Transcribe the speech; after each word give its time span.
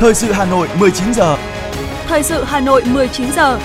Thời 0.00 0.14
sự 0.14 0.32
Hà 0.32 0.44
Nội 0.44 0.68
19 0.78 1.14
giờ. 1.14 1.36
Thời 2.06 2.22
sự 2.22 2.44
Hà 2.44 2.60
Nội 2.60 2.82
19 2.86 3.32
giờ. 3.32 3.58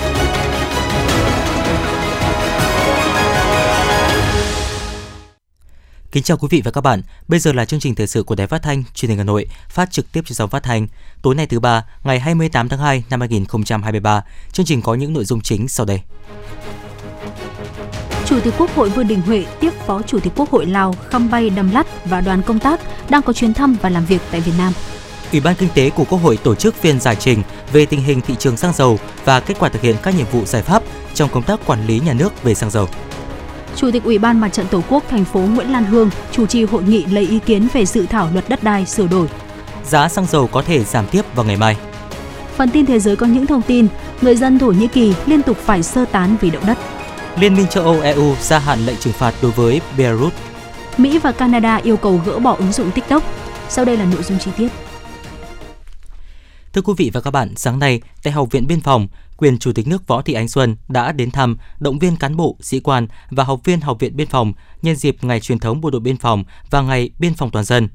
Kính 6.12 6.22
chào 6.22 6.36
quý 6.36 6.48
vị 6.50 6.62
và 6.64 6.70
các 6.70 6.80
bạn. 6.80 7.02
Bây 7.28 7.40
giờ 7.40 7.52
là 7.52 7.64
chương 7.64 7.80
trình 7.80 7.94
thời 7.94 8.06
sự 8.06 8.22
của 8.22 8.34
Đài 8.34 8.46
Phát 8.46 8.62
thanh 8.62 8.82
Truyền 8.94 9.08
hình 9.08 9.18
Hà 9.18 9.24
Nội, 9.24 9.46
phát 9.68 9.90
trực 9.90 10.12
tiếp 10.12 10.20
trên 10.26 10.34
sóng 10.34 10.50
phát 10.50 10.62
thanh. 10.62 10.86
Tối 11.22 11.34
nay 11.34 11.46
thứ 11.46 11.60
ba, 11.60 11.84
ngày 12.04 12.20
28 12.20 12.68
tháng 12.68 12.80
2 12.80 13.04
năm 13.10 13.20
2023. 13.20 14.24
Chương 14.52 14.66
trình 14.66 14.82
có 14.82 14.94
những 14.94 15.12
nội 15.12 15.24
dung 15.24 15.40
chính 15.40 15.68
sau 15.68 15.86
đây. 15.86 16.00
Chủ 18.26 18.40
tịch 18.40 18.54
Quốc 18.58 18.70
hội 18.76 18.88
Vương 18.88 19.08
Đình 19.08 19.22
Huệ 19.26 19.44
tiếp 19.60 19.72
Phó 19.86 20.02
Chủ 20.02 20.20
tịch 20.20 20.32
Quốc 20.36 20.50
hội 20.50 20.66
Lào 20.66 20.94
Khăm 21.08 21.30
Bay 21.30 21.50
Đam 21.50 21.70
Lắt 21.70 21.86
và 22.04 22.20
đoàn 22.20 22.42
công 22.42 22.58
tác 22.58 22.80
đang 23.10 23.22
có 23.22 23.32
chuyến 23.32 23.54
thăm 23.54 23.76
và 23.82 23.88
làm 23.88 24.04
việc 24.04 24.20
tại 24.30 24.40
Việt 24.40 24.52
Nam. 24.58 24.72
Ủy 25.32 25.40
ban 25.40 25.54
Kinh 25.54 25.68
tế 25.74 25.90
của 25.90 26.04
Quốc 26.04 26.18
hội 26.18 26.36
tổ 26.36 26.54
chức 26.54 26.74
phiên 26.74 27.00
giải 27.00 27.16
trình 27.16 27.42
về 27.72 27.86
tình 27.86 28.02
hình 28.02 28.20
thị 28.20 28.34
trường 28.38 28.56
xăng 28.56 28.72
dầu 28.72 28.98
và 29.24 29.40
kết 29.40 29.56
quả 29.58 29.68
thực 29.68 29.82
hiện 29.82 29.96
các 30.02 30.14
nhiệm 30.16 30.26
vụ 30.32 30.44
giải 30.44 30.62
pháp 30.62 30.82
trong 31.14 31.28
công 31.32 31.42
tác 31.42 31.60
quản 31.66 31.86
lý 31.86 32.00
nhà 32.00 32.12
nước 32.12 32.42
về 32.42 32.54
xăng 32.54 32.70
dầu. 32.70 32.88
Chủ 33.76 33.90
tịch 33.90 34.04
Ủy 34.04 34.18
ban 34.18 34.40
Mặt 34.40 34.48
trận 34.48 34.66
Tổ 34.70 34.82
quốc 34.88 35.04
thành 35.10 35.24
phố 35.24 35.40
Nguyễn 35.40 35.72
Lan 35.72 35.84
Hương 35.84 36.10
chủ 36.32 36.46
trì 36.46 36.64
hội 36.64 36.82
nghị 36.82 37.04
lấy 37.04 37.26
ý 37.26 37.38
kiến 37.38 37.68
về 37.72 37.86
dự 37.86 38.06
thảo 38.06 38.28
luật 38.32 38.48
đất 38.48 38.62
đai 38.62 38.86
sửa 38.86 39.06
đổi. 39.06 39.26
Giá 39.84 40.08
xăng 40.08 40.26
dầu 40.26 40.46
có 40.46 40.62
thể 40.62 40.84
giảm 40.84 41.06
tiếp 41.06 41.22
vào 41.34 41.46
ngày 41.46 41.56
mai. 41.56 41.76
Phần 42.56 42.70
tin 42.70 42.86
thế 42.86 43.00
giới 43.00 43.16
có 43.16 43.26
những 43.26 43.46
thông 43.46 43.62
tin, 43.62 43.86
người 44.20 44.36
dân 44.36 44.58
Thổ 44.58 44.66
Nhĩ 44.66 44.86
Kỳ 44.86 45.14
liên 45.26 45.42
tục 45.42 45.56
phải 45.64 45.82
sơ 45.82 46.04
tán 46.04 46.36
vì 46.40 46.50
động 46.50 46.66
đất. 46.66 46.78
Liên 47.40 47.54
minh 47.54 47.66
châu 47.66 47.84
Âu 47.84 48.00
EU 48.00 48.34
gia 48.40 48.58
hạn 48.58 48.86
lệnh 48.86 48.96
trừng 48.96 49.12
phạt 49.12 49.34
đối 49.42 49.52
với 49.52 49.80
Belarus. 49.98 50.32
Mỹ 50.96 51.18
và 51.18 51.32
Canada 51.32 51.76
yêu 51.76 51.96
cầu 51.96 52.20
gỡ 52.26 52.38
bỏ 52.38 52.54
ứng 52.54 52.72
dụng 52.72 52.90
TikTok. 52.90 53.22
Sau 53.68 53.84
đây 53.84 53.96
là 53.96 54.04
nội 54.04 54.22
dung 54.22 54.38
chi 54.38 54.50
tiết. 54.56 54.68
Thưa 56.72 56.82
quý 56.82 56.92
vị 56.96 57.10
và 57.12 57.20
các 57.20 57.30
bạn, 57.30 57.56
sáng 57.56 57.78
nay 57.78 58.00
tại 58.22 58.32
Học 58.32 58.50
viện 58.50 58.66
Biên 58.66 58.80
phòng, 58.80 59.08
quyền 59.36 59.58
Chủ 59.58 59.72
tịch 59.72 59.86
nước 59.86 60.06
Võ 60.06 60.22
Thị 60.22 60.34
Ánh 60.34 60.48
Xuân 60.48 60.76
đã 60.88 61.12
đến 61.12 61.30
thăm, 61.30 61.56
động 61.78 61.98
viên 61.98 62.16
cán 62.16 62.36
bộ, 62.36 62.56
sĩ 62.60 62.80
quan 62.80 63.06
và 63.30 63.44
học 63.44 63.60
viên 63.64 63.80
Học 63.80 63.96
viện 64.00 64.16
Biên 64.16 64.28
phòng 64.28 64.52
nhân 64.82 64.96
dịp 64.96 65.24
Ngày 65.24 65.40
truyền 65.40 65.58
thống 65.58 65.80
Bộ 65.80 65.90
đội 65.90 66.00
Biên 66.00 66.16
phòng 66.16 66.44
và 66.70 66.80
Ngày 66.80 67.10
Biên 67.18 67.34
phòng 67.34 67.50
toàn 67.50 67.64
dân. 67.64 67.88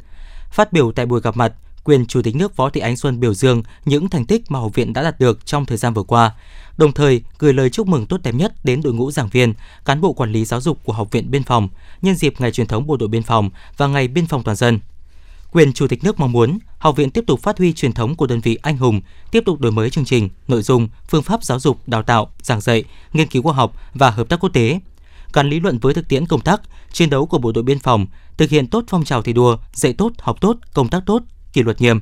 Phát 0.51 0.73
biểu 0.73 0.91
tại 0.91 1.05
buổi 1.05 1.21
gặp 1.21 1.37
mặt, 1.37 1.53
quyền 1.83 2.05
Chủ 2.05 2.21
tịch 2.21 2.35
nước 2.35 2.57
Võ 2.57 2.69
Thị 2.69 2.81
Ánh 2.81 2.97
Xuân 2.97 3.19
biểu 3.19 3.33
dương 3.33 3.63
những 3.85 4.09
thành 4.09 4.25
tích 4.25 4.51
mà 4.51 4.59
học 4.59 4.73
viện 4.73 4.93
đã 4.93 5.03
đạt 5.03 5.19
được 5.19 5.45
trong 5.45 5.65
thời 5.65 5.77
gian 5.77 5.93
vừa 5.93 6.03
qua, 6.03 6.31
đồng 6.81 6.91
thời 6.91 7.21
gửi 7.39 7.53
lời 7.53 7.69
chúc 7.69 7.87
mừng 7.87 8.05
tốt 8.05 8.17
đẹp 8.23 8.35
nhất 8.35 8.53
đến 8.63 8.81
đội 8.81 8.93
ngũ 8.93 9.11
giảng 9.11 9.29
viên, 9.29 9.53
cán 9.85 10.01
bộ 10.01 10.13
quản 10.13 10.31
lý 10.31 10.45
giáo 10.45 10.61
dục 10.61 10.79
của 10.83 10.93
Học 10.93 11.11
viện 11.11 11.31
Biên 11.31 11.43
phòng 11.43 11.69
nhân 12.01 12.15
dịp 12.15 12.33
Ngày 12.39 12.51
truyền 12.51 12.67
thống 12.67 12.87
Bộ 12.87 12.97
đội 12.97 13.09
Biên 13.09 13.23
phòng 13.23 13.49
và 13.77 13.87
Ngày 13.87 14.07
Biên 14.07 14.27
phòng 14.27 14.43
toàn 14.43 14.57
dân. 14.57 14.79
Quyền 15.51 15.73
Chủ 15.73 15.87
tịch 15.87 16.03
nước 16.03 16.19
mong 16.19 16.31
muốn 16.31 16.59
học 16.77 16.95
viện 16.95 17.09
tiếp 17.09 17.23
tục 17.27 17.39
phát 17.41 17.57
huy 17.57 17.73
truyền 17.73 17.91
thống 17.93 18.15
của 18.15 18.27
đơn 18.27 18.39
vị 18.39 18.57
anh 18.61 18.77
hùng, 18.77 19.01
tiếp 19.31 19.43
tục 19.45 19.59
đổi 19.59 19.71
mới 19.71 19.89
chương 19.89 20.05
trình, 20.05 20.29
nội 20.47 20.61
dung, 20.61 20.87
phương 21.09 21.23
pháp 21.23 21.43
giáo 21.43 21.59
dục, 21.59 21.77
đào 21.87 22.03
tạo, 22.03 22.31
giảng 22.41 22.61
dạy, 22.61 22.83
nghiên 23.13 23.27
cứu 23.27 23.43
khoa 23.43 23.53
học 23.53 23.73
và 23.93 24.09
hợp 24.09 24.29
tác 24.29 24.39
quốc 24.39 24.49
tế, 24.53 24.79
gắn 25.33 25.49
lý 25.49 25.59
luận 25.59 25.77
với 25.77 25.93
thực 25.93 26.07
tiễn 26.07 26.25
công 26.25 26.41
tác, 26.41 26.61
chiến 26.91 27.09
đấu 27.09 27.25
của 27.25 27.37
bộ 27.37 27.51
đội 27.51 27.63
biên 27.63 27.79
phòng, 27.79 28.05
thực 28.37 28.49
hiện 28.49 28.67
tốt 28.67 28.83
phong 28.87 29.03
trào 29.03 29.21
thi 29.21 29.33
đua, 29.33 29.57
dạy 29.73 29.93
tốt, 29.93 30.11
học 30.19 30.41
tốt, 30.41 30.57
công 30.73 30.87
tác 30.87 31.03
tốt, 31.05 31.23
kỷ 31.53 31.63
luật 31.63 31.81
nghiêm. 31.81 32.01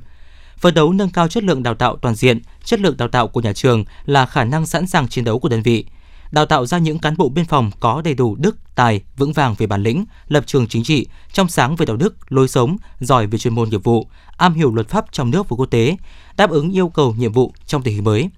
Phấn 0.59 0.73
đấu 0.73 0.93
nâng 0.93 1.09
cao 1.09 1.27
chất 1.27 1.43
lượng 1.43 1.63
đào 1.63 1.75
tạo 1.75 1.97
toàn 1.97 2.15
diện, 2.15 2.41
chất 2.63 2.79
lượng 2.79 2.97
đào 2.97 3.07
tạo 3.07 3.27
của 3.27 3.41
nhà 3.41 3.53
trường 3.53 3.85
là 4.05 4.25
khả 4.25 4.43
năng 4.43 4.65
sẵn 4.65 4.87
sàng 4.87 5.07
chiến 5.07 5.23
đấu 5.23 5.39
của 5.39 5.49
đơn 5.49 5.61
vị, 5.61 5.85
đào 6.31 6.45
tạo 6.45 6.65
ra 6.65 6.77
những 6.77 6.99
cán 6.99 7.17
bộ 7.17 7.29
biên 7.29 7.45
phòng 7.45 7.71
có 7.79 8.01
đầy 8.01 8.13
đủ 8.13 8.35
đức, 8.35 8.57
tài, 8.75 9.01
vững 9.17 9.33
vàng 9.33 9.55
về 9.57 9.67
bản 9.67 9.83
lĩnh, 9.83 10.05
lập 10.27 10.43
trường 10.47 10.67
chính 10.67 10.83
trị, 10.83 11.07
trong 11.33 11.47
sáng 11.47 11.75
về 11.75 11.85
đạo 11.85 11.97
đức, 11.97 12.15
lối 12.29 12.47
sống, 12.47 12.77
giỏi 12.99 13.27
về 13.27 13.37
chuyên 13.37 13.55
môn 13.55 13.69
nghiệp 13.69 13.83
vụ, 13.83 14.07
am 14.37 14.53
hiểu 14.53 14.73
luật 14.75 14.89
pháp 14.89 15.05
trong 15.11 15.31
nước 15.31 15.49
và 15.49 15.55
quốc 15.55 15.65
tế, 15.65 15.97
đáp 16.37 16.49
ứng 16.49 16.71
yêu 16.71 16.89
cầu 16.89 17.15
nhiệm 17.17 17.31
vụ 17.31 17.53
trong 17.65 17.83
tình 17.83 17.93
hình 17.93 18.03
mới. 18.03 18.29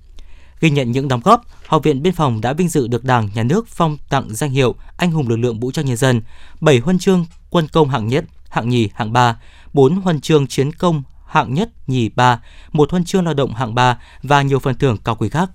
Ghi 0.60 0.70
nhận 0.70 0.92
những 0.92 1.08
đóng 1.08 1.22
góp, 1.24 1.42
Học 1.68 1.84
viện 1.84 2.02
Biên 2.02 2.14
phòng 2.14 2.42
đã 2.42 2.54
vinh 2.54 2.70
dự 2.70 2.88
được 2.88 3.04
Đảng, 3.04 3.30
Nhà 3.34 3.44
nước 3.44 3.68
phong 3.68 3.98
tặng 4.10 4.36
danh 4.36 4.52
hiệu 4.52 4.76
Anh 4.98 5.12
hùng 5.12 5.30
lực 5.30 5.38
lượng 5.38 5.60
vũ 5.60 5.72
trang 5.72 5.86
nhân 5.86 5.98
dân, 5.98 6.22
7 6.62 6.80
huân 6.80 7.00
chương 7.00 7.26
quân 7.50 7.68
công 7.68 7.90
hạng 7.90 8.08
nhất, 8.08 8.26
hạng 8.50 8.70
nhì, 8.70 8.90
hạng 8.94 9.14
3, 9.14 9.40
4 9.74 9.96
huân 9.96 10.22
chương 10.22 10.48
chiến 10.48 10.72
công 10.72 11.04
hạng 11.32 11.54
nhất, 11.54 11.70
nhì, 11.88 12.10
ba, 12.10 12.40
một 12.72 12.92
huân 12.92 13.04
chương 13.04 13.26
lao 13.26 13.34
động 13.34 13.54
hạng 13.54 13.76
3 13.76 13.98
và 14.24 14.42
nhiều 14.42 14.60
phần 14.60 14.76
thưởng 14.76 14.98
cao 15.04 15.16
quý 15.16 15.30
khác. 15.30 15.50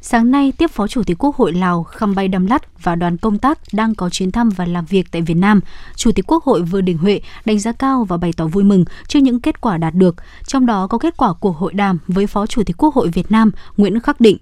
Sáng 0.00 0.30
nay, 0.30 0.52
tiếp 0.58 0.70
Phó 0.70 0.86
Chủ 0.86 1.02
tịch 1.02 1.18
Quốc 1.18 1.36
hội 1.36 1.52
Lào 1.52 1.82
Khăm 1.82 2.14
Bay 2.14 2.28
Đâm 2.28 2.46
Lắt 2.46 2.82
và 2.82 2.94
đoàn 2.94 3.16
công 3.16 3.38
tác 3.38 3.58
đang 3.72 3.94
có 3.94 4.10
chuyến 4.10 4.32
thăm 4.32 4.48
và 4.48 4.64
làm 4.64 4.84
việc 4.84 5.06
tại 5.10 5.22
Việt 5.22 5.34
Nam, 5.34 5.60
Chủ 5.96 6.12
tịch 6.12 6.24
Quốc 6.28 6.44
hội 6.44 6.62
Vương 6.62 6.84
Đình 6.84 6.98
Huệ 6.98 7.20
đánh 7.44 7.58
giá 7.58 7.72
cao 7.72 8.04
và 8.04 8.16
bày 8.16 8.32
tỏ 8.36 8.46
vui 8.46 8.64
mừng 8.64 8.84
trước 9.08 9.20
những 9.20 9.40
kết 9.40 9.60
quả 9.60 9.78
đạt 9.78 9.94
được, 9.94 10.16
trong 10.46 10.66
đó 10.66 10.86
có 10.86 10.98
kết 10.98 11.16
quả 11.16 11.32
cuộc 11.40 11.56
hội 11.56 11.72
đàm 11.72 11.98
với 12.06 12.26
Phó 12.26 12.46
Chủ 12.46 12.62
tịch 12.66 12.76
Quốc 12.76 12.94
hội 12.94 13.08
Việt 13.08 13.30
Nam 13.30 13.50
Nguyễn 13.76 14.00
Khắc 14.00 14.20
Định. 14.20 14.38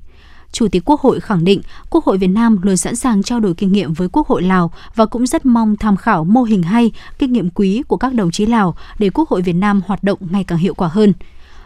Chủ 0.53 0.69
tịch 0.69 0.83
Quốc 0.84 1.00
hội 1.00 1.21
khẳng 1.21 1.44
định 1.44 1.61
Quốc 1.91 2.05
hội 2.05 2.19
Việt 2.19 2.27
Nam 2.27 2.59
luôn 2.62 2.77
sẵn 2.77 2.97
sàng 2.97 3.22
trao 3.22 3.41
đổi 3.41 3.55
kinh 3.55 3.72
nghiệm 3.72 3.93
với 3.93 4.09
Quốc 4.12 4.27
hội 4.27 4.43
Lào 4.43 4.72
và 4.94 5.06
cũng 5.06 5.27
rất 5.27 5.47
mong 5.47 5.77
tham 5.77 5.97
khảo 5.97 6.25
mô 6.25 6.43
hình 6.43 6.62
hay, 6.62 6.93
kinh 7.19 7.33
nghiệm 7.33 7.50
quý 7.50 7.83
của 7.88 7.97
các 7.97 8.15
đồng 8.15 8.31
chí 8.31 8.47
Lào 8.47 8.77
để 8.99 9.11
Quốc 9.11 9.28
hội 9.28 9.43
Việt 9.43 9.53
Nam 9.53 9.81
hoạt 9.87 10.05
động 10.05 10.19
ngày 10.31 10.44
càng 10.44 10.59
hiệu 10.59 10.75
quả 10.75 10.88
hơn. 10.88 11.12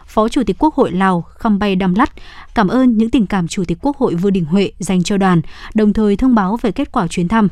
Phó 0.07 0.29
Chủ 0.29 0.43
tịch 0.45 0.55
Quốc 0.59 0.75
hội 0.75 0.91
Lào 0.91 1.21
Khăm 1.21 1.59
Bay 1.59 1.75
Đam 1.75 1.95
Lắt 1.95 2.11
cảm 2.55 2.67
ơn 2.67 2.97
những 2.97 3.09
tình 3.09 3.25
cảm 3.25 3.47
Chủ 3.47 3.63
tịch 3.67 3.77
Quốc 3.81 3.97
hội 3.97 4.15
Vương 4.15 4.33
Đình 4.33 4.45
Huệ 4.45 4.71
dành 4.79 5.03
cho 5.03 5.17
đoàn, 5.17 5.41
đồng 5.73 5.93
thời 5.93 6.15
thông 6.15 6.35
báo 6.35 6.57
về 6.61 6.71
kết 6.71 6.91
quả 6.91 7.07
chuyến 7.07 7.27
thăm. 7.27 7.47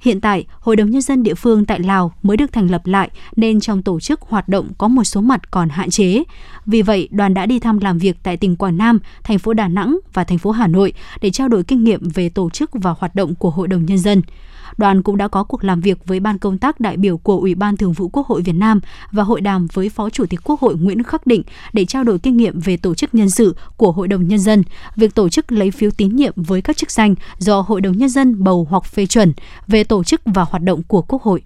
Hiện 0.00 0.20
tại, 0.20 0.44
Hội 0.60 0.76
đồng 0.76 0.90
Nhân 0.90 1.02
dân 1.02 1.22
địa 1.22 1.34
phương 1.34 1.64
tại 1.64 1.80
Lào 1.80 2.12
mới 2.22 2.36
được 2.36 2.52
thành 2.52 2.70
lập 2.70 2.86
lại 2.86 3.10
nên 3.36 3.60
trong 3.60 3.82
tổ 3.82 4.00
chức 4.00 4.20
hoạt 4.22 4.48
động 4.48 4.68
có 4.78 4.88
một 4.88 5.04
số 5.04 5.20
mặt 5.20 5.50
còn 5.50 5.68
hạn 5.68 5.90
chế. 5.90 6.22
Vì 6.66 6.82
vậy, 6.82 7.08
đoàn 7.10 7.34
đã 7.34 7.46
đi 7.46 7.58
thăm 7.58 7.78
làm 7.78 7.98
việc 7.98 8.16
tại 8.22 8.36
tỉnh 8.36 8.56
Quảng 8.56 8.78
Nam, 8.78 8.98
thành 9.24 9.38
phố 9.38 9.52
Đà 9.52 9.68
Nẵng 9.68 9.98
và 10.12 10.24
thành 10.24 10.38
phố 10.38 10.50
Hà 10.50 10.66
Nội 10.66 10.92
để 11.20 11.30
trao 11.30 11.48
đổi 11.48 11.64
kinh 11.64 11.84
nghiệm 11.84 12.08
về 12.08 12.28
tổ 12.28 12.50
chức 12.50 12.70
và 12.72 12.94
hoạt 12.98 13.14
động 13.14 13.34
của 13.34 13.50
Hội 13.50 13.68
đồng 13.68 13.86
Nhân 13.86 13.98
dân 13.98 14.22
đoàn 14.76 15.02
cũng 15.02 15.16
đã 15.16 15.28
có 15.28 15.44
cuộc 15.44 15.64
làm 15.64 15.80
việc 15.80 16.06
với 16.06 16.20
ban 16.20 16.38
công 16.38 16.58
tác 16.58 16.80
đại 16.80 16.96
biểu 16.96 17.18
của 17.18 17.38
Ủy 17.38 17.54
ban 17.54 17.76
Thường 17.76 17.92
vụ 17.92 18.08
Quốc 18.08 18.26
hội 18.26 18.42
Việt 18.42 18.52
Nam 18.52 18.80
và 19.12 19.22
hội 19.22 19.40
đàm 19.40 19.66
với 19.72 19.88
Phó 19.88 20.10
Chủ 20.10 20.26
tịch 20.26 20.40
Quốc 20.44 20.60
hội 20.60 20.76
Nguyễn 20.76 21.02
Khắc 21.02 21.26
Định 21.26 21.42
để 21.72 21.84
trao 21.84 22.04
đổi 22.04 22.18
kinh 22.18 22.36
nghiệm 22.36 22.60
về 22.60 22.76
tổ 22.76 22.94
chức 22.94 23.14
nhân 23.14 23.30
sự 23.30 23.56
của 23.76 23.92
Hội 23.92 24.08
đồng 24.08 24.28
Nhân 24.28 24.38
dân, 24.38 24.62
việc 24.96 25.14
tổ 25.14 25.28
chức 25.28 25.52
lấy 25.52 25.70
phiếu 25.70 25.90
tín 25.90 26.16
nhiệm 26.16 26.32
với 26.36 26.62
các 26.62 26.76
chức 26.76 26.90
danh 26.90 27.14
do 27.38 27.60
Hội 27.60 27.80
đồng 27.80 27.98
Nhân 27.98 28.08
dân 28.08 28.44
bầu 28.44 28.66
hoặc 28.70 28.84
phê 28.84 29.06
chuẩn 29.06 29.32
về 29.66 29.84
tổ 29.84 30.04
chức 30.04 30.20
và 30.24 30.44
hoạt 30.44 30.62
động 30.62 30.82
của 30.82 31.02
Quốc 31.02 31.22
hội. 31.22 31.42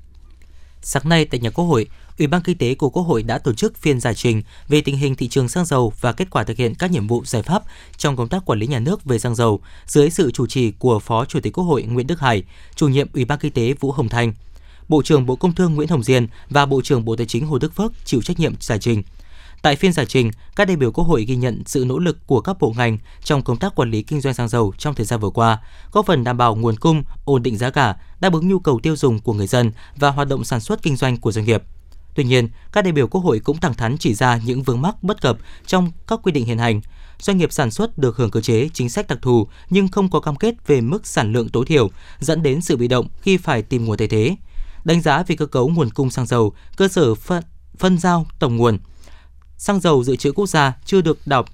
Sáng 0.83 1.09
nay 1.09 1.25
tại 1.25 1.41
nhà 1.41 1.51
Quốc 1.51 1.65
hội, 1.65 1.87
Ủy 2.23 2.27
ban 2.27 2.43
Kinh 2.43 2.59
tế 2.59 2.75
của 2.75 2.91
Quốc 2.91 3.03
hội 3.03 3.23
đã 3.23 3.39
tổ 3.39 3.53
chức 3.53 3.77
phiên 3.77 4.01
giải 4.01 4.15
trình 4.15 4.43
về 4.69 4.81
tình 4.81 4.97
hình 4.97 5.15
thị 5.17 5.29
trường 5.29 5.49
xăng 5.49 5.65
dầu 5.65 5.93
và 6.01 6.13
kết 6.13 6.31
quả 6.31 6.45
thực 6.45 6.57
hiện 6.57 6.75
các 6.75 6.91
nhiệm 6.91 7.07
vụ 7.07 7.25
giải 7.25 7.43
pháp 7.43 7.63
trong 7.97 8.17
công 8.17 8.29
tác 8.29 8.45
quản 8.45 8.59
lý 8.59 8.67
nhà 8.67 8.79
nước 8.79 9.05
về 9.05 9.19
xăng 9.19 9.35
dầu 9.35 9.61
dưới 9.87 10.11
sự 10.11 10.31
chủ 10.31 10.47
trì 10.47 10.71
của 10.71 10.99
Phó 10.99 11.25
Chủ 11.25 11.41
tịch 11.41 11.53
Quốc 11.53 11.65
hội 11.65 11.83
Nguyễn 11.83 12.07
Đức 12.07 12.21
Hải, 12.21 12.43
chủ 12.77 12.89
nhiệm 12.89 13.09
Ủy 13.15 13.25
ban 13.25 13.39
Kinh 13.39 13.53
tế 13.53 13.75
Vũ 13.81 13.93
Hồng 13.93 14.09
Thanh, 14.09 14.33
Bộ 14.89 15.03
trưởng 15.03 15.27
Bộ 15.27 15.37
Công 15.37 15.55
Thương 15.55 15.75
Nguyễn 15.75 15.89
Hồng 15.89 16.03
Diên 16.03 16.27
và 16.51 16.67
Bộ 16.67 16.81
trưởng 16.85 17.05
Bộ 17.05 17.17
Tài 17.17 17.27
chính 17.27 17.47
Hồ 17.47 17.59
Đức 17.59 17.75
Phước 17.75 17.93
chịu 18.05 18.23
trách 18.23 18.41
nhiệm 18.41 18.55
giải 18.61 18.79
trình. 18.79 19.03
Tại 19.63 19.77
phiên 19.77 19.93
giải 19.93 20.07
trình, 20.07 20.31
các 20.57 20.69
đại 20.69 20.77
biểu 20.77 20.93
Quốc 20.93 21.05
hội 21.05 21.25
ghi 21.25 21.37
nhận 21.37 21.63
sự 21.67 21.85
nỗ 21.85 21.99
lực 21.99 22.27
của 22.27 22.41
các 22.41 22.57
bộ 22.61 22.75
ngành 22.77 22.99
trong 23.25 23.43
công 23.43 23.57
tác 23.57 23.75
quản 23.75 23.91
lý 23.91 24.03
kinh 24.03 24.21
doanh 24.21 24.35
xăng 24.35 24.49
dầu 24.49 24.73
trong 24.79 24.95
thời 24.95 25.07
gian 25.07 25.21
vừa 25.21 25.31
qua, 25.31 25.59
góp 25.93 26.07
phần 26.07 26.25
đảm 26.25 26.37
bảo 26.37 26.55
nguồn 26.55 26.77
cung, 26.77 27.03
ổn 27.25 27.43
định 27.43 27.59
giá 27.59 27.71
cả, 27.71 27.97
đáp 28.21 28.33
ứng 28.33 28.49
nhu 28.49 28.59
cầu 28.59 28.81
tiêu 28.83 28.97
dùng 28.97 29.19
của 29.19 29.33
người 29.33 29.47
dân 29.47 29.73
và 29.97 30.11
hoạt 30.11 30.29
động 30.29 30.45
sản 30.45 30.61
xuất 30.61 30.83
kinh 30.83 30.97
doanh 30.97 31.17
của 31.17 31.33
doanh 31.33 31.45
nghiệp. 31.45 31.63
Tuy 32.15 32.25
nhiên, 32.25 32.49
các 32.73 32.83
đại 32.83 32.93
biểu 32.93 33.09
Quốc 33.09 33.21
hội 33.21 33.39
cũng 33.39 33.61
thẳng 33.61 33.75
thắn 33.75 33.99
chỉ 33.99 34.15
ra 34.15 34.41
những 34.45 34.63
vướng 34.63 34.83
mắc 34.83 35.03
bất 35.03 35.23
cập 35.23 35.39
trong 35.67 35.93
các 36.07 36.21
quy 36.23 36.33
định 36.33 36.45
hiện 36.47 36.59
hành. 36.59 36.81
Doanh 37.19 37.39
nghiệp 37.39 37.53
sản 37.53 37.71
xuất 37.71 37.99
được 37.99 38.17
hưởng 38.17 38.31
cơ 38.31 38.41
chế 38.41 38.69
chính 38.73 38.89
sách 38.89 39.07
đặc 39.09 39.19
thù 39.23 39.47
nhưng 39.71 39.89
không 39.89 40.11
có 40.11 40.21
cam 40.21 40.37
kết 40.37 40.67
về 40.67 40.81
mức 40.81 41.07
sản 41.07 41.33
lượng 41.33 41.49
tối 41.49 41.65
thiểu, 41.67 41.91
dẫn 42.21 42.43
đến 42.43 42.61
sự 42.61 42.77
bị 42.77 42.89
động 42.89 43.09
khi 43.23 43.37
phải 43.37 43.63
tìm 43.63 43.85
nguồn 43.85 43.99
thay 43.99 44.09
thế. 44.09 44.37
Đánh 44.85 45.01
giá 45.01 45.23
về 45.23 45.37
cơ 45.37 45.47
cấu 45.47 45.69
nguồn 45.69 45.91
cung 45.91 46.11
xăng 46.11 46.27
dầu, 46.27 46.53
cơ 46.77 46.89
sở 46.89 47.15
phân, 47.15 47.43
phân 47.79 47.99
giao 47.99 48.27
tổng 48.39 48.57
nguồn. 48.57 48.79
Xăng 49.57 49.81
dầu 49.81 50.05
dự 50.05 50.17
trữ 50.17 50.33
quốc 50.33 50.47
gia 50.47 50.73
chưa 50.85 51.01
được 51.01 51.19
đọc 51.27 51.47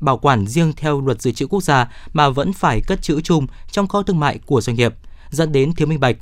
bảo 0.00 0.18
quản 0.18 0.46
riêng 0.46 0.72
theo 0.76 1.00
luật 1.00 1.22
dự 1.22 1.32
trữ 1.32 1.46
quốc 1.46 1.62
gia 1.62 1.88
mà 2.12 2.28
vẫn 2.30 2.52
phải 2.52 2.80
cất 2.80 3.02
trữ 3.02 3.20
chung 3.20 3.46
trong 3.70 3.88
kho 3.88 4.02
thương 4.02 4.20
mại 4.20 4.38
của 4.46 4.60
doanh 4.60 4.76
nghiệp, 4.76 4.94
dẫn 5.30 5.52
đến 5.52 5.74
thiếu 5.74 5.86
minh 5.86 6.00
bạch, 6.00 6.16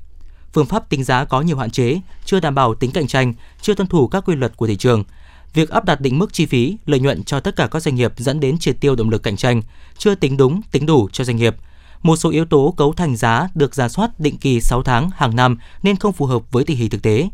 phương 0.57 0.67
pháp 0.67 0.89
tính 0.89 1.05
giá 1.05 1.25
có 1.25 1.41
nhiều 1.41 1.57
hạn 1.57 1.71
chế, 1.71 2.01
chưa 2.25 2.41
đảm 2.41 2.55
bảo 2.55 2.75
tính 2.75 2.91
cạnh 2.91 3.07
tranh, 3.07 3.35
chưa 3.61 3.75
tuân 3.75 3.89
thủ 3.89 4.09
các 4.09 4.25
quy 4.27 4.35
luật 4.35 4.57
của 4.57 4.67
thị 4.67 4.77
trường. 4.77 5.05
Việc 5.55 5.71
áp 5.71 5.85
đặt 5.85 6.01
định 6.01 6.19
mức 6.19 6.33
chi 6.33 6.47
phí, 6.47 6.77
lợi 6.87 7.01
nhuận 7.01 7.25
cho 7.25 7.41
tất 7.41 7.57
cả 7.57 7.67
các 7.67 7.83
doanh 7.83 7.95
nghiệp 7.95 8.13
dẫn 8.17 8.41
đến 8.41 8.59
triệt 8.59 8.77
tiêu 8.81 8.97
động 8.97 9.11
lực 9.11 9.23
cạnh 9.23 9.37
tranh, 9.37 9.63
chưa 9.99 10.15
tính 10.15 10.37
đúng, 10.37 10.61
tính 10.71 10.87
đủ 10.87 11.09
cho 11.13 11.25
doanh 11.25 11.37
nghiệp. 11.37 11.57
Một 12.03 12.17
số 12.17 12.31
yếu 12.31 12.45
tố 12.45 12.75
cấu 12.77 12.93
thành 12.93 13.17
giá 13.17 13.49
được 13.55 13.75
giả 13.75 13.89
soát 13.89 14.21
định 14.21 14.37
kỳ 14.39 14.61
6 14.61 14.83
tháng 14.83 15.11
hàng 15.17 15.37
năm 15.37 15.57
nên 15.83 15.97
không 15.97 16.13
phù 16.13 16.27
hợp 16.27 16.43
với 16.53 16.65
tình 16.65 16.77
hình 16.77 16.91
thực 16.91 17.03
tế. 17.03 17.29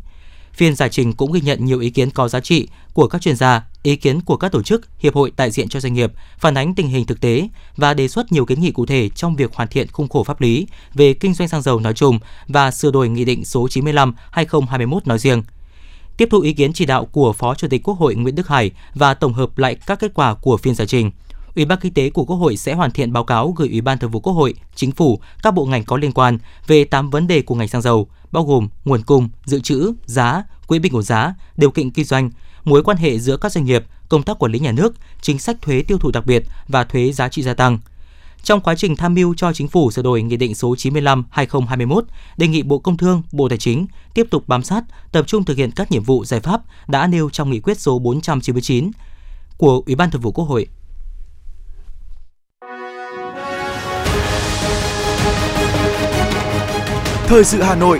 Phiên 0.53 0.75
giải 0.75 0.89
trình 0.89 1.13
cũng 1.13 1.31
ghi 1.31 1.41
nhận 1.41 1.65
nhiều 1.65 1.79
ý 1.79 1.89
kiến 1.89 2.11
có 2.11 2.27
giá 2.27 2.39
trị 2.39 2.67
của 2.93 3.07
các 3.07 3.21
chuyên 3.21 3.35
gia, 3.35 3.63
ý 3.83 3.95
kiến 3.95 4.21
của 4.21 4.37
các 4.37 4.51
tổ 4.51 4.63
chức, 4.63 4.81
hiệp 4.99 5.15
hội 5.15 5.31
đại 5.37 5.51
diện 5.51 5.69
cho 5.69 5.79
doanh 5.79 5.93
nghiệp, 5.93 6.11
phản 6.37 6.57
ánh 6.57 6.75
tình 6.75 6.87
hình 6.87 7.05
thực 7.05 7.21
tế 7.21 7.47
và 7.77 7.93
đề 7.93 8.07
xuất 8.07 8.31
nhiều 8.31 8.45
kiến 8.45 8.61
nghị 8.61 8.71
cụ 8.71 8.85
thể 8.85 9.09
trong 9.09 9.35
việc 9.35 9.53
hoàn 9.53 9.69
thiện 9.69 9.87
khung 9.91 10.09
khổ 10.09 10.23
pháp 10.23 10.41
lý 10.41 10.67
về 10.93 11.13
kinh 11.13 11.33
doanh 11.33 11.49
xăng 11.49 11.61
dầu 11.61 11.79
nói 11.79 11.93
chung 11.93 12.19
và 12.47 12.71
sửa 12.71 12.91
đổi 12.91 13.09
Nghị 13.09 13.25
định 13.25 13.45
số 13.45 13.67
95/2021 13.67 14.99
nói 15.05 15.19
riêng. 15.19 15.43
Tiếp 16.17 16.27
thu 16.31 16.39
ý 16.39 16.53
kiến 16.53 16.73
chỉ 16.73 16.85
đạo 16.85 17.05
của 17.05 17.33
Phó 17.33 17.55
Chủ 17.55 17.67
tịch 17.67 17.83
Quốc 17.83 17.97
hội 17.97 18.15
Nguyễn 18.15 18.35
Đức 18.35 18.47
Hải 18.47 18.71
và 18.95 19.13
tổng 19.13 19.33
hợp 19.33 19.57
lại 19.57 19.75
các 19.75 19.99
kết 19.99 20.11
quả 20.13 20.33
của 20.33 20.57
phiên 20.57 20.75
giải 20.75 20.87
trình, 20.87 21.11
Ủy 21.55 21.65
ban 21.65 21.79
Kinh 21.79 21.93
tế 21.93 22.09
của 22.09 22.25
Quốc 22.25 22.35
hội 22.35 22.57
sẽ 22.57 22.73
hoàn 22.73 22.91
thiện 22.91 23.13
báo 23.13 23.23
cáo 23.23 23.51
gửi 23.51 23.69
Ủy 23.69 23.81
ban 23.81 23.97
Thường 23.97 24.11
vụ 24.11 24.19
Quốc 24.19 24.33
hội, 24.33 24.53
Chính 24.75 24.91
phủ, 24.91 25.19
các 25.43 25.53
bộ 25.53 25.65
ngành 25.65 25.83
có 25.83 25.97
liên 25.97 26.11
quan 26.11 26.37
về 26.67 26.83
8 26.83 27.09
vấn 27.09 27.27
đề 27.27 27.41
của 27.41 27.55
ngành 27.55 27.67
xăng 27.67 27.81
dầu, 27.81 28.07
bao 28.33 28.43
gồm 28.43 28.67
nguồn 28.85 29.03
cung, 29.03 29.29
dự 29.45 29.59
trữ, 29.59 29.93
giá, 30.05 30.43
quỹ 30.67 30.79
bình 30.79 30.95
ổn 30.95 31.03
giá, 31.03 31.33
điều 31.57 31.71
kiện 31.71 31.91
kinh 31.91 32.05
doanh, 32.05 32.29
mối 32.63 32.83
quan 32.83 32.97
hệ 32.97 33.19
giữa 33.19 33.37
các 33.37 33.51
doanh 33.51 33.65
nghiệp, 33.65 33.85
công 34.09 34.23
tác 34.23 34.39
quản 34.39 34.51
lý 34.51 34.59
nhà 34.59 34.71
nước, 34.71 34.93
chính 35.21 35.39
sách 35.39 35.61
thuế 35.61 35.83
tiêu 35.87 35.97
thụ 35.97 36.11
đặc 36.11 36.25
biệt 36.25 36.43
và 36.67 36.83
thuế 36.83 37.11
giá 37.11 37.29
trị 37.29 37.41
gia 37.41 37.53
tăng. 37.53 37.79
Trong 38.43 38.61
quá 38.61 38.75
trình 38.75 38.95
tham 38.95 39.13
mưu 39.13 39.33
cho 39.35 39.53
chính 39.53 39.67
phủ 39.67 39.91
sửa 39.91 40.01
đổi 40.01 40.21
Nghị 40.21 40.37
định 40.37 40.55
số 40.55 40.75
95/2021, 40.75 42.01
đề 42.37 42.47
nghị 42.47 42.63
Bộ 42.63 42.79
Công 42.79 42.97
Thương, 42.97 43.21
Bộ 43.31 43.49
Tài 43.49 43.57
chính 43.57 43.87
tiếp 44.13 44.27
tục 44.31 44.43
bám 44.47 44.63
sát, 44.63 44.83
tập 45.11 45.27
trung 45.27 45.45
thực 45.45 45.57
hiện 45.57 45.71
các 45.71 45.91
nhiệm 45.91 46.03
vụ 46.03 46.25
giải 46.25 46.39
pháp 46.39 46.61
đã 46.87 47.07
nêu 47.07 47.29
trong 47.29 47.49
Nghị 47.49 47.59
quyết 47.59 47.79
số 47.79 47.99
499 47.99 48.91
của 49.57 49.83
Ủy 49.85 49.95
ban 49.95 50.11
Thường 50.11 50.21
vụ 50.21 50.31
Quốc 50.31 50.45
hội 50.45 50.67
Thời 57.27 57.43
sự 57.43 57.61
Hà 57.61 57.75
Nội, 57.75 57.99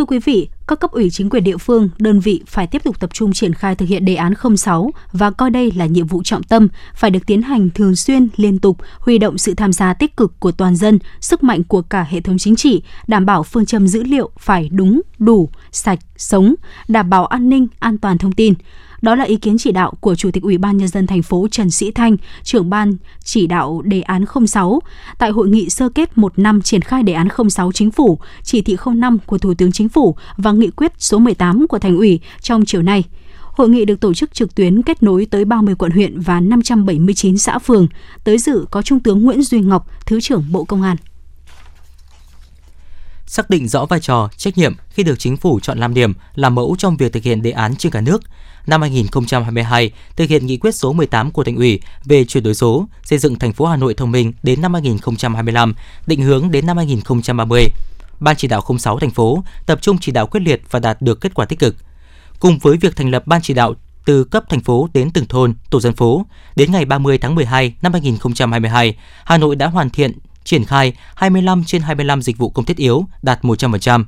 Thưa 0.00 0.04
quý 0.04 0.18
vị, 0.18 0.48
các 0.68 0.80
cấp 0.80 0.90
ủy 0.90 1.10
chính 1.10 1.30
quyền 1.30 1.44
địa 1.44 1.56
phương, 1.56 1.88
đơn 1.98 2.20
vị 2.20 2.42
phải 2.46 2.66
tiếp 2.66 2.84
tục 2.84 3.00
tập 3.00 3.10
trung 3.14 3.32
triển 3.32 3.54
khai 3.54 3.74
thực 3.74 3.88
hiện 3.88 4.04
đề 4.04 4.14
án 4.14 4.34
06 4.56 4.90
và 5.12 5.30
coi 5.30 5.50
đây 5.50 5.72
là 5.76 5.86
nhiệm 5.86 6.06
vụ 6.06 6.22
trọng 6.22 6.42
tâm, 6.42 6.68
phải 6.94 7.10
được 7.10 7.26
tiến 7.26 7.42
hành 7.42 7.70
thường 7.70 7.96
xuyên, 7.96 8.28
liên 8.36 8.58
tục, 8.58 8.76
huy 8.98 9.18
động 9.18 9.38
sự 9.38 9.54
tham 9.54 9.72
gia 9.72 9.94
tích 9.94 10.16
cực 10.16 10.40
của 10.40 10.52
toàn 10.52 10.76
dân, 10.76 10.98
sức 11.20 11.42
mạnh 11.42 11.64
của 11.64 11.82
cả 11.82 12.06
hệ 12.10 12.20
thống 12.20 12.38
chính 12.38 12.56
trị, 12.56 12.82
đảm 13.06 13.26
bảo 13.26 13.42
phương 13.42 13.66
châm 13.66 13.88
dữ 13.88 14.02
liệu 14.02 14.30
phải 14.38 14.68
đúng, 14.72 15.00
đủ, 15.18 15.50
sạch, 15.72 15.98
sống, 16.16 16.54
đảm 16.88 17.10
bảo 17.10 17.26
an 17.26 17.48
ninh, 17.48 17.66
an 17.78 17.98
toàn 17.98 18.18
thông 18.18 18.32
tin. 18.32 18.54
Đó 19.02 19.14
là 19.14 19.24
ý 19.24 19.36
kiến 19.36 19.58
chỉ 19.58 19.72
đạo 19.72 19.92
của 20.00 20.14
Chủ 20.14 20.30
tịch 20.30 20.42
Ủy 20.42 20.58
ban 20.58 20.76
nhân 20.76 20.88
dân 20.88 21.06
thành 21.06 21.22
phố 21.22 21.48
Trần 21.50 21.70
Sĩ 21.70 21.90
Thanh, 21.90 22.16
trưởng 22.42 22.70
ban 22.70 22.96
chỉ 23.24 23.46
đạo 23.46 23.82
đề 23.84 24.00
án 24.00 24.24
06 24.46 24.80
tại 25.18 25.30
hội 25.30 25.48
nghị 25.48 25.70
sơ 25.70 25.88
kết 25.88 26.18
một 26.18 26.38
năm 26.38 26.62
triển 26.62 26.82
khai 26.82 27.02
đề 27.02 27.12
án 27.12 27.28
06 27.50 27.72
chính 27.72 27.90
phủ, 27.90 28.18
chỉ 28.42 28.62
thị 28.62 28.76
05 28.94 29.18
của 29.26 29.38
Thủ 29.38 29.54
tướng 29.54 29.72
Chính 29.72 29.88
phủ 29.88 30.16
và 30.36 30.52
nghị 30.52 30.70
quyết 30.70 30.92
số 30.98 31.18
18 31.18 31.66
của 31.66 31.78
Thành 31.78 31.96
ủy 31.96 32.20
trong 32.40 32.64
chiều 32.64 32.82
nay. 32.82 33.04
Hội 33.40 33.68
nghị 33.68 33.84
được 33.84 34.00
tổ 34.00 34.14
chức 34.14 34.34
trực 34.34 34.54
tuyến 34.54 34.82
kết 34.82 35.02
nối 35.02 35.26
tới 35.30 35.44
30 35.44 35.74
quận 35.74 35.92
huyện 35.92 36.20
và 36.20 36.40
579 36.40 37.38
xã 37.38 37.58
phường. 37.58 37.88
Tới 38.24 38.38
dự 38.38 38.66
có 38.70 38.82
Trung 38.82 39.00
tướng 39.00 39.22
Nguyễn 39.22 39.42
Duy 39.42 39.60
Ngọc, 39.60 39.90
Thứ 40.06 40.20
trưởng 40.20 40.44
Bộ 40.50 40.64
Công 40.64 40.82
an 40.82 40.96
xác 43.30 43.50
định 43.50 43.68
rõ 43.68 43.84
vai 43.84 44.00
trò, 44.00 44.28
trách 44.36 44.58
nhiệm 44.58 44.74
khi 44.90 45.02
được 45.02 45.18
chính 45.18 45.36
phủ 45.36 45.60
chọn 45.60 45.78
làm 45.78 45.94
điểm, 45.94 46.14
làm 46.34 46.54
mẫu 46.54 46.76
trong 46.78 46.96
việc 46.96 47.12
thực 47.12 47.22
hiện 47.22 47.42
đề 47.42 47.50
án 47.50 47.76
trên 47.76 47.92
cả 47.92 48.00
nước. 48.00 48.22
Năm 48.66 48.80
2022, 48.80 49.90
thực 50.16 50.28
hiện 50.28 50.46
nghị 50.46 50.56
quyết 50.56 50.74
số 50.74 50.92
18 50.92 51.30
của 51.30 51.44
Thành 51.44 51.56
ủy 51.56 51.80
về 52.04 52.24
chuyển 52.24 52.44
đổi 52.44 52.54
số, 52.54 52.86
xây 53.02 53.18
dựng 53.18 53.38
thành 53.38 53.52
phố 53.52 53.66
Hà 53.66 53.76
Nội 53.76 53.94
thông 53.94 54.12
minh 54.12 54.32
đến 54.42 54.62
năm 54.62 54.74
2025, 54.74 55.74
định 56.06 56.22
hướng 56.22 56.50
đến 56.50 56.66
năm 56.66 56.76
2030. 56.76 57.66
Ban 58.20 58.36
chỉ 58.36 58.48
đạo 58.48 58.62
06 58.78 58.98
thành 58.98 59.10
phố 59.10 59.44
tập 59.66 59.78
trung 59.82 59.98
chỉ 60.00 60.12
đạo 60.12 60.26
quyết 60.26 60.40
liệt 60.40 60.62
và 60.70 60.78
đạt 60.78 61.02
được 61.02 61.20
kết 61.20 61.34
quả 61.34 61.44
tích 61.44 61.58
cực. 61.58 61.76
Cùng 62.40 62.58
với 62.58 62.76
việc 62.76 62.96
thành 62.96 63.10
lập 63.10 63.26
ban 63.26 63.42
chỉ 63.42 63.54
đạo 63.54 63.74
từ 64.04 64.24
cấp 64.24 64.44
thành 64.48 64.60
phố 64.60 64.88
đến 64.94 65.10
từng 65.10 65.26
thôn, 65.26 65.54
tổ 65.70 65.80
dân 65.80 65.96
phố, 65.96 66.26
đến 66.56 66.72
ngày 66.72 66.84
30 66.84 67.18
tháng 67.18 67.34
12 67.34 67.74
năm 67.82 67.92
2022, 67.92 68.96
Hà 69.24 69.38
Nội 69.38 69.56
đã 69.56 69.66
hoàn 69.66 69.90
thiện 69.90 70.12
triển 70.44 70.64
khai 70.64 70.92
25 71.14 71.64
trên 71.64 71.82
25 71.82 72.22
dịch 72.22 72.38
vụ 72.38 72.50
công 72.50 72.64
thiết 72.64 72.76
yếu 72.76 73.04
đạt 73.22 73.42
100%. 73.42 74.04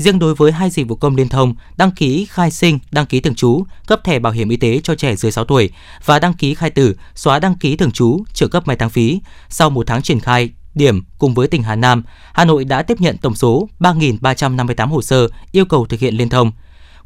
Riêng 0.00 0.18
đối 0.18 0.34
với 0.34 0.52
hai 0.52 0.70
dịch 0.70 0.88
vụ 0.88 0.96
công 0.96 1.16
liên 1.16 1.28
thông, 1.28 1.54
đăng 1.76 1.90
ký 1.90 2.26
khai 2.30 2.50
sinh, 2.50 2.78
đăng 2.90 3.06
ký 3.06 3.20
thường 3.20 3.34
trú, 3.34 3.64
cấp 3.86 4.00
thẻ 4.04 4.18
bảo 4.18 4.32
hiểm 4.32 4.48
y 4.48 4.56
tế 4.56 4.80
cho 4.84 4.94
trẻ 4.94 5.16
dưới 5.16 5.32
6 5.32 5.44
tuổi 5.44 5.70
và 6.04 6.18
đăng 6.18 6.34
ký 6.34 6.54
khai 6.54 6.70
tử, 6.70 6.96
xóa 7.14 7.38
đăng 7.38 7.54
ký 7.54 7.76
thường 7.76 7.90
trú, 7.90 8.24
trợ 8.34 8.48
cấp 8.48 8.66
mai 8.66 8.76
tăng 8.76 8.90
phí, 8.90 9.20
sau 9.48 9.70
một 9.70 9.86
tháng 9.86 10.02
triển 10.02 10.20
khai 10.20 10.50
điểm 10.74 11.04
cùng 11.18 11.34
với 11.34 11.48
tỉnh 11.48 11.62
Hà 11.62 11.76
Nam, 11.76 12.02
Hà 12.32 12.44
Nội 12.44 12.64
đã 12.64 12.82
tiếp 12.82 13.00
nhận 13.00 13.16
tổng 13.16 13.34
số 13.34 13.68
3.358 13.80 14.88
hồ 14.88 15.02
sơ 15.02 15.28
yêu 15.52 15.64
cầu 15.64 15.86
thực 15.86 16.00
hiện 16.00 16.14
liên 16.14 16.28
thông. 16.28 16.52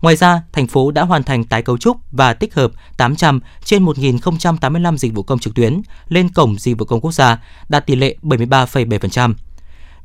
Ngoài 0.01 0.17
ra, 0.17 0.43
thành 0.53 0.67
phố 0.67 0.91
đã 0.91 1.03
hoàn 1.03 1.23
thành 1.23 1.45
tái 1.45 1.63
cấu 1.63 1.79
trúc 1.79 1.97
và 2.13 2.35
tích 2.35 2.55
hợp 2.55 2.73
800 2.97 3.41
trên 3.65 3.85
1.085 3.85 4.97
dịch 4.97 5.15
vụ 5.15 5.23
công 5.23 5.39
trực 5.39 5.55
tuyến 5.55 5.83
lên 6.09 6.29
cổng 6.29 6.59
dịch 6.59 6.79
vụ 6.79 6.85
công 6.85 7.01
quốc 7.01 7.13
gia, 7.13 7.39
đạt 7.69 7.87
tỷ 7.87 7.97
lệ 7.97 8.17
73,7%. 8.23 9.35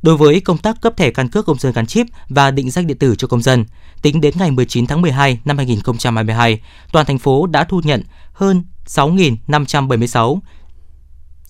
Đối 0.02 0.16
với 0.16 0.40
công 0.40 0.58
tác 0.58 0.80
cấp 0.80 0.96
thẻ 0.96 1.10
căn 1.10 1.28
cước 1.28 1.46
công 1.46 1.58
dân 1.58 1.72
gắn 1.72 1.86
chip 1.86 2.06
và 2.28 2.50
định 2.50 2.70
danh 2.70 2.86
điện 2.86 2.98
tử 2.98 3.14
cho 3.18 3.28
công 3.28 3.42
dân, 3.42 3.64
tính 4.02 4.20
đến 4.20 4.34
ngày 4.38 4.50
19 4.50 4.86
tháng 4.86 5.02
12 5.02 5.40
năm 5.44 5.56
2022, 5.56 6.60
toàn 6.92 7.06
thành 7.06 7.18
phố 7.18 7.46
đã 7.46 7.64
thu 7.64 7.80
nhận 7.84 8.02
hơn 8.32 8.64
6.576 8.86 10.40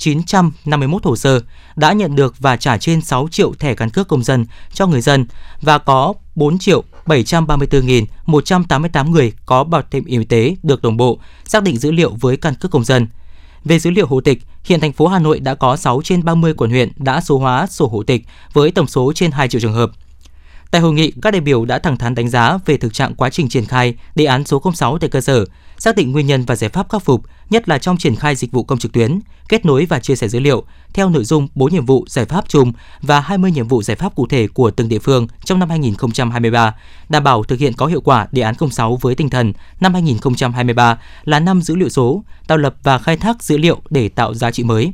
951 0.01 1.05
hồ 1.05 1.17
sơ, 1.17 1.41
đã 1.77 1.93
nhận 1.93 2.17
được 2.17 2.35
và 2.39 2.57
trả 2.57 2.79
trên 2.79 3.01
6 3.01 3.29
triệu 3.31 3.55
thẻ 3.55 3.75
căn 3.75 3.91
cước 3.91 4.09
công 4.09 4.23
dân 4.23 4.47
cho 4.73 4.87
người 4.87 5.01
dân 5.01 5.27
và 5.61 5.79
có 5.79 6.15
4 6.35 6.59
triệu 6.59 6.85
734.188 7.07 9.11
người 9.11 9.33
có 9.47 9.65
bảo 9.65 9.83
hiểm 9.93 10.05
y 10.05 10.25
tế 10.25 10.57
được 10.63 10.83
đồng 10.83 10.97
bộ, 10.97 11.19
xác 11.45 11.63
định 11.63 11.79
dữ 11.79 11.91
liệu 11.91 12.15
với 12.21 12.37
căn 12.37 12.55
cước 12.55 12.71
công 12.71 12.85
dân. 12.85 13.07
Về 13.65 13.79
dữ 13.79 13.91
liệu 13.91 14.07
hộ 14.07 14.21
tịch, 14.21 14.43
hiện 14.65 14.81
thành 14.81 14.93
phố 14.93 15.07
Hà 15.07 15.19
Nội 15.19 15.41
đã 15.41 15.55
có 15.55 15.77
6 15.77 16.01
trên 16.05 16.25
30 16.25 16.55
quận 16.55 16.71
huyện 16.71 16.93
đã 16.97 17.21
số 17.21 17.39
hóa 17.39 17.67
sổ 17.67 17.89
hộ 17.89 18.03
tịch 18.03 18.27
với 18.53 18.71
tổng 18.71 18.87
số 18.87 19.13
trên 19.15 19.31
2 19.31 19.49
triệu 19.49 19.61
trường 19.61 19.73
hợp. 19.73 19.91
Tại 20.71 20.81
hội 20.81 20.93
nghị, 20.93 21.13
các 21.23 21.31
đại 21.31 21.41
biểu 21.41 21.65
đã 21.65 21.79
thẳng 21.79 21.97
thắn 21.97 22.15
đánh 22.15 22.29
giá 22.29 22.59
về 22.67 22.77
thực 22.77 22.95
trạng 22.95 23.15
quá 23.15 23.31
trình 23.31 23.49
triển 23.49 23.67
khai 23.67 23.95
đề 24.15 24.25
án 24.25 24.45
số 24.45 24.63
06 24.75 24.99
tại 24.99 25.11
cơ 25.11 25.21
sở, 25.21 25.45
xác 25.79 25.97
định 25.97 26.13
nguyên 26.13 26.27
nhân 26.27 26.45
và 26.45 26.57
giải 26.57 26.71
pháp 26.71 26.89
khắc 26.91 27.03
phục, 27.03 27.23
nhất 27.51 27.69
là 27.69 27.79
trong 27.79 27.97
triển 27.97 28.17
khai 28.17 28.37
dịch 28.37 28.53
vụ 28.53 28.65
công 28.65 28.79
trực 28.79 28.93
tuyến, 28.93 29.21
kết 29.49 29.65
nối 29.65 29.87
và 29.87 30.01
chia 30.01 30.17
sẻ 30.17 30.29
dữ 30.29 30.41
liệu 30.41 30.65
theo 30.93 31.11
nội 31.11 31.25
dung 31.25 31.49
4 31.55 31.73
nhiệm 31.73 31.87
vụ 31.87 32.05
giải 32.09 32.25
pháp 32.25 32.49
chung 32.49 32.73
và 33.03 33.21
20 33.21 33.51
nhiệm 33.51 33.69
vụ 33.69 33.83
giải 33.83 33.97
pháp 33.97 34.15
cụ 34.15 34.27
thể 34.27 34.47
của 34.49 34.71
từng 34.71 34.89
địa 34.89 34.99
phương 34.99 35.27
trong 35.45 35.59
năm 35.59 35.71
2023, 35.71 36.75
đảm 37.09 37.25
bảo 37.25 37.45
thực 37.45 37.59
hiện 37.59 37.73
có 37.73 37.87
hiệu 37.87 38.01
quả 38.01 38.27
đề 38.33 38.43
án 38.43 38.55
06 38.71 38.97
với 38.97 39.15
tinh 39.15 39.31
thần 39.31 39.53
năm 39.81 39.95
2023 39.95 40.99
là 41.25 41.41
năm 41.41 41.63
dữ 41.63 41.77
liệu 41.77 41.89
số, 41.89 42.25
tạo 42.47 42.59
lập 42.59 42.75
và 42.83 42.99
khai 42.99 43.17
thác 43.17 43.43
dữ 43.43 43.59
liệu 43.59 43.81
để 43.91 44.09
tạo 44.09 44.35
giá 44.35 44.51
trị 44.51 44.63
mới 44.63 44.93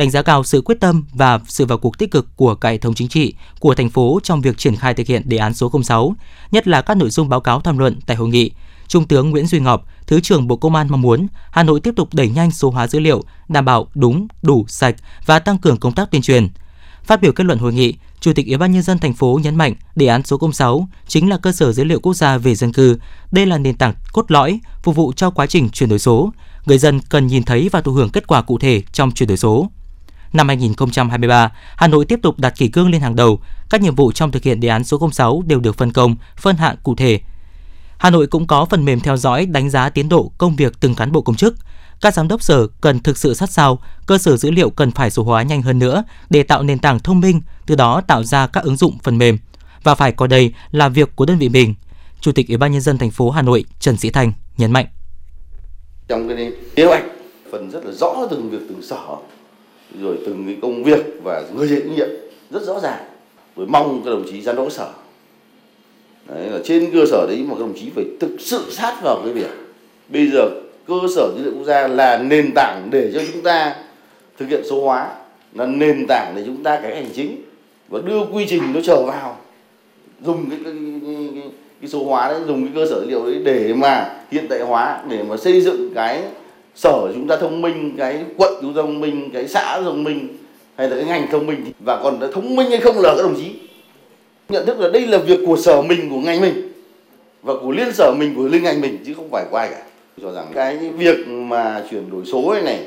đánh 0.00 0.10
giá 0.10 0.22
cao 0.22 0.44
sự 0.44 0.60
quyết 0.60 0.80
tâm 0.80 1.04
và 1.12 1.38
sự 1.48 1.66
vào 1.66 1.78
cuộc 1.78 1.98
tích 1.98 2.10
cực 2.10 2.36
của 2.36 2.54
cả 2.54 2.68
hệ 2.68 2.78
thống 2.78 2.94
chính 2.94 3.08
trị 3.08 3.34
của 3.58 3.74
thành 3.74 3.90
phố 3.90 4.20
trong 4.22 4.40
việc 4.40 4.58
triển 4.58 4.76
khai 4.76 4.94
thực 4.94 5.06
hiện 5.06 5.22
đề 5.24 5.36
án 5.36 5.54
số 5.54 5.70
06, 5.84 6.14
nhất 6.50 6.68
là 6.68 6.82
các 6.82 6.96
nội 6.96 7.10
dung 7.10 7.28
báo 7.28 7.40
cáo 7.40 7.60
tham 7.60 7.78
luận 7.78 7.98
tại 8.06 8.16
hội 8.16 8.28
nghị. 8.28 8.50
Trung 8.90 9.06
tướng 9.06 9.30
Nguyễn 9.30 9.46
Duy 9.46 9.60
Ngọc, 9.60 9.86
Thứ 10.06 10.20
trưởng 10.20 10.46
Bộ 10.46 10.56
Công 10.56 10.74
an 10.74 10.86
mong 10.90 11.00
muốn 11.00 11.26
Hà 11.50 11.62
Nội 11.62 11.80
tiếp 11.80 11.94
tục 11.96 12.14
đẩy 12.14 12.28
nhanh 12.28 12.50
số 12.50 12.70
hóa 12.70 12.86
dữ 12.86 13.00
liệu, 13.00 13.22
đảm 13.48 13.64
bảo 13.64 13.88
đúng, 13.94 14.26
đủ, 14.42 14.64
sạch 14.68 14.94
và 15.26 15.38
tăng 15.38 15.58
cường 15.58 15.76
công 15.76 15.92
tác 15.92 16.10
tuyên 16.10 16.22
truyền. 16.22 16.48
Phát 17.04 17.20
biểu 17.20 17.32
kết 17.32 17.44
luận 17.44 17.58
hội 17.58 17.72
nghị, 17.72 17.94
Chủ 18.20 18.32
tịch 18.32 18.46
Ủy 18.46 18.56
ban 18.56 18.72
nhân 18.72 18.82
dân 18.82 18.98
thành 18.98 19.14
phố 19.14 19.40
nhấn 19.42 19.56
mạnh 19.56 19.74
đề 19.96 20.06
án 20.06 20.22
số 20.22 20.52
06 20.52 20.88
chính 21.06 21.28
là 21.28 21.36
cơ 21.36 21.52
sở 21.52 21.72
dữ 21.72 21.84
liệu 21.84 22.00
quốc 22.00 22.14
gia 22.14 22.38
về 22.38 22.54
dân 22.54 22.72
cư. 22.72 22.98
Đây 23.30 23.46
là 23.46 23.58
nền 23.58 23.74
tảng 23.74 23.94
cốt 24.12 24.30
lõi 24.30 24.60
phục 24.82 24.96
vụ 24.96 25.12
cho 25.16 25.30
quá 25.30 25.46
trình 25.46 25.68
chuyển 25.68 25.88
đổi 25.88 25.98
số. 25.98 26.32
Người 26.66 26.78
dân 26.78 27.00
cần 27.00 27.26
nhìn 27.26 27.42
thấy 27.42 27.68
và 27.72 27.80
thụ 27.80 27.92
hưởng 27.92 28.10
kết 28.10 28.26
quả 28.26 28.42
cụ 28.42 28.58
thể 28.58 28.82
trong 28.92 29.10
chuyển 29.10 29.28
đổi 29.28 29.36
số. 29.36 29.70
Năm 30.32 30.48
2023, 30.48 31.52
Hà 31.76 31.88
Nội 31.88 32.04
tiếp 32.04 32.18
tục 32.22 32.38
đặt 32.38 32.54
kỷ 32.56 32.68
cương 32.68 32.90
lên 32.90 33.00
hàng 33.00 33.16
đầu. 33.16 33.40
Các 33.70 33.80
nhiệm 33.80 33.94
vụ 33.94 34.12
trong 34.12 34.30
thực 34.30 34.42
hiện 34.42 34.60
đề 34.60 34.68
án 34.68 34.84
số 34.84 35.10
06 35.12 35.42
đều 35.46 35.60
được 35.60 35.76
phân 35.76 35.92
công, 35.92 36.16
phân 36.36 36.56
hạng 36.56 36.76
cụ 36.82 36.94
thể. 36.94 37.20
Hà 38.00 38.10
Nội 38.10 38.26
cũng 38.26 38.46
có 38.46 38.64
phần 38.64 38.84
mềm 38.84 39.00
theo 39.00 39.16
dõi, 39.16 39.46
đánh 39.46 39.70
giá 39.70 39.88
tiến 39.88 40.08
độ 40.08 40.32
công 40.38 40.56
việc 40.56 40.80
từng 40.80 40.94
cán 40.94 41.12
bộ 41.12 41.22
công 41.22 41.36
chức. 41.36 41.54
Các 42.00 42.14
giám 42.14 42.28
đốc 42.28 42.42
sở 42.42 42.66
cần 42.80 43.00
thực 43.00 43.16
sự 43.16 43.34
sát 43.34 43.50
sao, 43.50 43.78
cơ 44.06 44.18
sở 44.18 44.36
dữ 44.36 44.50
liệu 44.50 44.70
cần 44.70 44.90
phải 44.90 45.10
số 45.10 45.22
hóa 45.22 45.42
nhanh 45.42 45.62
hơn 45.62 45.78
nữa 45.78 46.04
để 46.30 46.42
tạo 46.42 46.62
nền 46.62 46.78
tảng 46.78 47.00
thông 47.00 47.20
minh, 47.20 47.40
từ 47.66 47.74
đó 47.74 48.00
tạo 48.00 48.24
ra 48.24 48.46
các 48.46 48.64
ứng 48.64 48.76
dụng 48.76 48.98
phần 49.02 49.18
mềm. 49.18 49.38
Và 49.82 49.94
phải 49.94 50.12
coi 50.12 50.28
đây 50.28 50.52
là 50.70 50.88
việc 50.88 51.16
của 51.16 51.26
đơn 51.26 51.38
vị 51.38 51.48
mình. 51.48 51.74
Chủ 52.20 52.32
tịch 52.32 52.48
Ủy 52.48 52.56
ban 52.56 52.72
nhân 52.72 52.80
dân 52.80 52.98
thành 52.98 53.10
phố 53.10 53.30
Hà 53.30 53.42
Nội 53.42 53.64
Trần 53.80 53.96
Sĩ 53.96 54.10
Thành 54.10 54.32
nhấn 54.56 54.72
mạnh. 54.72 54.86
Trong 56.08 56.28
cái 56.28 56.52
kế 56.76 56.84
hoạch 56.84 57.04
phần 57.52 57.70
rất 57.70 57.84
là 57.84 57.92
rõ 57.92 58.26
từng 58.30 58.50
việc 58.50 58.60
từng 58.68 58.82
sở 58.82 59.06
rồi 60.00 60.18
từng 60.26 60.46
cái 60.46 60.56
công 60.62 60.84
việc 60.84 61.06
và 61.22 61.42
người 61.54 61.68
trách 61.68 61.86
nhiệm 61.86 62.08
rất 62.50 62.62
rõ 62.62 62.80
ràng 62.80 63.04
rồi 63.56 63.66
mong 63.66 64.02
các 64.04 64.10
đồng 64.10 64.24
chí 64.30 64.42
giám 64.42 64.56
đốc 64.56 64.72
sở 64.72 64.92
đấy 66.34 66.50
là 66.50 66.58
trên 66.64 66.90
cơ 66.92 67.06
sở 67.10 67.26
đấy 67.28 67.44
mà 67.48 67.54
các 67.54 67.60
đồng 67.60 67.74
chí 67.80 67.90
phải 67.94 68.04
thực 68.20 68.36
sự 68.38 68.64
sát 68.70 68.96
vào 69.02 69.20
cái 69.24 69.32
việc 69.32 69.50
bây 70.08 70.26
giờ 70.26 70.50
cơ 70.88 70.94
sở 71.16 71.28
dữ 71.36 71.44
liệu 71.44 71.52
quốc 71.54 71.64
gia 71.64 71.88
là 71.88 72.18
nền 72.18 72.50
tảng 72.54 72.88
để 72.90 73.10
cho 73.14 73.20
chúng 73.32 73.42
ta 73.42 73.74
thực 74.38 74.48
hiện 74.48 74.62
số 74.70 74.84
hóa 74.84 75.08
là 75.54 75.66
nền 75.66 76.06
tảng 76.08 76.32
để 76.36 76.42
chúng 76.46 76.62
ta 76.62 76.80
cái 76.82 76.94
hành 76.94 77.08
chính 77.14 77.36
và 77.88 78.00
đưa 78.04 78.20
quy 78.32 78.46
trình 78.48 78.62
nó 78.74 78.80
trở 78.84 79.02
vào 79.02 79.36
dùng 80.24 80.50
cái, 80.50 80.58
cái, 80.64 80.72
cái, 81.06 81.28
cái, 81.34 81.42
cái 81.80 81.90
số 81.90 82.04
hóa 82.04 82.28
đấy 82.28 82.40
dùng 82.46 82.64
cái 82.64 82.72
cơ 82.74 82.86
sở 82.90 83.00
dữ 83.00 83.06
liệu 83.06 83.26
đấy 83.26 83.40
để 83.44 83.74
mà 83.74 84.16
hiện 84.30 84.48
đại 84.48 84.60
hóa 84.60 85.02
để 85.08 85.22
mà 85.22 85.36
xây 85.36 85.60
dựng 85.60 85.94
cái 85.94 86.22
sở 86.74 87.12
chúng 87.14 87.28
ta 87.28 87.36
thông 87.36 87.62
minh 87.62 87.94
cái 87.98 88.24
quận 88.36 88.54
chúng 88.60 88.74
ta 88.74 88.82
thông 88.82 89.00
minh 89.00 89.30
cái 89.32 89.48
xã 89.48 89.80
thông 89.82 90.04
minh 90.04 90.28
hay 90.76 90.88
là 90.88 90.96
cái 90.96 91.04
ngành 91.04 91.26
thông 91.30 91.46
minh. 91.46 91.72
Và 91.84 92.00
còn 92.02 92.20
thông 92.32 92.56
minh 92.56 92.70
hay 92.70 92.80
không 92.80 92.98
là 92.98 93.14
các 93.16 93.22
đồng 93.22 93.36
chí 93.36 93.52
nhận 94.50 94.66
thức 94.66 94.80
là 94.80 94.88
đây 94.92 95.06
là 95.06 95.18
việc 95.18 95.40
của 95.46 95.56
sở 95.56 95.82
mình 95.82 96.10
của 96.10 96.20
ngành 96.20 96.40
mình 96.40 96.72
và 97.42 97.54
của 97.62 97.70
liên 97.70 97.92
sở 97.92 98.14
mình 98.18 98.34
của 98.34 98.48
liên 98.48 98.62
ngành 98.62 98.80
mình 98.80 98.98
chứ 99.06 99.14
không 99.14 99.30
phải 99.30 99.44
của 99.50 99.56
ai 99.56 99.68
cả. 99.70 99.82
Cho 100.22 100.32
rằng 100.32 100.52
cái 100.54 100.76
việc 100.76 101.28
mà 101.28 101.84
chuyển 101.90 102.10
đổi 102.10 102.24
số 102.32 102.54
này 102.54 102.62
này 102.62 102.86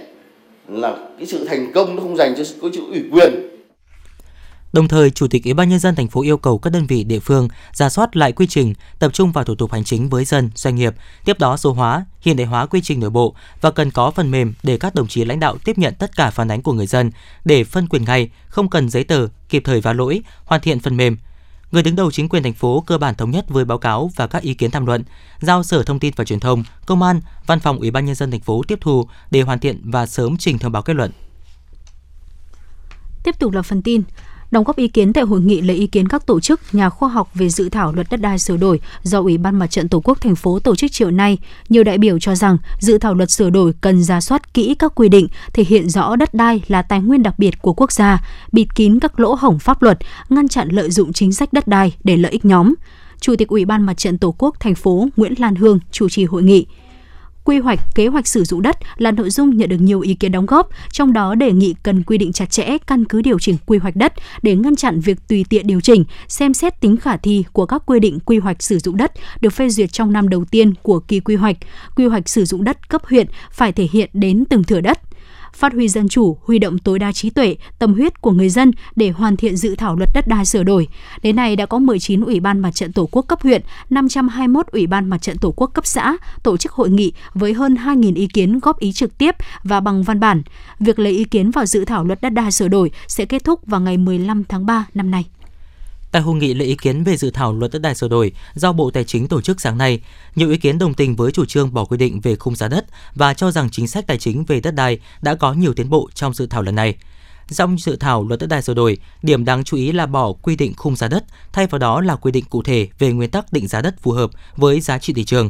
là 0.67 0.97
cái 1.17 1.27
sự 1.27 1.45
thành 1.47 1.71
công 1.73 1.95
nó 1.95 2.01
không 2.01 2.17
dành 2.17 2.33
cho 2.37 2.43
có 2.61 2.69
chữ 2.73 2.81
ủy 2.91 3.03
quyền. 3.11 3.33
Đồng 4.73 4.87
thời, 4.87 5.11
Chủ 5.11 5.27
tịch 5.27 5.43
Ủy 5.43 5.53
ban 5.53 5.69
nhân 5.69 5.79
dân 5.79 5.95
thành 5.95 6.07
phố 6.07 6.21
yêu 6.21 6.37
cầu 6.37 6.57
các 6.57 6.69
đơn 6.69 6.85
vị 6.87 7.03
địa 7.03 7.19
phương 7.19 7.47
ra 7.73 7.89
soát 7.89 8.15
lại 8.15 8.31
quy 8.31 8.47
trình, 8.47 8.73
tập 8.99 9.13
trung 9.13 9.31
vào 9.31 9.43
thủ 9.43 9.55
tục 9.55 9.71
hành 9.71 9.83
chính 9.83 10.09
với 10.09 10.25
dân, 10.25 10.49
doanh 10.55 10.75
nghiệp, 10.75 10.93
tiếp 11.25 11.39
đó 11.39 11.57
số 11.57 11.73
hóa, 11.73 12.05
hiện 12.21 12.37
đại 12.37 12.47
hóa 12.47 12.65
quy 12.65 12.81
trình 12.81 12.99
nội 12.99 13.09
bộ 13.09 13.35
và 13.61 13.71
cần 13.71 13.91
có 13.91 14.11
phần 14.11 14.31
mềm 14.31 14.53
để 14.63 14.77
các 14.77 14.95
đồng 14.95 15.07
chí 15.07 15.25
lãnh 15.25 15.39
đạo 15.39 15.57
tiếp 15.65 15.77
nhận 15.77 15.93
tất 15.99 16.15
cả 16.15 16.29
phản 16.29 16.51
ánh 16.51 16.61
của 16.61 16.73
người 16.73 16.87
dân 16.87 17.11
để 17.45 17.63
phân 17.63 17.87
quyền 17.87 18.05
ngay, 18.05 18.29
không 18.47 18.69
cần 18.69 18.89
giấy 18.89 19.03
tờ, 19.03 19.27
kịp 19.49 19.61
thời 19.65 19.81
vá 19.81 19.93
lỗi, 19.93 20.21
hoàn 20.45 20.61
thiện 20.61 20.79
phần 20.79 20.97
mềm, 20.97 21.17
người 21.73 21.83
đứng 21.83 21.95
đầu 21.95 22.11
chính 22.11 22.29
quyền 22.29 22.43
thành 22.43 22.53
phố 22.53 22.83
cơ 22.87 22.97
bản 22.97 23.15
thống 23.15 23.31
nhất 23.31 23.45
với 23.49 23.65
báo 23.65 23.77
cáo 23.77 24.11
và 24.15 24.27
các 24.27 24.41
ý 24.41 24.53
kiến 24.53 24.71
tham 24.71 24.85
luận, 24.85 25.03
giao 25.39 25.63
Sở 25.63 25.83
Thông 25.83 25.99
tin 25.99 26.13
và 26.15 26.23
Truyền 26.23 26.39
thông, 26.39 26.63
Công 26.85 27.01
an, 27.01 27.21
Văn 27.47 27.59
phòng 27.59 27.79
Ủy 27.79 27.91
ban 27.91 28.05
nhân 28.05 28.15
dân 28.15 28.31
thành 28.31 28.39
phố 28.39 28.63
tiếp 28.67 28.79
thu 28.81 29.07
để 29.31 29.41
hoàn 29.41 29.59
thiện 29.59 29.81
và 29.83 30.05
sớm 30.05 30.37
trình 30.37 30.57
thông 30.57 30.71
báo 30.71 30.81
kết 30.81 30.93
luận. 30.93 31.11
Tiếp 33.23 33.39
tục 33.39 33.51
là 33.51 33.61
phần 33.61 33.81
tin. 33.81 34.03
Đóng 34.53 34.63
góp 34.63 34.75
ý 34.75 34.87
kiến 34.87 35.13
tại 35.13 35.23
hội 35.23 35.41
nghị 35.41 35.61
lấy 35.61 35.77
ý 35.77 35.87
kiến 35.87 36.07
các 36.07 36.25
tổ 36.25 36.39
chức, 36.39 36.61
nhà 36.71 36.89
khoa 36.89 37.09
học 37.09 37.29
về 37.33 37.49
dự 37.49 37.69
thảo 37.69 37.93
luật 37.93 38.07
đất 38.11 38.21
đai 38.21 38.39
sửa 38.39 38.57
đổi 38.57 38.79
do 39.03 39.19
Ủy 39.19 39.37
ban 39.37 39.59
Mặt 39.59 39.67
trận 39.67 39.89
Tổ 39.89 40.01
quốc 40.03 40.21
thành 40.21 40.35
phố 40.35 40.59
tổ 40.59 40.75
chức 40.75 40.91
chiều 40.91 41.11
nay, 41.11 41.37
nhiều 41.69 41.83
đại 41.83 41.97
biểu 41.97 42.19
cho 42.19 42.35
rằng 42.35 42.57
dự 42.79 42.97
thảo 42.97 43.13
luật 43.13 43.31
sửa 43.31 43.49
đổi 43.49 43.73
cần 43.81 44.03
ra 44.03 44.21
soát 44.21 44.53
kỹ 44.53 44.75
các 44.79 44.91
quy 44.95 45.09
định 45.09 45.27
thể 45.53 45.63
hiện 45.63 45.89
rõ 45.89 46.15
đất 46.15 46.33
đai 46.33 46.61
là 46.67 46.81
tài 46.81 47.01
nguyên 47.01 47.23
đặc 47.23 47.39
biệt 47.39 47.61
của 47.61 47.73
quốc 47.73 47.91
gia, 47.91 48.25
bịt 48.51 48.67
kín 48.75 48.99
các 48.99 49.19
lỗ 49.19 49.33
hổng 49.33 49.59
pháp 49.59 49.81
luật, 49.81 49.97
ngăn 50.29 50.47
chặn 50.47 50.69
lợi 50.69 50.91
dụng 50.91 51.13
chính 51.13 51.33
sách 51.33 51.53
đất 51.53 51.67
đai 51.67 51.93
để 52.03 52.17
lợi 52.17 52.31
ích 52.31 52.45
nhóm. 52.45 52.73
Chủ 53.19 53.35
tịch 53.35 53.47
Ủy 53.47 53.65
ban 53.65 53.85
Mặt 53.85 53.97
trận 53.97 54.17
Tổ 54.17 54.35
quốc 54.37 54.59
thành 54.59 54.75
phố 54.75 55.07
Nguyễn 55.17 55.33
Lan 55.37 55.55
Hương 55.55 55.79
chủ 55.91 56.09
trì 56.09 56.25
hội 56.25 56.43
nghị 56.43 56.65
quy 57.43 57.59
hoạch, 57.59 57.79
kế 57.95 58.07
hoạch 58.07 58.27
sử 58.27 58.43
dụng 58.43 58.61
đất 58.61 58.77
là 58.97 59.11
nội 59.11 59.29
dung 59.29 59.57
nhận 59.57 59.69
được 59.69 59.77
nhiều 59.79 60.01
ý 60.01 60.13
kiến 60.13 60.31
đóng 60.31 60.45
góp, 60.45 60.69
trong 60.91 61.13
đó 61.13 61.35
đề 61.35 61.51
nghị 61.51 61.75
cần 61.83 62.03
quy 62.03 62.17
định 62.17 62.33
chặt 62.33 62.51
chẽ 62.51 62.77
căn 62.87 63.05
cứ 63.05 63.21
điều 63.21 63.39
chỉnh 63.39 63.57
quy 63.65 63.77
hoạch 63.77 63.95
đất 63.95 64.13
để 64.41 64.55
ngăn 64.55 64.75
chặn 64.75 64.99
việc 64.99 65.17
tùy 65.27 65.45
tiện 65.49 65.67
điều 65.67 65.81
chỉnh, 65.81 66.03
xem 66.27 66.53
xét 66.53 66.81
tính 66.81 66.97
khả 66.97 67.17
thi 67.17 67.43
của 67.51 67.65
các 67.65 67.83
quy 67.85 67.99
định 67.99 68.19
quy 68.19 68.37
hoạch 68.37 68.63
sử 68.63 68.79
dụng 68.79 68.97
đất 68.97 69.11
được 69.41 69.53
phê 69.53 69.69
duyệt 69.69 69.91
trong 69.91 70.13
năm 70.13 70.29
đầu 70.29 70.45
tiên 70.45 70.73
của 70.81 70.99
kỳ 70.99 71.19
quy 71.19 71.35
hoạch. 71.35 71.57
Quy 71.95 72.05
hoạch 72.05 72.29
sử 72.29 72.45
dụng 72.45 72.63
đất 72.63 72.89
cấp 72.89 73.01
huyện 73.05 73.27
phải 73.51 73.71
thể 73.71 73.87
hiện 73.91 74.09
đến 74.13 74.43
từng 74.49 74.63
thửa 74.63 74.81
đất 74.81 74.99
phát 75.53 75.73
huy 75.73 75.87
dân 75.87 76.07
chủ, 76.07 76.37
huy 76.43 76.59
động 76.59 76.77
tối 76.77 76.99
đa 76.99 77.11
trí 77.11 77.29
tuệ, 77.29 77.55
tâm 77.79 77.93
huyết 77.93 78.21
của 78.21 78.31
người 78.31 78.49
dân 78.49 78.71
để 78.95 79.09
hoàn 79.09 79.37
thiện 79.37 79.55
dự 79.55 79.75
thảo 79.75 79.95
luật 79.95 80.09
đất 80.13 80.27
đai 80.27 80.45
sửa 80.45 80.63
đổi. 80.63 80.87
Đến 81.21 81.35
nay 81.35 81.55
đã 81.55 81.65
có 81.65 81.79
19 81.79 82.21
ủy 82.21 82.39
ban 82.39 82.59
mặt 82.59 82.71
trận 82.71 82.93
tổ 82.93 83.09
quốc 83.11 83.21
cấp 83.27 83.41
huyện, 83.41 83.61
521 83.89 84.67
ủy 84.67 84.87
ban 84.87 85.09
mặt 85.09 85.21
trận 85.21 85.37
tổ 85.37 85.53
quốc 85.55 85.67
cấp 85.73 85.85
xã 85.85 86.17
tổ 86.43 86.57
chức 86.57 86.71
hội 86.71 86.89
nghị 86.89 87.13
với 87.33 87.53
hơn 87.53 87.75
2.000 87.75 88.15
ý 88.15 88.27
kiến 88.27 88.59
góp 88.59 88.79
ý 88.79 88.91
trực 88.91 89.17
tiếp 89.17 89.35
và 89.63 89.79
bằng 89.79 90.03
văn 90.03 90.19
bản. 90.19 90.41
Việc 90.79 90.99
lấy 90.99 91.13
ý 91.13 91.23
kiến 91.23 91.51
vào 91.51 91.65
dự 91.65 91.85
thảo 91.85 92.03
luật 92.03 92.21
đất 92.21 92.29
đai 92.29 92.51
sửa 92.51 92.67
đổi 92.67 92.91
sẽ 93.07 93.25
kết 93.25 93.43
thúc 93.43 93.59
vào 93.65 93.81
ngày 93.81 93.97
15 93.97 94.43
tháng 94.43 94.65
3 94.65 94.85
năm 94.93 95.11
nay. 95.11 95.25
Tại 96.13 96.21
hội 96.21 96.35
nghị 96.35 96.53
lấy 96.53 96.67
ý 96.67 96.75
kiến 96.75 97.03
về 97.03 97.17
dự 97.17 97.31
thảo 97.31 97.53
luật 97.53 97.71
đất 97.71 97.79
đai 97.79 97.95
sửa 97.95 98.07
đổi 98.07 98.31
do 98.53 98.73
Bộ 98.73 98.91
Tài 98.91 99.03
chính 99.03 99.27
tổ 99.27 99.41
chức 99.41 99.61
sáng 99.61 99.77
nay, 99.77 100.01
nhiều 100.35 100.49
ý 100.49 100.57
kiến 100.57 100.77
đồng 100.77 100.93
tình 100.93 101.15
với 101.15 101.31
chủ 101.31 101.45
trương 101.45 101.73
bỏ 101.73 101.85
quy 101.85 101.97
định 101.97 102.21
về 102.21 102.35
khung 102.35 102.55
giá 102.55 102.67
đất 102.67 102.85
và 103.15 103.33
cho 103.33 103.51
rằng 103.51 103.69
chính 103.69 103.87
sách 103.87 104.07
tài 104.07 104.17
chính 104.17 104.45
về 104.45 104.59
đất 104.59 104.71
đai 104.71 104.99
đã 105.21 105.35
có 105.35 105.53
nhiều 105.53 105.73
tiến 105.73 105.89
bộ 105.89 106.09
trong 106.13 106.33
dự 106.33 106.47
thảo 106.47 106.61
lần 106.61 106.75
này. 106.75 106.95
Trong 107.49 107.77
dự 107.77 107.95
thảo 107.95 108.23
luật 108.27 108.39
đất 108.39 108.47
đai 108.47 108.61
sửa 108.61 108.73
đổi, 108.73 108.97
điểm 109.21 109.45
đáng 109.45 109.63
chú 109.63 109.77
ý 109.77 109.91
là 109.91 110.05
bỏ 110.05 110.33
quy 110.33 110.55
định 110.55 110.73
khung 110.77 110.95
giá 110.95 111.07
đất, 111.07 111.23
thay 111.53 111.67
vào 111.67 111.79
đó 111.79 112.01
là 112.01 112.15
quy 112.15 112.31
định 112.31 112.45
cụ 112.49 112.63
thể 112.63 112.87
về 112.99 113.11
nguyên 113.11 113.29
tắc 113.29 113.53
định 113.53 113.67
giá 113.67 113.81
đất 113.81 113.95
phù 114.01 114.11
hợp 114.11 114.31
với 114.55 114.81
giá 114.81 114.97
trị 114.97 115.13
thị 115.13 115.23
trường. 115.23 115.49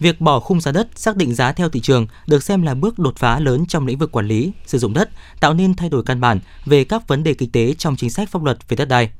Việc 0.00 0.20
bỏ 0.20 0.40
khung 0.40 0.60
giá 0.60 0.72
đất 0.72 0.88
xác 0.96 1.16
định 1.16 1.34
giá 1.34 1.52
theo 1.52 1.68
thị 1.68 1.80
trường 1.80 2.06
được 2.26 2.42
xem 2.42 2.62
là 2.62 2.74
bước 2.74 2.98
đột 2.98 3.16
phá 3.16 3.40
lớn 3.40 3.64
trong 3.68 3.86
lĩnh 3.86 3.98
vực 3.98 4.12
quản 4.12 4.26
lý, 4.26 4.52
sử 4.66 4.78
dụng 4.78 4.92
đất, 4.92 5.10
tạo 5.40 5.54
nên 5.54 5.74
thay 5.74 5.88
đổi 5.88 6.02
căn 6.02 6.20
bản 6.20 6.40
về 6.64 6.84
các 6.84 7.08
vấn 7.08 7.22
đề 7.24 7.34
kinh 7.34 7.50
tế 7.50 7.74
trong 7.78 7.96
chính 7.96 8.10
sách 8.10 8.30
pháp 8.30 8.42
luật 8.42 8.68
về 8.68 8.76
đất 8.76 8.88
đai. 8.88 9.10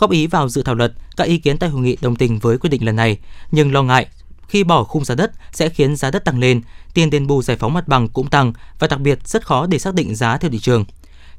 Góp 0.00 0.10
ý 0.10 0.26
vào 0.26 0.48
dự 0.48 0.62
thảo 0.62 0.74
luật, 0.74 0.92
các 1.16 1.24
ý 1.24 1.38
kiến 1.38 1.58
tại 1.58 1.70
hội 1.70 1.82
nghị 1.82 1.96
đồng 2.00 2.16
tình 2.16 2.38
với 2.38 2.58
quyết 2.58 2.70
định 2.70 2.84
lần 2.84 2.96
này, 2.96 3.18
nhưng 3.50 3.72
lo 3.72 3.82
ngại 3.82 4.06
khi 4.48 4.64
bỏ 4.64 4.84
khung 4.84 5.04
giá 5.04 5.14
đất 5.14 5.30
sẽ 5.52 5.68
khiến 5.68 5.96
giá 5.96 6.10
đất 6.10 6.24
tăng 6.24 6.38
lên, 6.38 6.60
tiền 6.94 7.10
đền 7.10 7.26
bù 7.26 7.42
giải 7.42 7.56
phóng 7.56 7.74
mặt 7.74 7.88
bằng 7.88 8.08
cũng 8.08 8.30
tăng 8.30 8.52
và 8.78 8.86
đặc 8.86 9.00
biệt 9.00 9.28
rất 9.28 9.46
khó 9.46 9.66
để 9.66 9.78
xác 9.78 9.94
định 9.94 10.14
giá 10.14 10.36
theo 10.36 10.50
thị 10.50 10.58
trường. 10.58 10.84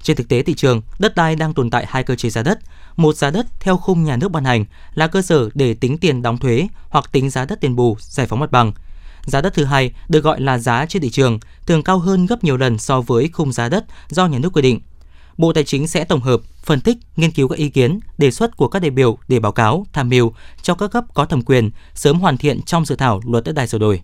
Trên 0.02 0.18
thực 0.18 0.28
tế 0.28 0.44
thị 0.44 0.54
trường, 0.54 0.82
đất 1.00 1.16
đai 1.16 1.36
đang 1.36 1.54
tồn 1.54 1.70
tại 1.70 1.86
hai 1.90 2.04
cơ 2.04 2.16
chế 2.16 2.30
giá 2.30 2.44
đất. 2.44 2.60
Một 2.96 3.16
giá 3.16 3.30
đất 3.30 3.46
theo 3.60 3.78
khung 3.78 4.04
nhà 4.04 4.18
nước 4.18 4.32
ban 4.32 4.46
hành 4.46 4.66
là 4.94 5.08
cơ 5.08 5.22
sở 5.22 5.50
để 5.54 5.74
tính 5.74 5.98
tiền 5.98 6.22
đóng 6.22 6.38
thuế 6.38 6.68
hoặc 6.90 7.12
tính 7.12 7.30
giá 7.30 7.46
đất 7.46 7.62
tiền 7.62 7.76
bù, 7.76 7.98
giải 8.00 8.28
phóng 8.28 8.40
mặt 8.40 8.52
bằng. 8.52 8.72
Giá 9.26 9.42
đất 9.42 9.54
thứ 9.54 9.66
hai 9.66 9.92
được 10.10 10.24
gọi 10.24 10.42
là 10.42 10.58
giá 10.58 10.86
trên 10.86 11.02
thị 11.02 11.10
trường, 11.10 11.40
thường 11.66 11.84
cao 11.84 12.00
hơn 12.00 12.26
gấp 12.26 12.44
nhiều 12.44 12.58
lần 12.58 12.78
so 12.78 13.02
với 13.02 13.30
khung 13.34 13.52
giá 13.52 13.70
đất 13.70 13.86
do 14.10 14.28
nhà 14.28 14.40
nước 14.40 14.54
quy 14.54 14.62
định. 14.62 14.80
Bộ 15.38 15.54
Tài 15.54 15.64
chính 15.64 15.88
sẽ 15.88 16.04
tổng 16.04 16.22
hợp, 16.22 16.42
phân 16.64 16.82
tích, 16.82 16.98
nghiên 17.16 17.32
cứu 17.32 17.48
các 17.48 17.58
ý 17.58 17.70
kiến, 17.70 18.00
đề 18.18 18.32
xuất 18.32 18.58
của 18.58 18.68
các 18.68 18.80
đại 18.80 18.92
biểu 18.92 19.18
để 19.28 19.40
báo 19.40 19.52
cáo, 19.52 19.86
tham 19.94 20.10
mưu 20.10 20.34
cho 20.62 20.76
các 20.76 20.92
cấp 20.92 21.06
có 21.14 21.26
thẩm 21.26 21.42
quyền 21.42 21.70
sớm 21.94 22.20
hoàn 22.20 22.38
thiện 22.38 22.62
trong 22.62 22.86
dự 22.86 22.96
thảo 22.96 23.22
luật 23.26 23.44
đất 23.44 23.56
đai 23.56 23.68
sửa 23.68 23.78
đổi. 23.78 24.02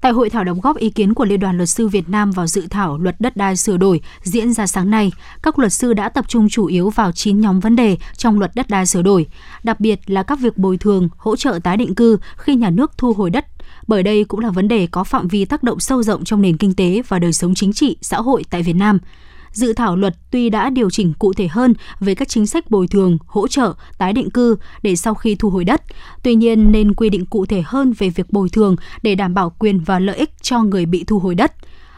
Tại 0.00 0.12
hội 0.12 0.30
thảo 0.30 0.44
đóng 0.44 0.60
góp 0.60 0.76
ý 0.76 0.90
kiến 0.90 1.14
của 1.14 1.24
Liên 1.24 1.40
đoàn 1.40 1.56
Luật 1.56 1.68
sư 1.68 1.88
Việt 1.88 2.08
Nam 2.08 2.30
vào 2.30 2.46
dự 2.46 2.66
thảo 2.70 2.98
luật 2.98 3.20
đất 3.20 3.36
đai 3.36 3.56
sửa 3.56 3.76
đổi 3.76 4.00
diễn 4.22 4.52
ra 4.52 4.66
sáng 4.66 4.90
nay, 4.90 5.12
các 5.42 5.58
luật 5.58 5.72
sư 5.72 5.94
đã 5.94 6.08
tập 6.08 6.24
trung 6.28 6.48
chủ 6.48 6.66
yếu 6.66 6.90
vào 6.90 7.12
9 7.12 7.40
nhóm 7.40 7.60
vấn 7.60 7.76
đề 7.76 7.96
trong 8.16 8.38
luật 8.38 8.50
đất 8.54 8.68
đai 8.68 8.86
sửa 8.86 9.02
đổi, 9.02 9.26
đặc 9.62 9.80
biệt 9.80 10.10
là 10.10 10.22
các 10.22 10.40
việc 10.40 10.58
bồi 10.58 10.78
thường, 10.78 11.08
hỗ 11.16 11.36
trợ 11.36 11.58
tái 11.64 11.76
định 11.76 11.94
cư 11.94 12.18
khi 12.36 12.54
nhà 12.54 12.70
nước 12.70 12.92
thu 12.98 13.12
hồi 13.12 13.30
đất, 13.30 13.46
bởi 13.86 14.02
đây 14.02 14.24
cũng 14.24 14.40
là 14.40 14.50
vấn 14.50 14.68
đề 14.68 14.86
có 14.86 15.04
phạm 15.04 15.28
vi 15.28 15.44
tác 15.44 15.62
động 15.62 15.80
sâu 15.80 16.02
rộng 16.02 16.24
trong 16.24 16.42
nền 16.42 16.56
kinh 16.56 16.74
tế 16.74 17.02
và 17.08 17.18
đời 17.18 17.32
sống 17.32 17.54
chính 17.54 17.72
trị, 17.72 17.96
xã 18.00 18.16
hội 18.16 18.44
tại 18.50 18.62
Việt 18.62 18.76
Nam 18.76 18.98
dự 19.52 19.72
thảo 19.72 19.96
luật 19.96 20.16
tuy 20.30 20.50
đã 20.50 20.70
điều 20.70 20.90
chỉnh 20.90 21.12
cụ 21.18 21.32
thể 21.32 21.48
hơn 21.48 21.74
về 22.00 22.14
các 22.14 22.28
chính 22.28 22.46
sách 22.46 22.70
bồi 22.70 22.88
thường, 22.88 23.18
hỗ 23.26 23.48
trợ, 23.48 23.74
tái 23.98 24.12
định 24.12 24.30
cư 24.30 24.56
để 24.82 24.96
sau 24.96 25.14
khi 25.14 25.34
thu 25.34 25.50
hồi 25.50 25.64
đất, 25.64 25.82
tuy 26.22 26.34
nhiên 26.34 26.72
nên 26.72 26.94
quy 26.94 27.10
định 27.10 27.26
cụ 27.26 27.46
thể 27.46 27.62
hơn 27.66 27.92
về 27.98 28.10
việc 28.10 28.32
bồi 28.32 28.48
thường 28.48 28.76
để 29.02 29.14
đảm 29.14 29.34
bảo 29.34 29.52
quyền 29.58 29.80
và 29.80 29.98
lợi 29.98 30.16
ích 30.16 30.30
cho 30.42 30.62
người 30.62 30.86
bị 30.86 31.04
thu 31.04 31.18
hồi 31.18 31.34
đất. 31.34 31.52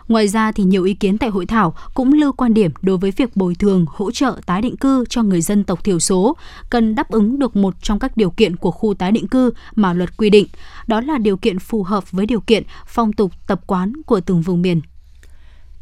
Ngoài 0.08 0.28
ra 0.28 0.52
thì 0.52 0.64
nhiều 0.64 0.84
ý 0.84 0.94
kiến 0.94 1.18
tại 1.18 1.30
hội 1.30 1.46
thảo 1.46 1.74
cũng 1.94 2.12
lưu 2.12 2.32
quan 2.32 2.54
điểm 2.54 2.70
đối 2.82 2.96
với 2.96 3.10
việc 3.10 3.36
bồi 3.36 3.54
thường, 3.54 3.86
hỗ 3.88 4.10
trợ 4.10 4.40
tái 4.46 4.62
định 4.62 4.76
cư 4.76 5.04
cho 5.08 5.22
người 5.22 5.40
dân 5.40 5.64
tộc 5.64 5.84
thiểu 5.84 5.98
số 5.98 6.36
cần 6.70 6.94
đáp 6.94 7.10
ứng 7.10 7.38
được 7.38 7.56
một 7.56 7.74
trong 7.82 7.98
các 7.98 8.16
điều 8.16 8.30
kiện 8.30 8.56
của 8.56 8.70
khu 8.70 8.94
tái 8.94 9.12
định 9.12 9.28
cư 9.28 9.50
mà 9.74 9.92
luật 9.92 10.16
quy 10.16 10.30
định, 10.30 10.46
đó 10.86 11.00
là 11.00 11.18
điều 11.18 11.36
kiện 11.36 11.58
phù 11.58 11.82
hợp 11.82 12.10
với 12.10 12.26
điều 12.26 12.40
kiện 12.40 12.62
phong 12.86 13.12
tục 13.12 13.32
tập 13.46 13.60
quán 13.66 13.92
của 14.06 14.20
từng 14.20 14.40
vùng 14.40 14.62
miền. 14.62 14.80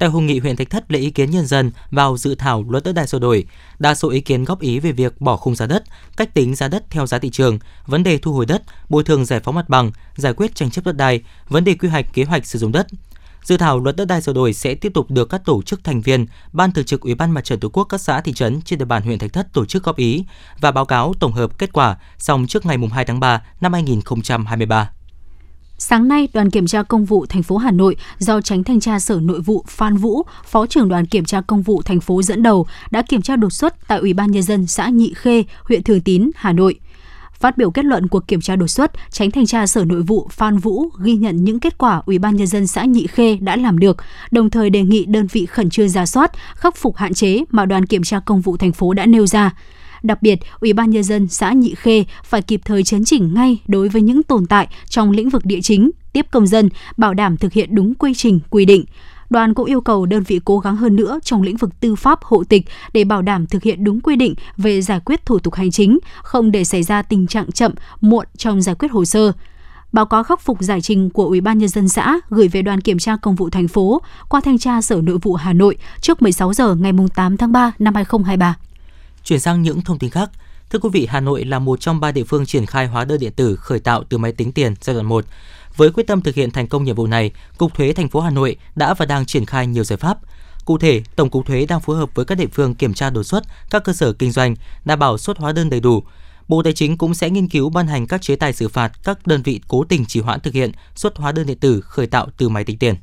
Tại 0.01 0.09
hội 0.09 0.23
nghị 0.23 0.39
huyện 0.39 0.57
Thạch 0.57 0.71
Thất 0.71 0.93
lấy 0.93 1.03
ý 1.03 1.11
kiến 1.11 1.31
nhân 1.31 1.47
dân 1.47 1.71
vào 1.91 2.17
dự 2.17 2.35
thảo 2.35 2.65
luật 2.69 2.85
đất 2.85 2.93
đai 2.93 3.07
sửa 3.07 3.19
đổi, 3.19 3.45
đa 3.79 3.95
số 3.95 4.11
ý 4.11 4.21
kiến 4.21 4.45
góp 4.45 4.61
ý 4.61 4.79
về 4.79 4.93
việc 4.93 5.21
bỏ 5.21 5.37
khung 5.37 5.55
giá 5.55 5.67
đất, 5.67 5.83
cách 6.17 6.35
tính 6.35 6.55
giá 6.55 6.69
đất 6.69 6.85
theo 6.91 7.07
giá 7.07 7.19
thị 7.19 7.31
trường, 7.31 7.59
vấn 7.87 8.03
đề 8.03 8.19
thu 8.19 8.33
hồi 8.33 8.47
đất, 8.47 8.63
bồi 8.89 9.05
thường 9.05 9.25
giải 9.25 9.41
phóng 9.41 9.55
mặt 9.55 9.69
bằng, 9.69 9.91
giải 10.17 10.35
quyết 10.35 10.55
tranh 10.55 10.71
chấp 10.71 10.85
đất 10.85 10.97
đai, 10.97 11.21
vấn 11.49 11.65
đề 11.65 11.75
quy 11.75 11.89
hoạch 11.89 12.07
kế 12.13 12.25
hoạch 12.25 12.47
sử 12.47 12.59
dụng 12.59 12.73
đất. 12.73 12.87
Dự 13.43 13.57
thảo 13.57 13.81
luật 13.81 13.97
đất 13.97 14.05
đai 14.05 14.23
sửa 14.23 14.33
đổi 14.33 14.53
sẽ 14.53 14.75
tiếp 14.75 14.95
tục 14.95 15.11
được 15.11 15.29
các 15.29 15.45
tổ 15.45 15.63
chức 15.63 15.85
thành 15.85 16.01
viên, 16.01 16.27
ban 16.53 16.73
thường 16.73 16.85
trực 16.85 17.01
Ủy 17.01 17.15
ban 17.15 17.31
Mặt 17.31 17.45
trận 17.45 17.61
Tổ 17.61 17.69
quốc 17.69 17.85
các 17.85 18.01
xã 18.01 18.21
thị 18.21 18.33
trấn 18.33 18.63
trên 18.63 18.79
địa 18.79 18.85
bàn 18.85 19.03
huyện 19.03 19.19
Thạch 19.19 19.33
Thất 19.33 19.53
tổ 19.53 19.65
chức 19.65 19.83
góp 19.85 19.97
ý 19.97 20.25
và 20.61 20.71
báo 20.71 20.85
cáo 20.85 21.15
tổng 21.21 21.33
hợp 21.33 21.59
kết 21.59 21.73
quả 21.73 21.97
xong 22.19 22.47
trước 22.47 22.67
ngày 22.67 22.79
2 22.93 23.05
tháng 23.05 23.21
3 23.21 23.43
năm 23.61 23.73
2023. 23.73 24.91
Sáng 25.83 26.09
nay, 26.09 26.29
đoàn 26.33 26.51
kiểm 26.51 26.67
tra 26.67 26.83
công 26.83 27.05
vụ 27.05 27.27
thành 27.27 27.43
phố 27.43 27.57
Hà 27.57 27.71
Nội 27.71 27.97
do 28.19 28.41
tránh 28.41 28.65
thanh 28.65 28.81
tra 28.81 28.99
Sở 28.99 29.21
Nội 29.23 29.41
vụ 29.41 29.65
Phan 29.69 29.97
Vũ, 29.97 30.23
Phó 30.45 30.67
trưởng 30.67 30.89
đoàn 30.89 31.07
kiểm 31.07 31.25
tra 31.25 31.41
công 31.41 31.63
vụ 31.63 31.83
thành 31.83 32.01
phố 32.01 32.23
dẫn 32.23 32.43
đầu 32.43 32.67
đã 32.91 33.03
kiểm 33.03 33.23
tra 33.23 33.37
đột 33.37 33.51
xuất 33.51 33.89
tại 33.89 33.99
Ủy 33.99 34.13
ban 34.13 34.31
nhân 34.31 34.43
dân 34.43 34.67
xã 34.67 34.89
Nhị 34.89 35.13
Khê, 35.17 35.45
huyện 35.65 35.83
Thường 35.83 36.01
Tín, 36.01 36.31
Hà 36.37 36.53
Nội. 36.53 36.75
Phát 37.33 37.57
biểu 37.59 37.71
kết 37.71 37.85
luận 37.85 38.09
cuộc 38.09 38.29
kiểm 38.29 38.41
tra 38.41 38.57
đột 38.57 38.67
xuất, 38.67 38.93
Tránh 39.11 39.31
thanh 39.31 39.47
tra 39.47 39.67
Sở 39.67 39.85
Nội 39.85 40.03
vụ 40.03 40.29
Phan 40.31 40.59
Vũ 40.59 40.89
ghi 41.03 41.13
nhận 41.13 41.45
những 41.45 41.61
kết 41.61 41.79
quả 41.79 42.03
Ủy 42.07 42.19
ban 42.19 42.37
nhân 42.37 42.47
dân 42.47 42.67
xã 42.67 42.85
Nhị 42.85 43.07
Khê 43.07 43.37
đã 43.41 43.57
làm 43.57 43.79
được, 43.79 43.97
đồng 44.31 44.51
thời 44.51 44.71
đề 44.71 44.83
nghị 44.83 45.05
đơn 45.05 45.27
vị 45.33 45.47
khẩn 45.47 45.71
trương 45.71 45.89
ra 45.89 46.07
soát, 46.07 46.33
khắc 46.55 46.77
phục 46.77 46.97
hạn 46.97 47.15
chế 47.15 47.45
mà 47.51 47.67
đoàn 47.67 47.87
kiểm 47.87 48.03
tra 48.03 48.21
công 48.21 48.41
vụ 48.41 48.57
thành 48.57 48.73
phố 48.73 48.95
đã 48.95 49.07
nêu 49.07 49.27
ra. 49.27 49.55
Đặc 50.03 50.23
biệt, 50.23 50.39
Ủy 50.61 50.73
ban 50.73 50.91
nhân 50.91 51.03
dân 51.03 51.29
xã 51.29 51.53
Nhị 51.53 51.75
Khê 51.75 52.05
phải 52.25 52.43
kịp 52.43 52.61
thời 52.65 52.83
chấn 52.83 53.05
chỉnh 53.05 53.35
ngay 53.35 53.59
đối 53.67 53.89
với 53.89 54.03
những 54.03 54.23
tồn 54.23 54.47
tại 54.47 54.69
trong 54.89 55.11
lĩnh 55.11 55.29
vực 55.29 55.45
địa 55.45 55.61
chính, 55.63 55.91
tiếp 56.13 56.27
công 56.31 56.47
dân, 56.47 56.69
bảo 56.97 57.15
đảm 57.15 57.37
thực 57.37 57.53
hiện 57.53 57.75
đúng 57.75 57.95
quy 57.95 58.15
trình, 58.15 58.41
quy 58.51 58.65
định. 58.65 58.85
Đoàn 59.31 59.55
cũng 59.55 59.67
yêu 59.67 59.81
cầu 59.81 60.07
đơn 60.07 60.23
vị 60.23 60.41
cố 60.45 60.59
gắng 60.59 60.77
hơn 60.77 60.97
nữa 60.97 61.19
trong 61.25 61.43
lĩnh 61.43 61.57
vực 61.57 61.81
tư 61.81 61.95
pháp 61.95 62.23
hộ 62.23 62.45
tịch 62.45 62.67
để 62.93 63.05
bảo 63.05 63.23
đảm 63.23 63.47
thực 63.47 63.63
hiện 63.63 63.85
đúng 63.85 64.01
quy 64.01 64.17
định 64.17 64.35
về 64.57 64.83
giải 64.83 65.01
quyết 65.05 65.27
thủ 65.27 65.39
tục 65.39 65.55
hành 65.55 65.71
chính, 65.71 65.99
không 66.23 66.51
để 66.51 66.65
xảy 66.65 66.83
ra 66.83 67.03
tình 67.03 67.27
trạng 67.27 67.53
chậm, 67.53 67.73
muộn 68.01 68.27
trong 68.37 68.63
giải 68.63 68.75
quyết 68.75 68.91
hồ 68.91 69.05
sơ 69.05 69.33
báo 69.93 70.07
cáo 70.07 70.25
khắc 70.25 70.41
phục 70.41 70.61
giải 70.61 70.81
trình 70.81 71.11
của 71.11 71.25
Ủy 71.25 71.41
ban 71.41 71.59
nhân 71.59 71.69
dân 71.69 71.89
xã 71.89 72.21
gửi 72.29 72.49
về 72.49 72.63
đoàn 72.63 72.81
kiểm 72.81 72.99
tra 72.99 73.17
công 73.17 73.35
vụ 73.35 73.51
thành 73.51 73.69
phố 73.69 74.03
qua 74.29 74.41
thanh 74.41 74.59
tra 74.59 74.83
Sở 74.83 75.01
Nội 75.03 75.19
vụ 75.23 75.35
Hà 75.35 75.53
Nội 75.53 75.77
trước 76.01 76.23
16 76.23 76.53
giờ 76.53 76.75
ngày 76.75 76.93
8 77.15 77.37
tháng 77.37 77.53
3 77.53 77.73
năm 77.79 77.95
2023. 77.95 78.57
Chuyển 79.25 79.41
sang 79.41 79.63
những 79.63 79.81
thông 79.81 79.99
tin 79.99 80.11
khác, 80.11 80.31
Thưa 80.71 80.79
quý 80.79 80.89
vị, 80.93 81.07
Hà 81.11 81.21
Nội 81.21 81.45
là 81.45 81.59
một 81.59 81.81
trong 81.81 82.01
ba 82.01 82.13
địa 82.13 82.25
phương 82.25 82.47
triển 82.47 82.67
khai 82.67 82.87
hóa 82.87 83.05
đơn 83.05 83.21
điện 83.21 83.33
tử 83.33 83.57
khởi 83.57 83.81
tạo 83.81 84.05
từ 84.09 84.19
máy 84.19 84.33
tính 84.33 84.53
tiền 84.53 84.75
giai 84.81 84.95
đoạn 84.95 85.07
1. 85.07 85.25
Với 85.77 85.91
quyết 85.91 86.07
tâm 86.07 86.21
thực 86.21 86.35
hiện 86.35 86.51
thành 86.51 86.67
công 86.69 86.85
nhiệm 86.85 86.97
vụ 86.97 87.07
này, 87.07 87.31
Cục 87.59 87.75
Thuế 87.75 87.93
thành 87.93 88.09
phố 88.09 88.21
Hà 88.21 88.31
Nội 88.31 88.57
đã 88.75 88.95
và 88.95 89.07
đang 89.07 89.27
triển 89.27 89.47
khai 89.47 89.67
nhiều 89.67 89.85
giải 89.85 89.97
pháp. 89.97 90.19
Cụ 90.65 90.79
thể, 90.79 91.03
Tổng 91.17 91.31
cục 91.31 91.47
Thuế 91.47 91.67
đang 91.67 91.81
phối 91.81 91.97
hợp 91.97 92.15
với 92.15 92.25
các 92.25 92.39
địa 92.39 92.47
phương 92.53 92.75
kiểm 92.75 92.95
tra 92.95 93.11
đột 93.11 93.23
xuất 93.23 93.45
các 93.71 93.85
cơ 93.85 93.93
sở 93.93 94.13
kinh 94.13 94.33
doanh, 94.33 94.55
đảm 94.85 94.99
bảo 94.99 95.19
xuất 95.19 95.39
hóa 95.39 95.53
đơn 95.53 95.71
đầy 95.71 95.81
đủ. 95.81 96.03
Bộ 96.49 96.63
Tài 96.63 96.73
chính 96.73 96.99
cũng 96.99 97.15
sẽ 97.15 97.31
nghiên 97.31 97.49
cứu 97.49 97.71
ban 97.71 97.87
hành 97.87 98.07
các 98.07 98.23
chế 98.23 98.37
tài 98.37 98.53
xử 98.53 98.69
phạt 98.69 98.93
các 99.05 99.27
đơn 99.27 99.43
vị 99.43 99.61
cố 99.69 99.85
tình 99.85 100.07
trì 100.07 100.21
hoãn 100.21 100.41
thực 100.41 100.55
hiện 100.55 100.73
xuất 100.95 101.17
hóa 101.17 101.33
đơn 101.33 101.47
điện 101.47 101.59
tử 101.59 101.81
khởi 101.81 102.07
tạo 102.07 102.27
từ 102.37 102.49
máy 102.49 102.65
tính 102.65 102.79
tiền. 102.79 102.95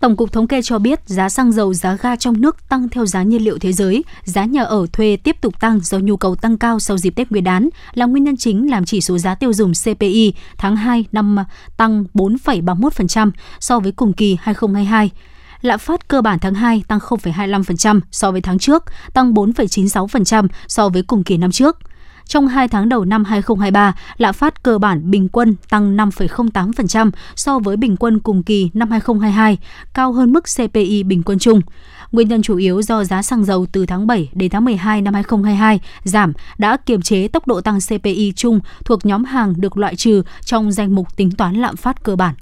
Tổng 0.00 0.16
cục 0.16 0.32
Thống 0.32 0.46
kê 0.46 0.62
cho 0.62 0.78
biết 0.78 1.00
giá 1.06 1.28
xăng 1.28 1.52
dầu, 1.52 1.74
giá 1.74 1.96
ga 2.02 2.16
trong 2.16 2.40
nước 2.40 2.68
tăng 2.68 2.88
theo 2.88 3.06
giá 3.06 3.22
nhiên 3.22 3.44
liệu 3.44 3.58
thế 3.58 3.72
giới, 3.72 4.04
giá 4.24 4.44
nhà 4.44 4.62
ở 4.62 4.86
thuê 4.92 5.16
tiếp 5.24 5.36
tục 5.40 5.60
tăng 5.60 5.80
do 5.80 5.98
nhu 5.98 6.16
cầu 6.16 6.34
tăng 6.34 6.58
cao 6.58 6.80
sau 6.80 6.98
dịp 6.98 7.10
Tết 7.10 7.30
Nguyên 7.30 7.44
đán 7.44 7.68
là 7.94 8.06
nguyên 8.06 8.24
nhân 8.24 8.36
chính 8.36 8.70
làm 8.70 8.84
chỉ 8.84 9.00
số 9.00 9.18
giá 9.18 9.34
tiêu 9.34 9.52
dùng 9.52 9.72
CPI 9.84 10.32
tháng 10.58 10.76
2 10.76 11.04
năm 11.12 11.36
tăng 11.76 12.04
4,31% 12.14 13.30
so 13.60 13.80
với 13.80 13.92
cùng 13.92 14.12
kỳ 14.12 14.36
2022. 14.40 15.10
Lạm 15.60 15.78
phát 15.78 16.08
cơ 16.08 16.22
bản 16.22 16.38
tháng 16.38 16.54
2 16.54 16.82
tăng 16.88 16.98
0,25% 16.98 18.00
so 18.10 18.30
với 18.30 18.40
tháng 18.40 18.58
trước, 18.58 18.84
tăng 19.12 19.34
4,96% 19.34 20.48
so 20.68 20.88
với 20.88 21.02
cùng 21.02 21.24
kỳ 21.24 21.36
năm 21.36 21.50
trước. 21.50 21.78
Trong 22.28 22.48
2 22.48 22.68
tháng 22.68 22.88
đầu 22.88 23.04
năm 23.04 23.24
2023, 23.24 23.94
lạm 24.16 24.34
phát 24.34 24.62
cơ 24.62 24.78
bản 24.78 25.10
bình 25.10 25.28
quân 25.28 25.56
tăng 25.68 25.96
5,08% 25.96 27.10
so 27.36 27.58
với 27.58 27.76
bình 27.76 27.96
quân 27.96 28.18
cùng 28.18 28.42
kỳ 28.42 28.70
năm 28.74 28.90
2022, 28.90 29.58
cao 29.94 30.12
hơn 30.12 30.32
mức 30.32 30.44
CPI 30.56 31.02
bình 31.02 31.22
quân 31.22 31.38
chung. 31.38 31.60
Nguyên 32.12 32.28
nhân 32.28 32.42
chủ 32.42 32.56
yếu 32.56 32.82
do 32.82 33.04
giá 33.04 33.22
xăng 33.22 33.44
dầu 33.44 33.66
từ 33.72 33.86
tháng 33.86 34.06
7 34.06 34.30
đến 34.32 34.50
tháng 34.50 34.64
12 34.64 35.02
năm 35.02 35.14
2022 35.14 35.80
giảm 36.04 36.32
đã 36.58 36.76
kiềm 36.76 37.02
chế 37.02 37.28
tốc 37.28 37.46
độ 37.46 37.60
tăng 37.60 37.78
CPI 37.88 38.32
chung 38.36 38.60
thuộc 38.84 39.06
nhóm 39.06 39.24
hàng 39.24 39.54
được 39.56 39.76
loại 39.76 39.96
trừ 39.96 40.22
trong 40.44 40.72
danh 40.72 40.94
mục 40.94 41.16
tính 41.16 41.30
toán 41.30 41.54
lạm 41.54 41.76
phát 41.76 42.02
cơ 42.02 42.16
bản. 42.16 42.34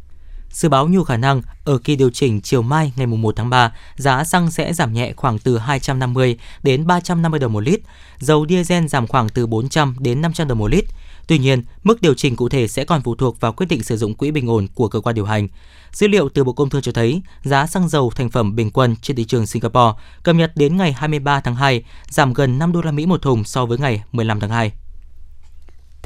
Dự 0.51 0.69
báo 0.69 0.89
nhiều 0.89 1.05
khả 1.05 1.17
năng 1.17 1.43
ở 1.65 1.79
kỳ 1.79 1.97
điều 1.97 2.11
chỉnh 2.11 2.41
chiều 2.41 2.63
mai 2.63 2.93
ngày 2.97 3.07
1 3.07 3.37
tháng 3.37 3.51
3, 3.51 3.73
giá 3.97 4.25
xăng 4.25 4.51
sẽ 4.51 4.73
giảm 4.73 4.93
nhẹ 4.93 5.13
khoảng 5.17 5.39
từ 5.39 5.59
250 5.59 6.37
đến 6.63 6.87
350 6.87 7.41
đồng 7.41 7.53
một 7.53 7.61
lít, 7.61 7.81
dầu 8.19 8.47
diesel 8.49 8.87
giảm 8.87 9.07
khoảng 9.07 9.29
từ 9.29 9.47
400 9.47 9.97
đến 9.99 10.21
500 10.21 10.49
đồng 10.49 10.59
một 10.59 10.69
lít. 10.69 10.85
Tuy 11.27 11.39
nhiên, 11.39 11.63
mức 11.83 12.01
điều 12.01 12.15
chỉnh 12.15 12.37
cụ 12.37 12.49
thể 12.49 12.69
sẽ 12.69 12.85
còn 12.85 13.03
phụ 13.03 13.15
thuộc 13.15 13.41
vào 13.41 13.53
quyết 13.53 13.67
định 13.67 13.83
sử 13.83 13.97
dụng 13.97 14.15
quỹ 14.15 14.31
bình 14.31 14.51
ổn 14.51 14.67
của 14.75 14.89
cơ 14.89 15.01
quan 15.01 15.15
điều 15.15 15.25
hành. 15.25 15.49
Dữ 15.93 16.09
liệu 16.09 16.29
từ 16.29 16.45
Bộ 16.45 16.53
Công 16.53 16.71
Thương 16.71 16.83
cho 16.83 16.93
thấy, 16.93 17.23
giá 17.43 17.67
xăng 17.67 17.89
dầu 17.89 18.13
thành 18.15 18.31
phẩm 18.31 18.57
bình 18.57 18.71
quân 18.71 18.97
trên 19.03 19.17
thị 19.17 19.25
trường 19.25 19.47
Singapore 19.47 19.93
cập 20.23 20.37
nhật 20.37 20.53
đến 20.55 20.77
ngày 20.77 20.93
23 20.93 21.41
tháng 21.41 21.55
2 21.55 21.85
giảm 22.09 22.33
gần 22.33 22.59
5 22.59 22.73
đô 22.73 22.83
la 22.83 22.93
Mỹ 22.93 23.07
một 23.07 23.23
thùng 23.23 23.45
so 23.45 23.67
với 23.67 23.79
ngày 23.79 24.03
15 24.13 24.41
tháng 24.41 24.51
2. 24.51 24.73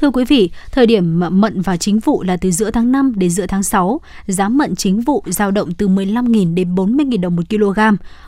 Thưa 0.01 0.11
quý 0.11 0.25
vị, 0.25 0.49
thời 0.71 0.85
điểm 0.85 1.19
mận 1.31 1.61
vào 1.61 1.77
chính 1.77 1.99
vụ 1.99 2.23
là 2.23 2.37
từ 2.37 2.51
giữa 2.51 2.71
tháng 2.71 2.91
5 2.91 3.13
đến 3.15 3.29
giữa 3.29 3.45
tháng 3.45 3.63
6, 3.63 4.01
giá 4.27 4.49
mận 4.49 4.75
chính 4.75 5.01
vụ 5.01 5.23
dao 5.25 5.51
động 5.51 5.71
từ 5.73 5.87
15.000 5.87 6.53
đến 6.53 6.75
40.000 6.75 7.21
đồng 7.21 7.35
một 7.35 7.41
kg. 7.49 7.79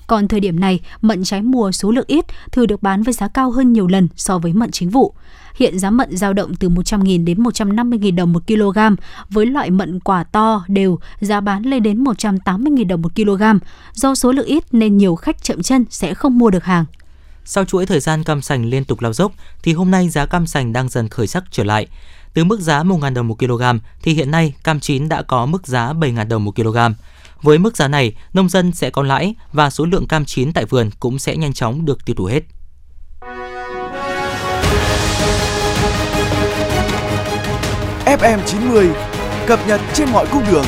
Còn 0.07 0.27
thời 0.27 0.39
điểm 0.39 0.59
này, 0.59 0.79
mận 1.01 1.23
trái 1.23 1.41
mùa 1.41 1.71
số 1.71 1.91
lượng 1.91 2.05
ít, 2.07 2.25
thường 2.51 2.67
được 2.67 2.83
bán 2.83 3.03
với 3.03 3.13
giá 3.13 3.27
cao 3.27 3.51
hơn 3.51 3.73
nhiều 3.73 3.87
lần 3.87 4.07
so 4.15 4.37
với 4.37 4.53
mận 4.53 4.71
chính 4.71 4.89
vụ. 4.89 5.13
Hiện 5.55 5.79
giá 5.79 5.89
mận 5.89 6.17
dao 6.17 6.33
động 6.33 6.55
từ 6.55 6.69
100.000 6.69 7.25
đến 7.25 7.43
150.000 7.43 8.15
đồng 8.15 8.33
một 8.33 8.47
kg, 8.47 8.79
với 9.29 9.45
loại 9.45 9.69
mận 9.69 9.99
quả 9.99 10.23
to 10.23 10.63
đều 10.67 10.99
giá 11.19 11.41
bán 11.41 11.63
lên 11.63 11.83
đến 11.83 12.03
180.000 12.03 12.87
đồng 12.87 13.01
một 13.01 13.15
kg. 13.15 13.43
Do 13.93 14.15
số 14.15 14.31
lượng 14.31 14.45
ít 14.45 14.63
nên 14.71 14.97
nhiều 14.97 15.15
khách 15.15 15.43
chậm 15.43 15.61
chân 15.61 15.85
sẽ 15.89 16.13
không 16.13 16.37
mua 16.37 16.49
được 16.49 16.63
hàng. 16.63 16.85
Sau 17.45 17.65
chuỗi 17.65 17.85
thời 17.85 17.99
gian 17.99 18.23
cam 18.23 18.41
sành 18.41 18.65
liên 18.65 18.85
tục 18.85 19.01
lao 19.01 19.13
dốc 19.13 19.31
thì 19.63 19.73
hôm 19.73 19.91
nay 19.91 20.09
giá 20.09 20.25
cam 20.25 20.47
sành 20.47 20.73
đang 20.73 20.89
dần 20.89 21.09
khởi 21.09 21.27
sắc 21.27 21.43
trở 21.51 21.63
lại. 21.63 21.87
Từ 22.33 22.43
mức 22.43 22.59
giá 22.59 22.83
1.000 22.83 23.13
đồng 23.13 23.27
một 23.27 23.39
kg 23.39 23.63
thì 24.01 24.13
hiện 24.13 24.31
nay 24.31 24.53
cam 24.63 24.79
chín 24.79 25.09
đã 25.09 25.21
có 25.21 25.45
mức 25.45 25.67
giá 25.67 25.93
7.000 25.93 26.27
đồng 26.27 26.45
một 26.45 26.55
kg. 26.55 26.77
Với 27.41 27.57
mức 27.57 27.77
giá 27.77 27.87
này, 27.87 28.15
nông 28.33 28.49
dân 28.49 28.71
sẽ 28.71 28.89
có 28.89 29.03
lãi 29.03 29.35
và 29.51 29.69
số 29.69 29.85
lượng 29.85 30.07
cam 30.07 30.25
chín 30.25 30.53
tại 30.53 30.65
vườn 30.65 30.89
cũng 30.99 31.19
sẽ 31.19 31.35
nhanh 31.35 31.53
chóng 31.53 31.85
được 31.85 32.05
tiêu 32.05 32.15
thụ 32.15 32.25
hết. 32.25 32.43
FM 38.05 38.39
90 38.45 38.89
cập 39.47 39.67
nhật 39.67 39.81
trên 39.93 40.09
mọi 40.09 40.27
cung 40.31 40.43
đường. 40.51 40.65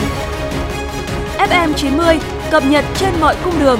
FM 1.38 1.74
90 1.74 2.20
cập 2.52 2.66
nhật 2.66 2.86
trên 2.96 3.14
mọi 3.20 3.36
cung 3.44 3.60
đường. 3.60 3.80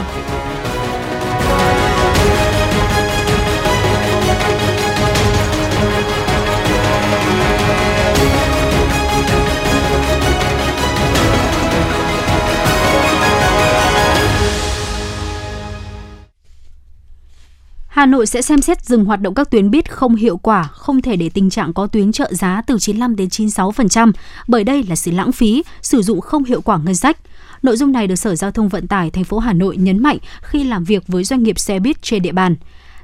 Hà 17.96 18.06
Nội 18.06 18.26
sẽ 18.26 18.42
xem 18.42 18.62
xét 18.62 18.86
dừng 18.86 19.06
hoạt 19.06 19.22
động 19.22 19.34
các 19.34 19.50
tuyến 19.50 19.72
buýt 19.72 19.92
không 19.92 20.16
hiệu 20.16 20.38
quả, 20.38 20.64
không 20.64 21.02
thể 21.02 21.16
để 21.16 21.30
tình 21.30 21.50
trạng 21.50 21.74
có 21.74 21.88
tuyến 21.88 22.12
trợ 22.12 22.34
giá 22.34 22.62
từ 22.68 22.80
95 22.80 23.16
đến 23.16 23.28
96%, 23.28 24.12
bởi 24.48 24.64
đây 24.64 24.84
là 24.84 24.96
sự 24.96 25.12
lãng 25.12 25.32
phí, 25.32 25.64
sử 25.82 26.02
dụng 26.02 26.22
không 26.22 26.44
hiệu 26.44 26.62
quả 26.62 26.78
ngân 26.78 26.96
sách. 26.96 27.18
Nội 27.62 27.78
dung 27.78 27.92
này 27.92 28.08
được 28.08 28.16
Sở 28.16 28.36
Giao 28.36 28.52
thông 28.52 28.70
Vận 28.70 28.88
tải 28.88 29.12
thành 29.12 29.24
phố 29.24 29.40
Hà 29.40 29.54
Nội 29.54 29.78
nhấn 29.78 30.04
mạnh 30.04 30.18
khi 30.42 30.64
làm 30.64 30.84
việc 30.84 31.04
với 31.08 31.24
doanh 31.24 31.44
nghiệp 31.44 31.60
xe 31.60 31.80
buýt 31.80 32.02
trên 32.02 32.22
địa 32.22 32.32
bàn. 32.32 32.56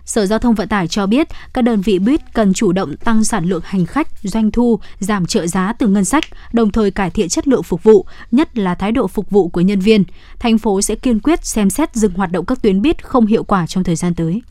Sở 0.06 0.26
Giao 0.26 0.40
thông 0.40 0.56
Vận 0.56 0.68
tải 0.68 0.88
cho 0.88 1.06
biết 1.08 1.28
các 1.54 1.62
đơn 1.62 1.82
vị 1.82 2.00
buýt 2.00 2.34
cần 2.34 2.54
chủ 2.54 2.72
động 2.72 2.98
tăng 2.98 3.24
sản 3.24 3.46
lượng 3.46 3.62
hành 3.66 3.86
khách, 3.86 4.08
doanh 4.24 4.52
thu, 4.52 4.80
giảm 5.00 5.26
trợ 5.26 5.48
giá 5.48 5.74
từ 5.74 5.88
ngân 5.88 6.06
sách, 6.06 6.24
đồng 6.54 6.72
thời 6.72 6.92
cải 6.92 7.10
thiện 7.10 7.30
chất 7.30 7.48
lượng 7.48 7.64
phục 7.64 7.84
vụ, 7.84 8.06
nhất 8.32 8.58
là 8.58 8.76
thái 8.76 8.92
độ 8.92 9.08
phục 9.08 9.30
vụ 9.30 9.50
của 9.50 9.62
nhân 9.62 9.80
viên. 9.80 10.04
Thành 10.40 10.58
phố 10.58 10.82
sẽ 10.82 10.96
kiên 10.96 11.20
quyết 11.20 11.46
xem 11.46 11.70
xét 11.70 11.96
dừng 11.96 12.14
hoạt 12.14 12.32
động 12.32 12.46
các 12.46 12.62
tuyến 12.62 12.82
buýt 12.82 13.06
không 13.06 13.26
hiệu 13.26 13.44
quả 13.44 13.68
trong 13.68 13.84
thời 13.84 13.96
gian 13.96 14.16
tới. 14.16 14.42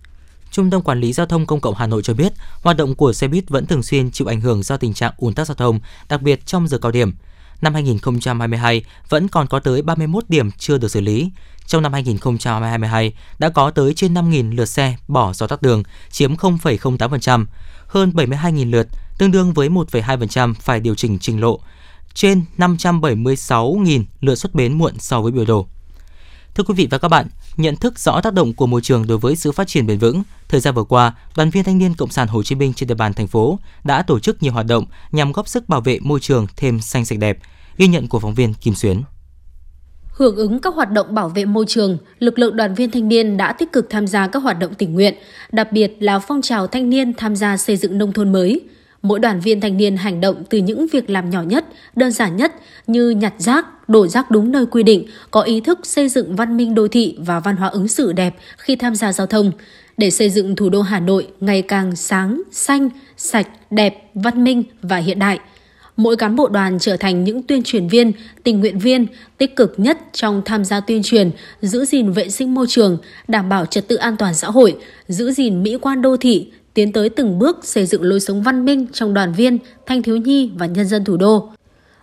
Trung 0.50 0.70
tâm 0.70 0.82
Quản 0.82 1.00
lý 1.00 1.12
Giao 1.12 1.26
thông 1.26 1.46
Công 1.46 1.60
cộng 1.60 1.74
Hà 1.74 1.86
Nội 1.86 2.02
cho 2.02 2.14
biết, 2.14 2.32
hoạt 2.62 2.76
động 2.76 2.94
của 2.94 3.12
xe 3.12 3.28
buýt 3.28 3.48
vẫn 3.48 3.66
thường 3.66 3.82
xuyên 3.82 4.10
chịu 4.10 4.26
ảnh 4.26 4.40
hưởng 4.40 4.62
do 4.62 4.76
tình 4.76 4.94
trạng 4.94 5.12
ùn 5.16 5.34
tắc 5.34 5.46
giao 5.46 5.54
thông, 5.54 5.80
đặc 6.08 6.22
biệt 6.22 6.46
trong 6.46 6.68
giờ 6.68 6.78
cao 6.78 6.92
điểm. 6.92 7.12
Năm 7.60 7.74
2022 7.74 8.84
vẫn 9.08 9.28
còn 9.28 9.46
có 9.46 9.58
tới 9.58 9.82
31 9.82 10.24
điểm 10.28 10.50
chưa 10.50 10.78
được 10.78 10.90
xử 10.90 11.00
lý. 11.00 11.30
Trong 11.66 11.82
năm 11.82 11.92
2022 11.92 13.12
đã 13.38 13.48
có 13.48 13.70
tới 13.70 13.94
trên 13.94 14.14
5.000 14.14 14.54
lượt 14.54 14.64
xe 14.64 14.96
bỏ 15.08 15.32
do 15.32 15.46
tắc 15.46 15.62
đường, 15.62 15.82
chiếm 16.10 16.34
0,08%, 16.34 17.44
hơn 17.86 18.12
72.000 18.14 18.70
lượt, 18.70 18.88
tương 19.18 19.30
đương 19.30 19.52
với 19.52 19.68
1,2% 19.68 20.54
phải 20.54 20.80
điều 20.80 20.94
chỉnh 20.94 21.18
trình 21.18 21.40
lộ, 21.40 21.60
trên 22.14 22.44
576.000 22.58 24.04
lượt 24.20 24.34
xuất 24.34 24.54
bến 24.54 24.78
muộn 24.78 24.98
so 24.98 25.20
với 25.20 25.32
biểu 25.32 25.44
đồ. 25.44 25.66
Thưa 26.54 26.64
quý 26.64 26.74
vị 26.74 26.88
và 26.90 26.98
các 26.98 27.08
bạn, 27.08 27.26
nhận 27.56 27.76
thức 27.76 27.98
rõ 27.98 28.20
tác 28.20 28.34
động 28.34 28.52
của 28.52 28.66
môi 28.66 28.80
trường 28.80 29.06
đối 29.06 29.18
với 29.18 29.36
sự 29.36 29.52
phát 29.52 29.68
triển 29.68 29.86
bền 29.86 29.98
vững, 29.98 30.22
thời 30.48 30.60
gian 30.60 30.74
vừa 30.74 30.84
qua, 30.84 31.14
Đoàn 31.36 31.50
viên 31.50 31.64
thanh 31.64 31.78
niên 31.78 31.94
Cộng 31.94 32.10
sản 32.10 32.28
Hồ 32.28 32.42
Chí 32.42 32.54
Minh 32.54 32.72
trên 32.74 32.88
địa 32.88 32.94
bàn 32.94 33.12
thành 33.12 33.26
phố 33.26 33.58
đã 33.84 34.02
tổ 34.02 34.18
chức 34.18 34.42
nhiều 34.42 34.52
hoạt 34.52 34.66
động 34.66 34.84
nhằm 35.12 35.32
góp 35.32 35.48
sức 35.48 35.68
bảo 35.68 35.80
vệ 35.80 35.98
môi 36.00 36.20
trường 36.20 36.46
thêm 36.56 36.80
xanh 36.80 37.04
sạch 37.04 37.18
đẹp. 37.18 37.38
Ghi 37.76 37.86
nhận 37.86 38.08
của 38.08 38.18
phóng 38.18 38.34
viên 38.34 38.54
Kim 38.54 38.74
Xuyến. 38.74 39.02
Hưởng 40.12 40.36
ứng 40.36 40.60
các 40.60 40.74
hoạt 40.74 40.90
động 40.90 41.14
bảo 41.14 41.28
vệ 41.28 41.44
môi 41.44 41.64
trường, 41.68 41.98
lực 42.18 42.38
lượng 42.38 42.56
đoàn 42.56 42.74
viên 42.74 42.90
thanh 42.90 43.08
niên 43.08 43.36
đã 43.36 43.52
tích 43.52 43.72
cực 43.72 43.86
tham 43.90 44.06
gia 44.06 44.26
các 44.26 44.42
hoạt 44.42 44.58
động 44.58 44.74
tình 44.74 44.94
nguyện, 44.94 45.14
đặc 45.52 45.72
biệt 45.72 45.96
là 46.00 46.18
phong 46.18 46.42
trào 46.42 46.66
thanh 46.66 46.90
niên 46.90 47.14
tham 47.14 47.36
gia 47.36 47.56
xây 47.56 47.76
dựng 47.76 47.98
nông 47.98 48.12
thôn 48.12 48.32
mới. 48.32 48.60
Mỗi 49.02 49.18
đoàn 49.18 49.40
viên 49.40 49.60
thanh 49.60 49.76
niên 49.76 49.96
hành 49.96 50.20
động 50.20 50.42
từ 50.50 50.58
những 50.58 50.86
việc 50.92 51.10
làm 51.10 51.30
nhỏ 51.30 51.42
nhất, 51.42 51.64
đơn 51.96 52.12
giản 52.12 52.36
nhất 52.36 52.52
như 52.86 53.10
nhặt 53.10 53.34
rác, 53.38 53.88
đổ 53.88 54.06
rác 54.06 54.30
đúng 54.30 54.52
nơi 54.52 54.66
quy 54.66 54.82
định, 54.82 55.06
có 55.30 55.40
ý 55.42 55.60
thức 55.60 55.86
xây 55.86 56.08
dựng 56.08 56.36
văn 56.36 56.56
minh 56.56 56.74
đô 56.74 56.88
thị 56.88 57.16
và 57.18 57.40
văn 57.40 57.56
hóa 57.56 57.68
ứng 57.68 57.88
xử 57.88 58.12
đẹp 58.12 58.36
khi 58.58 58.76
tham 58.76 58.94
gia 58.94 59.12
giao 59.12 59.26
thông, 59.26 59.52
để 59.98 60.10
xây 60.10 60.30
dựng 60.30 60.56
thủ 60.56 60.68
đô 60.68 60.82
Hà 60.82 61.00
Nội 61.00 61.26
ngày 61.40 61.62
càng 61.62 61.96
sáng, 61.96 62.42
xanh, 62.50 62.90
sạch, 63.16 63.46
đẹp, 63.70 64.10
văn 64.14 64.44
minh 64.44 64.62
và 64.82 64.96
hiện 64.96 65.18
đại. 65.18 65.38
Mỗi 65.96 66.16
cán 66.16 66.36
bộ 66.36 66.48
đoàn 66.48 66.78
trở 66.78 66.96
thành 66.96 67.24
những 67.24 67.42
tuyên 67.42 67.62
truyền 67.62 67.88
viên, 67.88 68.12
tình 68.42 68.60
nguyện 68.60 68.78
viên 68.78 69.06
tích 69.38 69.56
cực 69.56 69.74
nhất 69.76 69.98
trong 70.12 70.42
tham 70.44 70.64
gia 70.64 70.80
tuyên 70.80 71.02
truyền, 71.02 71.30
giữ 71.62 71.84
gìn 71.84 72.12
vệ 72.12 72.28
sinh 72.28 72.54
môi 72.54 72.66
trường, 72.68 72.98
đảm 73.28 73.48
bảo 73.48 73.66
trật 73.66 73.88
tự 73.88 73.96
an 73.96 74.16
toàn 74.16 74.34
xã 74.34 74.48
hội, 74.48 74.76
giữ 75.08 75.32
gìn 75.32 75.62
mỹ 75.62 75.76
quan 75.80 76.02
đô 76.02 76.16
thị, 76.16 76.52
tiến 76.74 76.92
tới 76.92 77.08
từng 77.08 77.38
bước 77.38 77.58
xây 77.62 77.86
dựng 77.86 78.02
lối 78.02 78.20
sống 78.20 78.42
văn 78.42 78.64
minh 78.64 78.86
trong 78.92 79.14
đoàn 79.14 79.32
viên, 79.32 79.58
thanh 79.86 80.02
thiếu 80.02 80.16
nhi 80.16 80.50
và 80.56 80.66
nhân 80.66 80.86
dân 80.86 81.04
thủ 81.04 81.16
đô. 81.16 81.48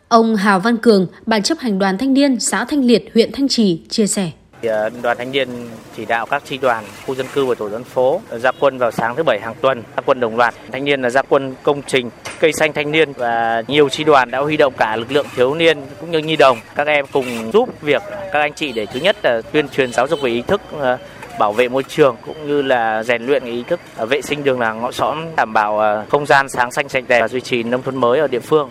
Ông 0.08 0.36
Hào 0.36 0.60
Văn 0.60 0.77
Cường, 0.77 1.08
Ban 1.25 1.43
chấp 1.43 1.58
hành 1.60 1.80
đoàn 1.80 1.97
thanh 1.97 2.13
niên 2.13 2.39
xã 2.39 2.65
Thanh 2.65 2.86
Liệt, 2.86 3.10
huyện 3.13 3.32
Thanh 3.32 3.47
Trì 3.47 3.82
chia 3.89 4.08
sẻ. 4.08 4.32
Ờ, 4.63 4.89
đoàn 5.01 5.17
thanh 5.17 5.32
niên 5.32 5.49
chỉ 5.97 6.06
đạo 6.06 6.25
các 6.25 6.43
tri 6.45 6.58
đoàn, 6.58 6.84
khu 7.06 7.15
dân 7.15 7.25
cư 7.34 7.45
và 7.45 7.56
tổ 7.56 7.69
dân 7.69 7.84
phố 7.84 8.21
ra 8.41 8.51
quân 8.60 8.77
vào 8.77 8.91
sáng 8.91 9.15
thứ 9.15 9.23
bảy 9.23 9.39
hàng 9.39 9.56
tuần, 9.62 9.84
ra 9.95 10.01
quân 10.06 10.19
đồng 10.19 10.38
loạt. 10.38 10.56
Thanh 10.71 10.86
niên 10.86 11.01
là 11.01 11.10
ra 11.10 11.21
quân 11.21 11.56
công 11.63 11.82
trình 11.88 12.10
cây 12.39 12.53
xanh 12.53 12.73
thanh 12.73 12.91
niên 12.91 13.13
và 13.13 13.63
nhiều 13.67 13.89
tri 13.89 14.03
đoàn 14.03 14.32
đã 14.32 14.39
huy 14.39 14.58
động 14.58 14.73
cả 14.77 14.95
lực 14.95 15.12
lượng 15.12 15.25
thiếu 15.36 15.56
niên 15.56 15.77
cũng 15.99 16.12
như 16.12 16.19
nhi 16.19 16.36
đồng. 16.36 16.58
Các 16.75 16.88
em 16.88 17.06
cùng 17.12 17.51
giúp 17.53 17.82
việc 17.82 18.01
các 18.34 18.39
anh 18.39 18.53
chị 18.53 18.71
để 18.71 18.86
thứ 18.86 18.99
nhất 18.99 19.17
là 19.23 19.41
tuyên 19.51 19.69
truyền 19.69 19.93
giáo 19.93 20.08
dục 20.08 20.21
về 20.21 20.30
ý 20.30 20.41
thức 20.41 20.62
ờ, 20.80 20.97
bảo 21.39 21.54
vệ 21.54 21.69
môi 21.69 21.84
trường 21.89 22.15
cũng 22.26 22.47
như 22.47 22.62
là 22.62 23.04
rèn 23.04 23.26
luyện 23.26 23.43
ý 23.43 23.63
thức 23.63 23.80
à, 23.97 24.06
vệ 24.06 24.21
sinh 24.21 24.43
đường 24.43 24.60
làng 24.60 24.82
ngõ 24.82 24.91
xóm 24.91 25.17
đảm 25.36 25.54
bảo 25.54 25.80
à, 25.80 26.06
không 26.10 26.26
gian 26.26 26.50
sáng 26.50 26.71
xanh 26.71 26.89
sạch 26.89 27.04
đẹp 27.08 27.21
và 27.21 27.28
duy 27.28 27.41
trì 27.41 27.63
nông 27.63 27.82
thôn 27.84 27.95
mới 27.95 28.19
ở 28.19 28.28
địa 28.28 28.39
phương. 28.39 28.69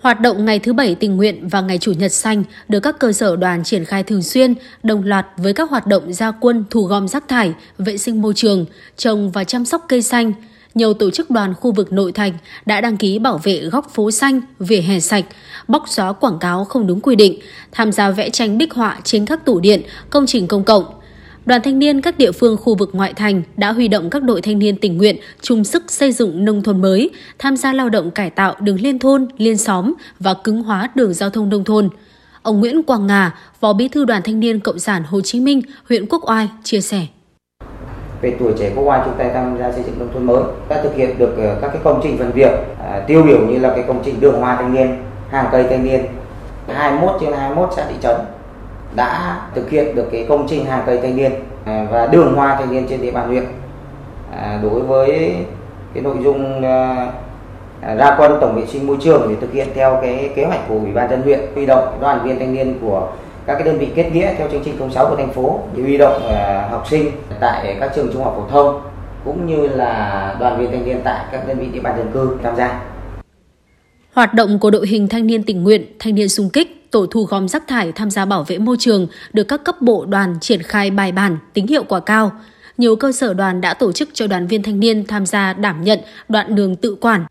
Hoạt 0.00 0.20
động 0.20 0.44
ngày 0.44 0.58
thứ 0.58 0.72
bảy 0.72 0.94
tình 0.94 1.16
nguyện 1.16 1.48
và 1.48 1.60
ngày 1.60 1.78
chủ 1.78 1.92
nhật 1.92 2.12
xanh 2.12 2.44
được 2.68 2.80
các 2.80 2.98
cơ 2.98 3.12
sở 3.12 3.36
đoàn 3.36 3.64
triển 3.64 3.84
khai 3.84 4.02
thường 4.02 4.22
xuyên, 4.22 4.54
đồng 4.82 5.04
loạt 5.04 5.26
với 5.36 5.52
các 5.52 5.70
hoạt 5.70 5.86
động 5.86 6.12
gia 6.12 6.30
quân 6.30 6.64
thu 6.70 6.82
gom 6.82 7.08
rác 7.08 7.28
thải, 7.28 7.52
vệ 7.78 7.96
sinh 7.98 8.22
môi 8.22 8.34
trường, 8.34 8.66
trồng 8.96 9.30
và 9.30 9.44
chăm 9.44 9.64
sóc 9.64 9.84
cây 9.88 10.02
xanh. 10.02 10.32
Nhiều 10.74 10.94
tổ 10.94 11.10
chức 11.10 11.30
đoàn 11.30 11.54
khu 11.54 11.72
vực 11.72 11.92
nội 11.92 12.12
thành 12.12 12.32
đã 12.66 12.80
đăng 12.80 12.96
ký 12.96 13.18
bảo 13.18 13.40
vệ 13.42 13.60
góc 13.60 13.90
phố 13.94 14.10
xanh, 14.10 14.40
vỉa 14.58 14.80
hè 14.80 15.00
sạch, 15.00 15.24
bóc 15.68 15.84
xóa 15.86 16.12
quảng 16.12 16.38
cáo 16.38 16.64
không 16.64 16.86
đúng 16.86 17.00
quy 17.00 17.16
định, 17.16 17.38
tham 17.72 17.92
gia 17.92 18.10
vẽ 18.10 18.30
tranh 18.30 18.58
bích 18.58 18.74
họa 18.74 19.00
trên 19.04 19.26
các 19.26 19.44
tủ 19.44 19.60
điện, 19.60 19.82
công 20.10 20.26
trình 20.26 20.46
công 20.46 20.64
cộng, 20.64 20.84
Đoàn 21.46 21.60
thanh 21.64 21.78
niên 21.78 22.00
các 22.00 22.18
địa 22.18 22.32
phương 22.32 22.56
khu 22.56 22.74
vực 22.74 22.90
ngoại 22.92 23.12
thành 23.14 23.42
đã 23.56 23.72
huy 23.72 23.88
động 23.88 24.10
các 24.10 24.22
đội 24.22 24.42
thanh 24.42 24.58
niên 24.58 24.76
tình 24.76 24.96
nguyện 24.96 25.16
chung 25.40 25.64
sức 25.64 25.90
xây 25.90 26.12
dựng 26.12 26.44
nông 26.44 26.62
thôn 26.62 26.80
mới, 26.80 27.10
tham 27.38 27.56
gia 27.56 27.72
lao 27.72 27.88
động 27.88 28.10
cải 28.10 28.30
tạo 28.30 28.54
đường 28.60 28.80
liên 28.80 28.98
thôn, 28.98 29.28
liên 29.36 29.56
xóm 29.56 29.94
và 30.20 30.34
cứng 30.44 30.62
hóa 30.62 30.90
đường 30.94 31.14
giao 31.14 31.30
thông 31.30 31.48
nông 31.48 31.64
thôn. 31.64 31.88
Ông 32.42 32.60
Nguyễn 32.60 32.82
Quang 32.82 33.06
Ngà, 33.06 33.34
Phó 33.60 33.72
Bí 33.72 33.88
thư 33.88 34.04
Đoàn 34.04 34.22
Thanh 34.24 34.40
niên 34.40 34.60
Cộng 34.60 34.78
sản 34.78 35.02
Hồ 35.06 35.20
Chí 35.20 35.40
Minh, 35.40 35.62
huyện 35.88 36.06
Quốc 36.06 36.30
Oai 36.30 36.48
chia 36.62 36.80
sẻ. 36.80 37.06
Về 38.20 38.36
tuổi 38.38 38.52
trẻ 38.58 38.72
Quốc 38.76 38.84
Oai 38.84 39.00
chúng 39.04 39.14
ta 39.18 39.30
tham 39.34 39.58
gia 39.58 39.72
xây 39.72 39.82
dựng 39.82 39.98
nông 39.98 40.12
thôn 40.14 40.26
mới 40.26 40.42
đã 40.68 40.82
thực 40.82 40.96
hiện 40.96 41.18
được 41.18 41.34
ờ, 41.38 41.58
các 41.62 41.68
cái 41.68 41.80
công 41.84 42.00
trình 42.02 42.18
phần 42.18 42.32
việc 42.32 42.50
à, 42.78 43.04
tiêu 43.06 43.22
biểu 43.22 43.46
như 43.46 43.58
là 43.58 43.72
cái 43.74 43.84
công 43.88 44.02
trình 44.04 44.20
đường 44.20 44.40
hoa 44.40 44.56
thanh 44.56 44.74
niên, 44.74 44.96
hàng 45.30 45.48
cây 45.52 45.66
thanh 45.70 45.84
niên, 45.84 46.00
21 46.68 47.20
trên 47.20 47.32
21 47.32 47.68
xã 47.76 47.86
thị 47.88 47.94
trấn 48.02 48.16
đã 48.94 49.40
thực 49.54 49.70
hiện 49.70 49.94
được 49.94 50.08
cái 50.12 50.26
công 50.28 50.46
trình 50.48 50.64
hàng 50.64 50.82
cây 50.86 50.98
thanh 51.02 51.16
niên 51.16 51.32
à, 51.64 51.86
và 51.90 52.06
đường 52.06 52.34
hoa 52.34 52.56
thanh 52.56 52.72
niên 52.72 52.86
trên 52.88 53.02
địa 53.02 53.10
bàn 53.10 53.28
huyện 53.28 53.44
à, 54.32 54.60
đối 54.62 54.80
với 54.80 55.36
cái 55.94 56.02
nội 56.02 56.16
dung 56.24 56.64
à, 56.64 57.06
à 57.80 57.94
ra 57.94 58.16
quân 58.18 58.38
tổng 58.40 58.56
vệ 58.56 58.66
sinh 58.66 58.86
môi 58.86 58.96
trường 59.00 59.26
để 59.28 59.34
thực 59.40 59.52
hiện 59.52 59.68
theo 59.74 59.98
cái 60.02 60.30
kế 60.36 60.44
hoạch 60.44 60.68
của 60.68 60.74
ủy 60.74 60.92
ban 60.92 61.10
dân 61.10 61.22
huyện 61.22 61.40
huy 61.54 61.66
động 61.66 61.98
đoàn 62.00 62.20
viên 62.24 62.38
thanh 62.38 62.54
niên 62.54 62.78
của 62.80 63.08
các 63.46 63.54
cái 63.54 63.62
đơn 63.62 63.78
vị 63.78 63.88
kết 63.94 64.10
nghĩa 64.12 64.34
theo 64.38 64.48
chương 64.48 64.62
trình 64.64 64.90
06 64.90 65.08
của 65.10 65.16
thành 65.16 65.32
phố 65.32 65.60
để 65.76 65.82
huy 65.82 65.98
động 65.98 66.26
à, 66.28 66.68
học 66.70 66.86
sinh 66.90 67.10
tại 67.40 67.76
các 67.80 67.92
trường 67.96 68.12
trung 68.12 68.24
học 68.24 68.34
phổ 68.36 68.48
thông 68.50 68.80
cũng 69.24 69.46
như 69.46 69.68
là 69.68 70.36
đoàn 70.40 70.60
viên 70.60 70.70
thanh 70.70 70.84
niên 70.84 71.00
tại 71.04 71.24
các 71.32 71.48
đơn 71.48 71.58
vị 71.58 71.66
địa 71.72 71.80
bàn 71.80 71.94
dân 71.98 72.10
cư 72.12 72.36
tham 72.42 72.56
gia. 72.56 72.82
Hoạt 74.12 74.34
động 74.34 74.58
của 74.58 74.70
đội 74.70 74.86
hình 74.86 75.08
thanh 75.08 75.26
niên 75.26 75.42
tình 75.42 75.62
nguyện, 75.62 75.86
thanh 75.98 76.14
niên 76.14 76.28
xung 76.28 76.50
kích 76.50 76.81
tổ 76.92 77.06
thu 77.06 77.24
gom 77.24 77.48
rác 77.48 77.68
thải 77.68 77.92
tham 77.92 78.10
gia 78.10 78.24
bảo 78.24 78.44
vệ 78.44 78.58
môi 78.58 78.76
trường 78.78 79.06
được 79.32 79.44
các 79.44 79.64
cấp 79.64 79.82
bộ 79.82 80.04
đoàn 80.04 80.36
triển 80.40 80.62
khai 80.62 80.90
bài 80.90 81.12
bản, 81.12 81.38
tính 81.54 81.66
hiệu 81.66 81.84
quả 81.84 82.00
cao. 82.00 82.32
Nhiều 82.78 82.96
cơ 82.96 83.12
sở 83.12 83.34
đoàn 83.34 83.60
đã 83.60 83.74
tổ 83.74 83.92
chức 83.92 84.08
cho 84.12 84.26
đoàn 84.26 84.46
viên 84.46 84.62
thanh 84.62 84.80
niên 84.80 85.06
tham 85.06 85.26
gia 85.26 85.52
đảm 85.52 85.84
nhận 85.84 86.00
đoạn 86.28 86.54
đường 86.54 86.76
tự 86.76 86.94
quản, 87.00 87.24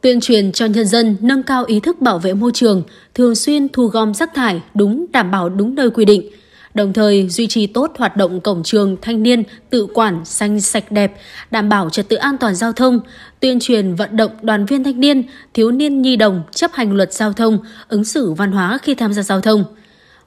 tuyên 0.00 0.20
truyền 0.20 0.52
cho 0.52 0.66
nhân 0.66 0.86
dân 0.86 1.16
nâng 1.20 1.42
cao 1.42 1.64
ý 1.64 1.80
thức 1.80 2.00
bảo 2.00 2.18
vệ 2.18 2.34
môi 2.34 2.50
trường, 2.54 2.82
thường 3.14 3.34
xuyên 3.34 3.68
thu 3.68 3.86
gom 3.86 4.14
rác 4.14 4.34
thải 4.34 4.62
đúng 4.74 5.06
đảm 5.12 5.30
bảo 5.30 5.48
đúng 5.48 5.74
nơi 5.74 5.90
quy 5.90 6.04
định– 6.04 6.30
đồng 6.74 6.92
thời 6.92 7.28
duy 7.28 7.46
trì 7.46 7.66
tốt 7.66 7.92
hoạt 7.98 8.16
động 8.16 8.40
cổng 8.40 8.62
trường 8.62 8.96
thanh 9.02 9.22
niên 9.22 9.42
tự 9.70 9.86
quản 9.94 10.24
xanh 10.24 10.60
sạch 10.60 10.92
đẹp, 10.92 11.12
đảm 11.50 11.68
bảo 11.68 11.90
trật 11.90 12.08
tự 12.08 12.16
an 12.16 12.38
toàn 12.38 12.54
giao 12.54 12.72
thông, 12.72 13.00
tuyên 13.40 13.60
truyền 13.60 13.94
vận 13.94 14.16
động 14.16 14.30
đoàn 14.42 14.66
viên 14.66 14.84
thanh 14.84 15.00
niên, 15.00 15.22
thiếu 15.54 15.70
niên 15.70 16.02
nhi 16.02 16.16
đồng 16.16 16.42
chấp 16.50 16.72
hành 16.72 16.92
luật 16.92 17.12
giao 17.12 17.32
thông, 17.32 17.58
ứng 17.88 18.04
xử 18.04 18.32
văn 18.32 18.52
hóa 18.52 18.78
khi 18.82 18.94
tham 18.94 19.12
gia 19.12 19.22
giao 19.22 19.40
thông. 19.40 19.64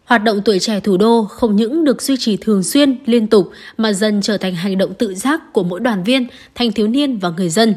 Hoạt 0.06 0.24
động 0.24 0.42
tuổi 0.46 0.60
trẻ 0.60 0.80
thủ 0.80 0.98
đô 0.98 1.24
không 1.24 1.56
những 1.56 1.84
được 1.84 2.02
duy 2.02 2.18
trì 2.18 2.38
thường 2.38 2.64
xuyên, 2.64 2.98
liên 3.06 3.28
tục 3.28 3.52
mà 3.78 3.94
dần 3.94 4.22
trở 4.22 4.38
thành 4.38 4.56
hành 4.56 4.78
động 4.78 4.94
tự 4.94 5.16
giác 5.16 5.54
của 5.54 5.64
mỗi 5.64 5.80
đoàn 5.80 6.04
viên, 6.04 6.28
thanh 6.56 6.72
thiếu 6.72 6.88
niên 6.88 7.18
và 7.18 7.30
người 7.30 7.50
dân. 7.50 7.76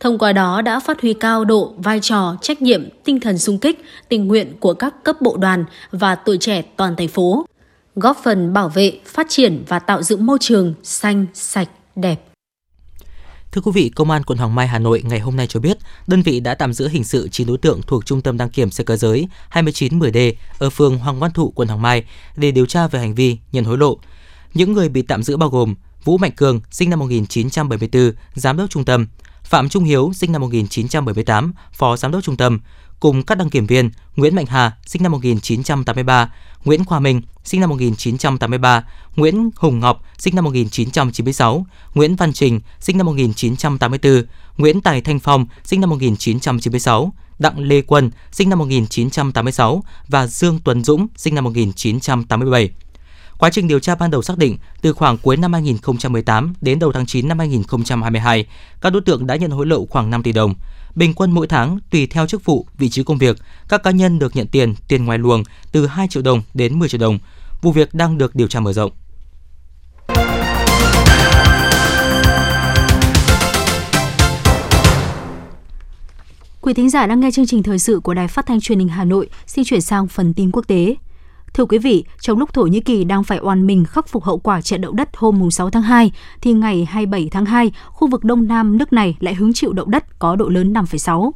Thông 0.00 0.18
qua 0.18 0.32
đó 0.32 0.62
đã 0.62 0.80
phát 0.80 1.00
huy 1.00 1.12
cao 1.12 1.44
độ, 1.44 1.74
vai 1.76 2.00
trò, 2.02 2.36
trách 2.42 2.62
nhiệm, 2.62 2.88
tinh 3.04 3.20
thần 3.20 3.38
sung 3.38 3.58
kích, 3.58 3.84
tình 4.08 4.28
nguyện 4.28 4.52
của 4.60 4.74
các 4.74 5.04
cấp 5.04 5.20
bộ 5.20 5.36
đoàn 5.36 5.64
và 5.90 6.14
tuổi 6.14 6.36
trẻ 6.38 6.62
toàn 6.76 6.96
thành 6.96 7.08
phố 7.08 7.46
góp 8.00 8.16
phần 8.24 8.52
bảo 8.52 8.68
vệ, 8.68 9.00
phát 9.06 9.26
triển 9.28 9.64
và 9.68 9.78
tạo 9.78 10.02
dựng 10.02 10.26
môi 10.26 10.38
trường 10.40 10.74
xanh, 10.82 11.26
sạch, 11.34 11.68
đẹp. 11.96 12.26
Thưa 13.52 13.60
quý 13.60 13.70
vị, 13.74 13.88
Công 13.94 14.10
an 14.10 14.22
quận 14.24 14.38
Hoàng 14.38 14.54
Mai, 14.54 14.68
Hà 14.68 14.78
Nội 14.78 15.02
ngày 15.04 15.20
hôm 15.20 15.36
nay 15.36 15.46
cho 15.46 15.60
biết, 15.60 15.78
đơn 16.06 16.22
vị 16.22 16.40
đã 16.40 16.54
tạm 16.54 16.72
giữ 16.72 16.88
hình 16.88 17.04
sự 17.04 17.28
9 17.28 17.46
đối 17.46 17.58
tượng 17.58 17.80
thuộc 17.86 18.06
Trung 18.06 18.22
tâm 18.22 18.36
đăng 18.36 18.50
kiểm 18.50 18.70
xe 18.70 18.84
cơ 18.84 18.96
giới 18.96 19.28
2910D 19.52 20.32
ở 20.58 20.70
phường 20.70 20.98
Hoàng 20.98 21.20
Văn 21.20 21.30
Thụ, 21.30 21.50
quận 21.50 21.68
Hoàng 21.68 21.82
Mai 21.82 22.04
để 22.36 22.50
điều 22.50 22.66
tra 22.66 22.86
về 22.86 23.00
hành 23.00 23.14
vi 23.14 23.38
nhận 23.52 23.64
hối 23.64 23.78
lộ. 23.78 23.98
Những 24.54 24.72
người 24.72 24.88
bị 24.88 25.02
tạm 25.02 25.22
giữ 25.22 25.36
bao 25.36 25.48
gồm 25.48 25.74
Vũ 26.04 26.18
Mạnh 26.18 26.32
Cường, 26.36 26.60
sinh 26.70 26.90
năm 26.90 26.98
1974, 26.98 28.12
giám 28.34 28.56
đốc 28.56 28.70
trung 28.70 28.84
tâm, 28.84 29.06
Phạm 29.42 29.68
Trung 29.68 29.84
Hiếu, 29.84 30.12
sinh 30.14 30.32
năm 30.32 30.40
1978, 30.40 31.52
phó 31.72 31.96
giám 31.96 32.12
đốc 32.12 32.22
trung 32.22 32.36
tâm, 32.36 32.60
cùng 33.00 33.22
các 33.22 33.34
đăng 33.34 33.50
kiểm 33.50 33.66
viên 33.66 33.90
Nguyễn 34.16 34.34
Mạnh 34.34 34.46
Hà, 34.46 34.72
sinh 34.86 35.02
năm 35.02 35.12
1983, 35.12 36.32
Nguyễn 36.64 36.84
Khoa 36.84 37.00
Minh, 37.00 37.22
sinh 37.44 37.60
năm 37.60 37.70
1983, 37.70 38.84
Nguyễn 39.16 39.50
Hùng 39.56 39.80
Ngọc, 39.80 40.02
sinh 40.18 40.34
năm 40.34 40.44
1996, 40.44 41.66
Nguyễn 41.94 42.16
Văn 42.16 42.32
Trình, 42.32 42.60
sinh 42.80 42.98
năm 42.98 43.06
1984, 43.06 44.22
Nguyễn 44.56 44.80
Tài 44.80 45.00
Thanh 45.00 45.20
Phong, 45.20 45.46
sinh 45.64 45.80
năm 45.80 45.90
1996, 45.90 47.12
Đặng 47.38 47.58
Lê 47.58 47.82
Quân, 47.82 48.10
sinh 48.32 48.48
năm 48.48 48.58
1986 48.58 49.84
và 50.08 50.26
Dương 50.26 50.58
Tuấn 50.64 50.84
Dũng, 50.84 51.06
sinh 51.16 51.34
năm 51.34 51.44
1987. 51.44 52.70
Quá 53.38 53.50
trình 53.50 53.68
điều 53.68 53.80
tra 53.80 53.94
ban 53.94 54.10
đầu 54.10 54.22
xác 54.22 54.38
định, 54.38 54.58
từ 54.80 54.92
khoảng 54.92 55.18
cuối 55.18 55.36
năm 55.36 55.52
2018 55.52 56.54
đến 56.60 56.78
đầu 56.78 56.92
tháng 56.92 57.06
9 57.06 57.28
năm 57.28 57.38
2022, 57.38 58.46
các 58.80 58.90
đối 58.90 59.02
tượng 59.02 59.26
đã 59.26 59.36
nhận 59.36 59.50
hối 59.50 59.66
lộ 59.66 59.86
khoảng 59.86 60.10
5 60.10 60.22
tỷ 60.22 60.32
đồng. 60.32 60.54
Bình 60.94 61.14
quân 61.14 61.30
mỗi 61.30 61.46
tháng, 61.46 61.78
tùy 61.90 62.06
theo 62.06 62.26
chức 62.26 62.44
vụ, 62.44 62.66
vị 62.78 62.88
trí 62.88 63.02
công 63.02 63.18
việc, 63.18 63.36
các 63.68 63.82
cá 63.82 63.90
nhân 63.90 64.18
được 64.18 64.36
nhận 64.36 64.46
tiền, 64.46 64.74
tiền 64.88 65.04
ngoài 65.04 65.18
luồng 65.18 65.44
từ 65.72 65.86
2 65.86 66.08
triệu 66.08 66.22
đồng 66.22 66.42
đến 66.54 66.78
10 66.78 66.88
triệu 66.88 67.00
đồng. 67.00 67.18
Vụ 67.62 67.72
việc 67.72 67.94
đang 67.94 68.18
được 68.18 68.34
điều 68.34 68.48
tra 68.48 68.60
mở 68.60 68.72
rộng. 68.72 68.92
Quý 76.60 76.74
thính 76.74 76.90
giả 76.90 77.06
đang 77.06 77.20
nghe 77.20 77.30
chương 77.30 77.46
trình 77.46 77.62
thời 77.62 77.78
sự 77.78 78.00
của 78.00 78.14
Đài 78.14 78.28
Phát 78.28 78.46
thanh 78.46 78.60
Truyền 78.60 78.78
hình 78.78 78.88
Hà 78.88 79.04
Nội, 79.04 79.28
xin 79.46 79.64
chuyển 79.64 79.80
sang 79.80 80.08
phần 80.08 80.34
tin 80.34 80.50
quốc 80.50 80.64
tế. 80.68 80.96
Thưa 81.60 81.66
quý 81.66 81.78
vị, 81.78 82.04
trong 82.20 82.38
lúc 82.38 82.52
Thổ 82.52 82.62
Nhĩ 82.62 82.80
Kỳ 82.80 83.04
đang 83.04 83.24
phải 83.24 83.38
oan 83.42 83.66
mình 83.66 83.84
khắc 83.84 84.08
phục 84.08 84.24
hậu 84.24 84.38
quả 84.38 84.60
trận 84.60 84.80
động 84.80 84.96
đất 84.96 85.08
hôm 85.16 85.50
6 85.50 85.70
tháng 85.70 85.82
2, 85.82 86.12
thì 86.40 86.52
ngày 86.52 86.84
27 86.84 87.28
tháng 87.30 87.44
2, 87.44 87.72
khu 87.86 88.08
vực 88.08 88.24
Đông 88.24 88.48
Nam 88.48 88.78
nước 88.78 88.92
này 88.92 89.16
lại 89.20 89.34
hứng 89.34 89.52
chịu 89.52 89.72
động 89.72 89.90
đất 89.90 90.18
có 90.18 90.36
độ 90.36 90.48
lớn 90.48 90.72
5,6. 90.72 91.30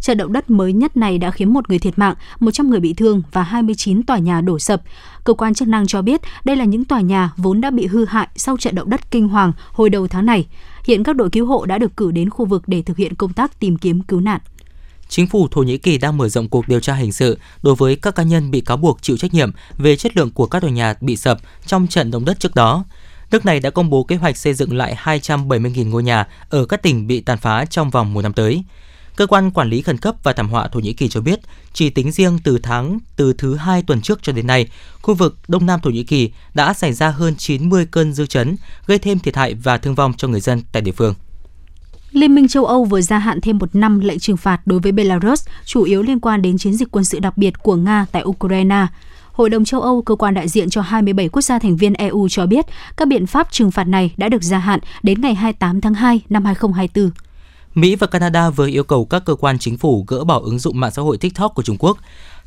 Trận 0.00 0.18
động 0.18 0.32
đất 0.32 0.50
mới 0.50 0.72
nhất 0.72 0.96
này 0.96 1.18
đã 1.18 1.30
khiến 1.30 1.52
một 1.52 1.68
người 1.68 1.78
thiệt 1.78 1.98
mạng, 1.98 2.14
100 2.40 2.70
người 2.70 2.80
bị 2.80 2.94
thương 2.94 3.22
và 3.32 3.42
29 3.42 4.02
tòa 4.02 4.18
nhà 4.18 4.40
đổ 4.40 4.58
sập. 4.58 4.82
Cơ 5.24 5.32
quan 5.32 5.54
chức 5.54 5.68
năng 5.68 5.86
cho 5.86 6.02
biết 6.02 6.20
đây 6.44 6.56
là 6.56 6.64
những 6.64 6.84
tòa 6.84 7.00
nhà 7.00 7.32
vốn 7.36 7.60
đã 7.60 7.70
bị 7.70 7.86
hư 7.86 8.04
hại 8.04 8.28
sau 8.36 8.56
trận 8.56 8.74
động 8.74 8.90
đất 8.90 9.10
kinh 9.10 9.28
hoàng 9.28 9.52
hồi 9.72 9.90
đầu 9.90 10.08
tháng 10.08 10.26
này. 10.26 10.46
Hiện 10.84 11.02
các 11.02 11.16
đội 11.16 11.30
cứu 11.30 11.46
hộ 11.46 11.66
đã 11.66 11.78
được 11.78 11.96
cử 11.96 12.10
đến 12.10 12.30
khu 12.30 12.44
vực 12.44 12.62
để 12.66 12.82
thực 12.82 12.96
hiện 12.96 13.14
công 13.14 13.32
tác 13.32 13.60
tìm 13.60 13.76
kiếm 13.76 14.02
cứu 14.02 14.20
nạn 14.20 14.40
chính 15.10 15.26
phủ 15.26 15.48
Thổ 15.50 15.62
Nhĩ 15.62 15.78
Kỳ 15.78 15.98
đang 15.98 16.16
mở 16.16 16.28
rộng 16.28 16.48
cuộc 16.48 16.68
điều 16.68 16.80
tra 16.80 16.94
hình 16.94 17.12
sự 17.12 17.38
đối 17.62 17.74
với 17.74 17.96
các 17.96 18.14
cá 18.14 18.22
nhân 18.22 18.50
bị 18.50 18.60
cáo 18.60 18.76
buộc 18.76 19.02
chịu 19.02 19.16
trách 19.16 19.34
nhiệm 19.34 19.50
về 19.78 19.96
chất 19.96 20.16
lượng 20.16 20.30
của 20.30 20.46
các 20.46 20.60
tòa 20.60 20.70
nhà 20.70 20.94
bị 21.00 21.16
sập 21.16 21.38
trong 21.66 21.86
trận 21.86 22.10
động 22.10 22.24
đất 22.24 22.40
trước 22.40 22.54
đó. 22.54 22.84
Nước 23.30 23.44
này 23.44 23.60
đã 23.60 23.70
công 23.70 23.90
bố 23.90 24.04
kế 24.04 24.16
hoạch 24.16 24.36
xây 24.36 24.54
dựng 24.54 24.76
lại 24.76 24.96
270.000 25.02 25.88
ngôi 25.88 26.02
nhà 26.02 26.26
ở 26.50 26.66
các 26.66 26.82
tỉnh 26.82 27.06
bị 27.06 27.20
tàn 27.20 27.38
phá 27.38 27.64
trong 27.64 27.90
vòng 27.90 28.14
một 28.14 28.22
năm 28.22 28.32
tới. 28.32 28.62
Cơ 29.16 29.26
quan 29.26 29.50
quản 29.50 29.68
lý 29.68 29.82
khẩn 29.82 29.98
cấp 29.98 30.14
và 30.22 30.32
thảm 30.32 30.48
họa 30.48 30.68
Thổ 30.68 30.80
Nhĩ 30.80 30.92
Kỳ 30.92 31.08
cho 31.08 31.20
biết, 31.20 31.40
chỉ 31.72 31.90
tính 31.90 32.12
riêng 32.12 32.38
từ 32.44 32.58
tháng 32.62 32.98
từ 33.16 33.32
thứ 33.32 33.56
hai 33.56 33.82
tuần 33.82 34.00
trước 34.00 34.22
cho 34.22 34.32
đến 34.32 34.46
nay, 34.46 34.66
khu 35.02 35.14
vực 35.14 35.38
Đông 35.48 35.66
Nam 35.66 35.80
Thổ 35.80 35.90
Nhĩ 35.90 36.04
Kỳ 36.04 36.30
đã 36.54 36.74
xảy 36.74 36.92
ra 36.92 37.10
hơn 37.10 37.34
90 37.36 37.86
cơn 37.90 38.12
dư 38.12 38.26
chấn, 38.26 38.56
gây 38.86 38.98
thêm 38.98 39.18
thiệt 39.18 39.36
hại 39.36 39.54
và 39.54 39.78
thương 39.78 39.94
vong 39.94 40.12
cho 40.16 40.28
người 40.28 40.40
dân 40.40 40.62
tại 40.72 40.82
địa 40.82 40.92
phương. 40.92 41.14
Liên 42.12 42.34
minh 42.34 42.48
châu 42.48 42.64
Âu 42.64 42.84
vừa 42.84 43.00
gia 43.00 43.18
hạn 43.18 43.40
thêm 43.40 43.58
một 43.58 43.74
năm 43.74 44.00
lệnh 44.00 44.18
trừng 44.18 44.36
phạt 44.36 44.60
đối 44.66 44.80
với 44.80 44.92
Belarus, 44.92 45.46
chủ 45.64 45.82
yếu 45.82 46.02
liên 46.02 46.20
quan 46.20 46.42
đến 46.42 46.58
chiến 46.58 46.74
dịch 46.74 46.90
quân 46.90 47.04
sự 47.04 47.18
đặc 47.18 47.36
biệt 47.36 47.62
của 47.62 47.76
Nga 47.76 48.06
tại 48.12 48.22
Ukraine. 48.24 48.86
Hội 49.32 49.50
đồng 49.50 49.64
châu 49.64 49.80
Âu, 49.80 50.02
cơ 50.02 50.14
quan 50.14 50.34
đại 50.34 50.48
diện 50.48 50.70
cho 50.70 50.80
27 50.80 51.28
quốc 51.28 51.42
gia 51.42 51.58
thành 51.58 51.76
viên 51.76 51.94
EU 51.94 52.28
cho 52.28 52.46
biết 52.46 52.66
các 52.96 53.08
biện 53.08 53.26
pháp 53.26 53.52
trừng 53.52 53.70
phạt 53.70 53.84
này 53.84 54.14
đã 54.16 54.28
được 54.28 54.42
gia 54.42 54.58
hạn 54.58 54.80
đến 55.02 55.20
ngày 55.20 55.34
28 55.34 55.80
tháng 55.80 55.94
2 55.94 56.20
năm 56.28 56.44
2024. 56.44 57.10
Mỹ 57.74 57.96
và 57.96 58.06
Canada 58.06 58.50
vừa 58.50 58.66
yêu 58.66 58.84
cầu 58.84 59.04
các 59.04 59.24
cơ 59.24 59.34
quan 59.34 59.58
chính 59.58 59.78
phủ 59.78 60.04
gỡ 60.08 60.24
bỏ 60.24 60.40
ứng 60.40 60.58
dụng 60.58 60.80
mạng 60.80 60.90
xã 60.90 61.02
hội 61.02 61.18
TikTok 61.18 61.54
của 61.54 61.62
Trung 61.62 61.76
Quốc. 61.78 61.98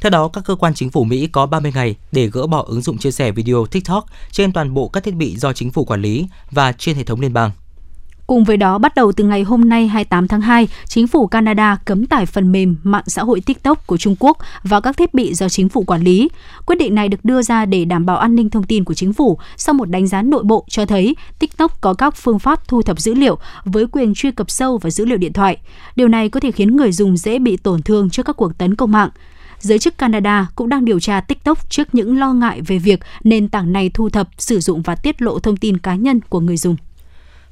Theo 0.02 0.10
đó, 0.10 0.28
các 0.28 0.44
cơ 0.46 0.56
quan 0.56 0.74
chính 0.74 0.90
phủ 0.90 1.04
Mỹ 1.04 1.28
có 1.28 1.46
30 1.46 1.72
ngày 1.76 1.96
để 2.12 2.28
gỡ 2.28 2.48
bỏ 2.48 2.64
ứng 2.68 2.82
dụng 2.82 2.98
chia 2.98 3.12
sẻ 3.12 3.32
video 3.32 3.66
TikTok 3.66 4.06
trên 4.32 4.52
toàn 4.52 4.74
bộ 4.74 4.88
các 4.88 5.04
thiết 5.04 5.16
bị 5.16 5.36
do 5.36 5.54
chính 5.54 5.72
phủ 5.72 5.86
quản 5.86 6.02
lý 6.02 6.28
và 6.52 6.72
trên 6.72 6.96
hệ 6.96 7.04
thống 7.04 7.22
liên 7.22 7.34
bang. 7.34 7.52
Cùng 8.34 8.44
với 8.44 8.58
đó, 8.58 8.78
bắt 8.78 8.96
đầu 8.96 9.12
từ 9.12 9.24
ngày 9.24 9.44
hôm 9.44 9.70
nay 9.70 9.88
28 9.88 10.28
tháng 10.28 10.42
2, 10.42 10.68
chính 10.88 11.08
phủ 11.08 11.28
Canada 11.28 11.78
cấm 11.86 12.06
tải 12.06 12.26
phần 12.26 12.52
mềm 12.52 12.76
mạng 12.84 13.04
xã 13.08 13.24
hội 13.24 13.42
TikTok 13.42 13.88
của 13.88 13.98
Trung 13.98 14.16
Quốc 14.20 14.38
vào 14.64 14.82
các 14.82 14.98
thiết 14.98 15.14
bị 15.14 15.34
do 15.34 15.50
chính 15.50 15.70
phủ 15.70 15.84
quản 15.84 16.02
lý. 16.02 16.30
Quyết 16.66 16.76
định 16.76 16.96
này 16.96 17.10
được 17.10 17.26
đưa 17.26 17.42
ra 17.42 17.66
để 17.66 17.86
đảm 17.86 18.06
bảo 18.06 18.18
an 18.18 18.36
ninh 18.36 18.50
thông 18.50 18.64
tin 18.64 18.84
của 18.84 18.94
chính 18.94 19.14
phủ 19.14 19.38
sau 19.58 19.74
một 19.74 19.90
đánh 19.90 20.08
giá 20.08 20.22
nội 20.22 20.44
bộ 20.44 20.66
cho 20.70 20.86
thấy 20.86 21.16
TikTok 21.40 21.82
có 21.82 21.94
các 21.94 22.16
phương 22.16 22.40
pháp 22.40 22.68
thu 22.68 22.82
thập 22.82 23.00
dữ 23.00 23.14
liệu 23.14 23.38
với 23.66 23.88
quyền 23.92 24.14
truy 24.14 24.32
cập 24.32 24.52
sâu 24.52 24.78
vào 24.78 24.90
dữ 24.90 25.06
liệu 25.06 25.18
điện 25.18 25.34
thoại. 25.34 25.58
Điều 25.96 26.08
này 26.08 26.30
có 26.30 26.40
thể 26.40 26.52
khiến 26.52 26.76
người 26.76 26.92
dùng 26.92 27.18
dễ 27.18 27.40
bị 27.40 27.58
tổn 27.58 27.82
thương 27.82 28.10
trước 28.10 28.26
các 28.26 28.38
cuộc 28.38 28.58
tấn 28.58 28.76
công 28.76 28.92
mạng 28.92 29.10
giới 29.60 29.80
chức 29.80 29.98
Canada 29.98 30.48
cũng 30.56 30.70
đang 30.70 30.86
điều 30.86 31.00
tra 31.00 31.22
TikTok 31.22 31.70
trước 31.70 31.96
những 31.96 32.20
lo 32.20 32.34
ngại 32.34 32.62
về 32.62 32.78
việc 32.78 33.00
nền 33.24 33.50
tảng 33.50 33.74
này 33.74 33.92
thu 33.94 34.10
thập, 34.10 34.30
sử 34.38 34.60
dụng 34.60 34.82
và 34.82 34.96
tiết 34.96 35.22
lộ 35.22 35.40
thông 35.40 35.58
tin 35.58 35.78
cá 35.78 35.96
nhân 35.96 36.20
của 36.30 36.40
người 36.40 36.58
dùng 36.58 36.76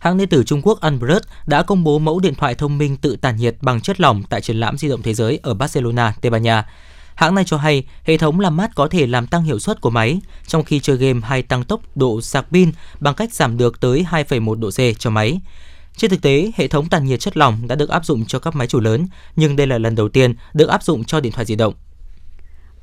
hãng 0.02 0.18
điện 0.18 0.30
tử 0.30 0.44
Trung 0.44 0.62
Quốc 0.64 0.82
Unbrut 0.82 1.22
đã 1.46 1.64
công 1.64 1.84
bố 1.84 2.00
mẫu 2.00 2.20
điện 2.20 2.36
thoại 2.36 2.56
thông 2.56 2.78
minh 2.78 2.98
tự 2.98 3.16
tản 3.16 3.36
nhiệt 3.36 3.56
bằng 3.62 3.82
chất 3.82 4.02
lỏng 4.02 4.24
tại 4.30 4.42
triển 4.42 4.60
lãm 4.60 4.78
di 4.78 4.90
động 4.90 5.02
thế 5.02 5.14
giới 5.14 5.40
ở 5.44 5.54
Barcelona, 5.54 6.14
Tây 6.22 6.30
Ban 6.30 6.44
Nha. 6.44 6.66
Hãng 7.16 7.36
này 7.36 7.44
cho 7.48 7.58
hay 7.58 7.84
hệ 8.04 8.18
thống 8.18 8.40
làm 8.40 8.58
mát 8.58 8.72
có 8.76 8.88
thể 8.88 9.08
làm 9.08 9.28
tăng 9.28 9.44
hiệu 9.44 9.60
suất 9.60 9.82
của 9.82 9.90
máy, 9.90 10.22
trong 10.48 10.64
khi 10.64 10.80
chơi 10.80 10.98
game 10.98 11.20
hay 11.24 11.42
tăng 11.42 11.64
tốc 11.64 11.82
độ 11.96 12.22
sạc 12.22 12.46
pin 12.52 12.72
bằng 13.00 13.16
cách 13.16 13.34
giảm 13.34 13.58
được 13.58 13.80
tới 13.80 14.06
2,1 14.12 14.60
độ 14.60 14.70
C 14.70 15.00
cho 15.00 15.10
máy. 15.10 15.40
Trên 15.96 16.12
thực 16.12 16.22
tế, 16.22 16.52
hệ 16.56 16.68
thống 16.68 16.90
tản 16.90 17.06
nhiệt 17.06 17.20
chất 17.20 17.38
lỏng 17.38 17.68
đã 17.68 17.76
được 17.76 17.90
áp 17.90 18.06
dụng 18.06 18.26
cho 18.26 18.40
các 18.40 18.56
máy 18.56 18.68
chủ 18.68 18.80
lớn, 18.80 19.08
nhưng 19.36 19.56
đây 19.56 19.68
là 19.68 19.78
lần 19.78 19.96
đầu 19.96 20.10
tiên 20.10 20.36
được 20.54 20.70
áp 20.70 20.84
dụng 20.84 21.04
cho 21.04 21.20
điện 21.20 21.32
thoại 21.32 21.46
di 21.46 21.56
động. 21.56 21.74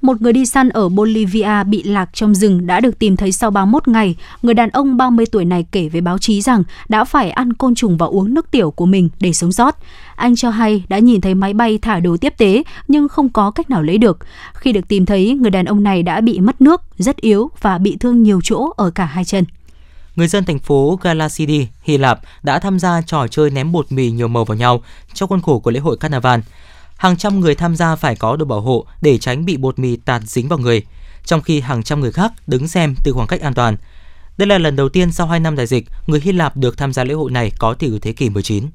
Một 0.03 0.23
người 0.23 0.33
đi 0.33 0.47
săn 0.47 0.69
ở 0.69 0.89
Bolivia 0.89 1.65
bị 1.67 1.83
lạc 1.83 2.11
trong 2.13 2.35
rừng 2.35 2.67
đã 2.67 2.81
được 2.81 2.99
tìm 2.99 3.17
thấy 3.17 3.33
sau 3.33 3.51
31 3.51 3.89
ngày. 3.89 4.17
Người 4.43 4.55
đàn 4.55 4.71
ông 4.71 4.97
30 4.97 5.27
tuổi 5.33 5.45
này 5.45 5.67
kể 5.73 5.89
với 5.89 6.01
báo 6.01 6.19
chí 6.19 6.43
rằng 6.43 6.63
đã 6.89 7.05
phải 7.05 7.31
ăn 7.31 7.53
côn 7.53 7.75
trùng 7.75 7.97
và 7.97 8.07
uống 8.07 8.35
nước 8.35 8.51
tiểu 8.51 8.71
của 8.71 8.87
mình 8.87 9.09
để 9.21 9.33
sống 9.33 9.53
sót. 9.53 9.77
Anh 10.17 10.37
cho 10.37 10.51
hay 10.51 10.85
đã 10.89 10.99
nhìn 10.99 11.21
thấy 11.21 11.35
máy 11.35 11.55
bay 11.55 11.79
thả 11.83 12.01
đồ 12.01 12.17
tiếp 12.17 12.35
tế 12.39 12.63
nhưng 12.89 13.09
không 13.09 13.29
có 13.29 13.51
cách 13.51 13.71
nào 13.71 13.83
lấy 13.83 13.99
được. 13.99 14.19
Khi 14.55 14.73
được 14.73 14.89
tìm 14.89 15.07
thấy, 15.07 15.35
người 15.41 15.51
đàn 15.51 15.65
ông 15.65 15.83
này 15.83 16.03
đã 16.03 16.21
bị 16.21 16.41
mất 16.41 16.61
nước, 16.61 16.83
rất 16.99 17.17
yếu 17.17 17.51
và 17.61 17.79
bị 17.79 17.97
thương 18.01 18.23
nhiều 18.23 18.41
chỗ 18.45 18.71
ở 18.77 18.91
cả 18.91 19.05
hai 19.05 19.25
chân. 19.25 19.45
Người 20.17 20.29
dân 20.29 20.45
thành 20.45 20.59
phố 20.59 20.99
Galasidi, 21.03 21.69
Hy 21.83 21.99
Lạp 21.99 22.21
đã 22.43 22.59
tham 22.59 22.79
gia 22.79 23.03
trò 23.03 23.27
chơi 23.29 23.51
ném 23.51 23.73
bột 23.73 23.93
mì 23.93 24.11
nhiều 24.11 24.29
màu 24.29 24.45
vào 24.45 24.57
nhau 24.57 24.83
trong 25.15 25.29
khuôn 25.29 25.43
khổ 25.43 25.59
của 25.59 25.71
lễ 25.71 25.81
hội 25.81 25.97
Carnival 25.97 26.41
hàng 26.99 27.17
trăm 27.17 27.41
người 27.41 27.55
tham 27.55 27.77
gia 27.77 27.97
phải 27.97 28.17
có 28.17 28.37
đồ 28.37 28.45
bảo 28.45 28.61
hộ 28.61 28.87
để 29.01 29.19
tránh 29.19 29.45
bị 29.45 29.57
bột 29.57 29.79
mì 29.79 29.97
tạt 29.97 30.23
dính 30.25 30.49
vào 30.49 30.59
người, 30.59 30.83
trong 31.25 31.43
khi 31.43 31.61
hàng 31.61 31.83
trăm 31.83 32.01
người 32.01 32.13
khác 32.13 32.33
đứng 32.47 32.69
xem 32.69 32.95
từ 33.05 33.13
khoảng 33.13 33.27
cách 33.27 33.41
an 33.41 33.55
toàn. 33.55 33.77
Đây 34.37 34.49
là 34.49 34.59
lần 34.59 34.77
đầu 34.77 34.89
tiên 34.89 35.13
sau 35.13 35.27
2 35.27 35.41
năm 35.41 35.57
đại 35.57 35.67
dịch, 35.67 35.87
người 36.07 36.21
Hy 36.21 36.33
Lạp 36.33 36.57
được 36.57 36.77
tham 36.77 36.93
gia 36.93 37.05
lễ 37.05 37.15
hội 37.15 37.31
này 37.31 37.53
có 37.59 37.75
từ 37.79 37.99
thế 38.03 38.13
kỷ 38.13 38.31
19. 38.31 38.67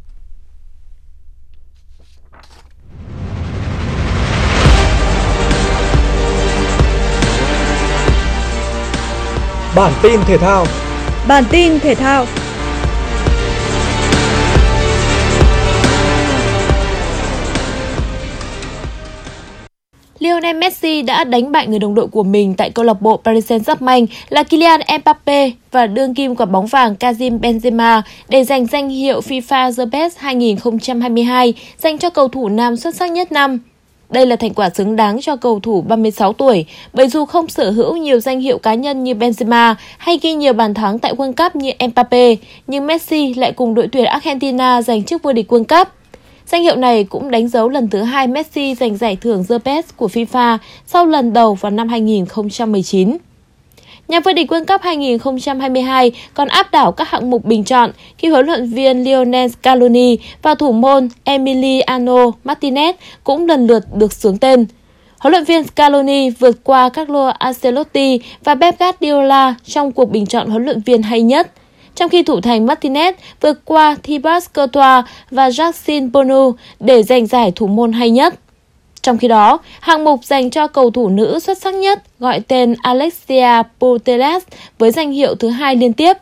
Bản 9.76 9.94
tin 10.02 10.20
thể 10.26 10.38
thao 10.38 10.66
Bản 11.28 11.44
tin 11.52 11.80
thể 11.80 11.96
thao 11.96 12.26
Lionel 20.34 20.58
Messi 20.58 21.02
đã 21.02 21.24
đánh 21.24 21.52
bại 21.52 21.68
người 21.68 21.80
đồng 21.80 21.96
đội 21.96 22.08
của 22.08 22.24
mình 22.24 22.54
tại 22.58 22.70
câu 22.70 22.86
lạc 22.86 23.02
bộ 23.02 23.18
Paris 23.18 23.52
Saint-Germain 23.52 24.06
là 24.30 24.44
Kylian 24.44 24.82
Mbappe 25.00 25.52
và 25.72 25.88
đương 25.88 26.14
kim 26.14 26.36
quả 26.36 26.46
bóng 26.46 26.66
vàng 26.66 26.96
Karim 26.96 27.38
Benzema 27.38 28.02
để 28.30 28.44
giành 28.44 28.66
danh 28.66 28.90
hiệu 28.90 29.20
FIFA 29.20 29.74
The 29.78 29.86
Best 29.86 30.18
2022 30.18 31.54
dành 31.78 31.98
cho 31.98 32.10
cầu 32.10 32.28
thủ 32.28 32.50
nam 32.50 32.78
xuất 32.78 32.96
sắc 32.96 33.12
nhất 33.12 33.32
năm. 33.32 33.60
Đây 34.10 34.26
là 34.26 34.36
thành 34.36 34.54
quả 34.54 34.70
xứng 34.70 34.96
đáng 34.96 35.22
cho 35.22 35.36
cầu 35.36 35.60
thủ 35.60 35.82
36 35.82 36.34
tuổi, 36.34 36.66
bởi 36.94 37.08
dù 37.08 37.26
không 37.26 37.48
sở 37.48 37.72
hữu 37.72 37.98
nhiều 37.98 38.20
danh 38.20 38.40
hiệu 38.40 38.58
cá 38.58 38.74
nhân 38.74 39.04
như 39.04 39.14
Benzema 39.14 39.76
hay 39.98 40.20
ghi 40.22 40.34
nhiều 40.34 40.54
bàn 40.54 40.74
thắng 40.74 41.00
tại 41.00 41.14
World 41.14 41.34
Cup 41.34 41.56
như 41.56 41.72
Mbappe, 41.88 42.36
nhưng 42.68 42.88
Messi 42.88 43.34
lại 43.34 43.52
cùng 43.52 43.74
đội 43.74 43.88
tuyển 43.92 44.06
Argentina 44.06 44.82
giành 44.82 45.04
chức 45.04 45.24
vô 45.24 45.34
địch 45.34 45.52
World 45.52 45.80
Cup. 45.80 45.88
Danh 46.48 46.64
hiệu 46.64 46.76
này 46.76 47.04
cũng 47.04 47.32
đánh 47.32 47.48
dấu 47.48 47.70
lần 47.70 47.90
thứ 47.90 48.02
hai 48.02 48.28
Messi 48.28 48.76
giành 48.76 48.98
giải 48.98 49.18
thưởng 49.22 49.46
The 49.50 49.58
Best 49.66 49.88
của 49.98 50.08
FIFA 50.08 50.58
sau 50.88 51.06
lần 51.06 51.34
đầu 51.34 51.54
vào 51.54 51.72
năm 51.72 51.90
2019. 51.90 53.18
Nhà 54.08 54.20
vô 54.20 54.34
địch 54.34 54.52
World 54.52 54.66
Cup 54.66 54.82
2022 54.82 56.12
còn 56.34 56.48
áp 56.48 56.72
đảo 56.72 56.92
các 56.92 57.10
hạng 57.10 57.30
mục 57.30 57.46
bình 57.46 57.64
chọn 57.64 57.92
khi 58.18 58.28
huấn 58.28 58.46
luyện 58.46 58.70
viên 58.70 59.04
Lionel 59.04 59.50
Scaloni 59.50 60.18
và 60.42 60.56
thủ 60.56 60.72
môn 60.72 61.10
Emiliano 61.24 62.32
Martinez 62.46 62.94
cũng 63.24 63.48
lần 63.48 63.68
lượt 63.68 63.84
được 63.96 64.14
sướng 64.14 64.38
tên. 64.38 64.66
Huấn 65.18 65.32
luyện 65.32 65.44
viên 65.44 65.64
Scaloni 65.64 66.30
vượt 66.30 66.64
qua 66.64 66.90
Carlo 66.90 67.28
Ancelotti 67.28 68.20
và 68.44 68.56
Pep 68.56 68.80
Guardiola 68.80 69.56
trong 69.66 69.92
cuộc 69.92 70.12
bình 70.12 70.26
chọn 70.26 70.50
huấn 70.50 70.66
luyện 70.66 70.82
viên 70.82 71.02
hay 71.02 71.22
nhất– 71.22 71.52
trong 71.96 72.10
khi 72.10 72.24
thủ 72.24 72.42
thành 72.42 72.66
Martinez 72.66 73.14
vượt 73.42 73.66
qua 73.66 73.96
Thibaut 74.04 74.44
Courtois 74.56 75.06
và 75.32 75.50
Jackson 75.50 76.12
Bonu 76.12 76.52
để 76.80 77.04
giành 77.04 77.26
giải 77.26 77.52
thủ 77.56 77.68
môn 77.68 77.92
hay 77.92 78.10
nhất. 78.10 78.36
Trong 79.02 79.18
khi 79.18 79.28
đó, 79.28 79.60
hạng 79.80 80.04
mục 80.04 80.24
dành 80.24 80.50
cho 80.50 80.68
cầu 80.68 80.92
thủ 80.92 81.10
nữ 81.10 81.40
xuất 81.40 81.58
sắc 81.58 81.74
nhất 81.74 82.04
gọi 82.20 82.40
tên 82.40 82.76
Alexia 82.82 83.62
Putellas 83.80 84.44
với 84.80 84.92
danh 84.92 85.12
hiệu 85.12 85.36
thứ 85.36 85.50
hai 85.50 85.76
liên 85.76 85.94
tiếp. 85.94 86.18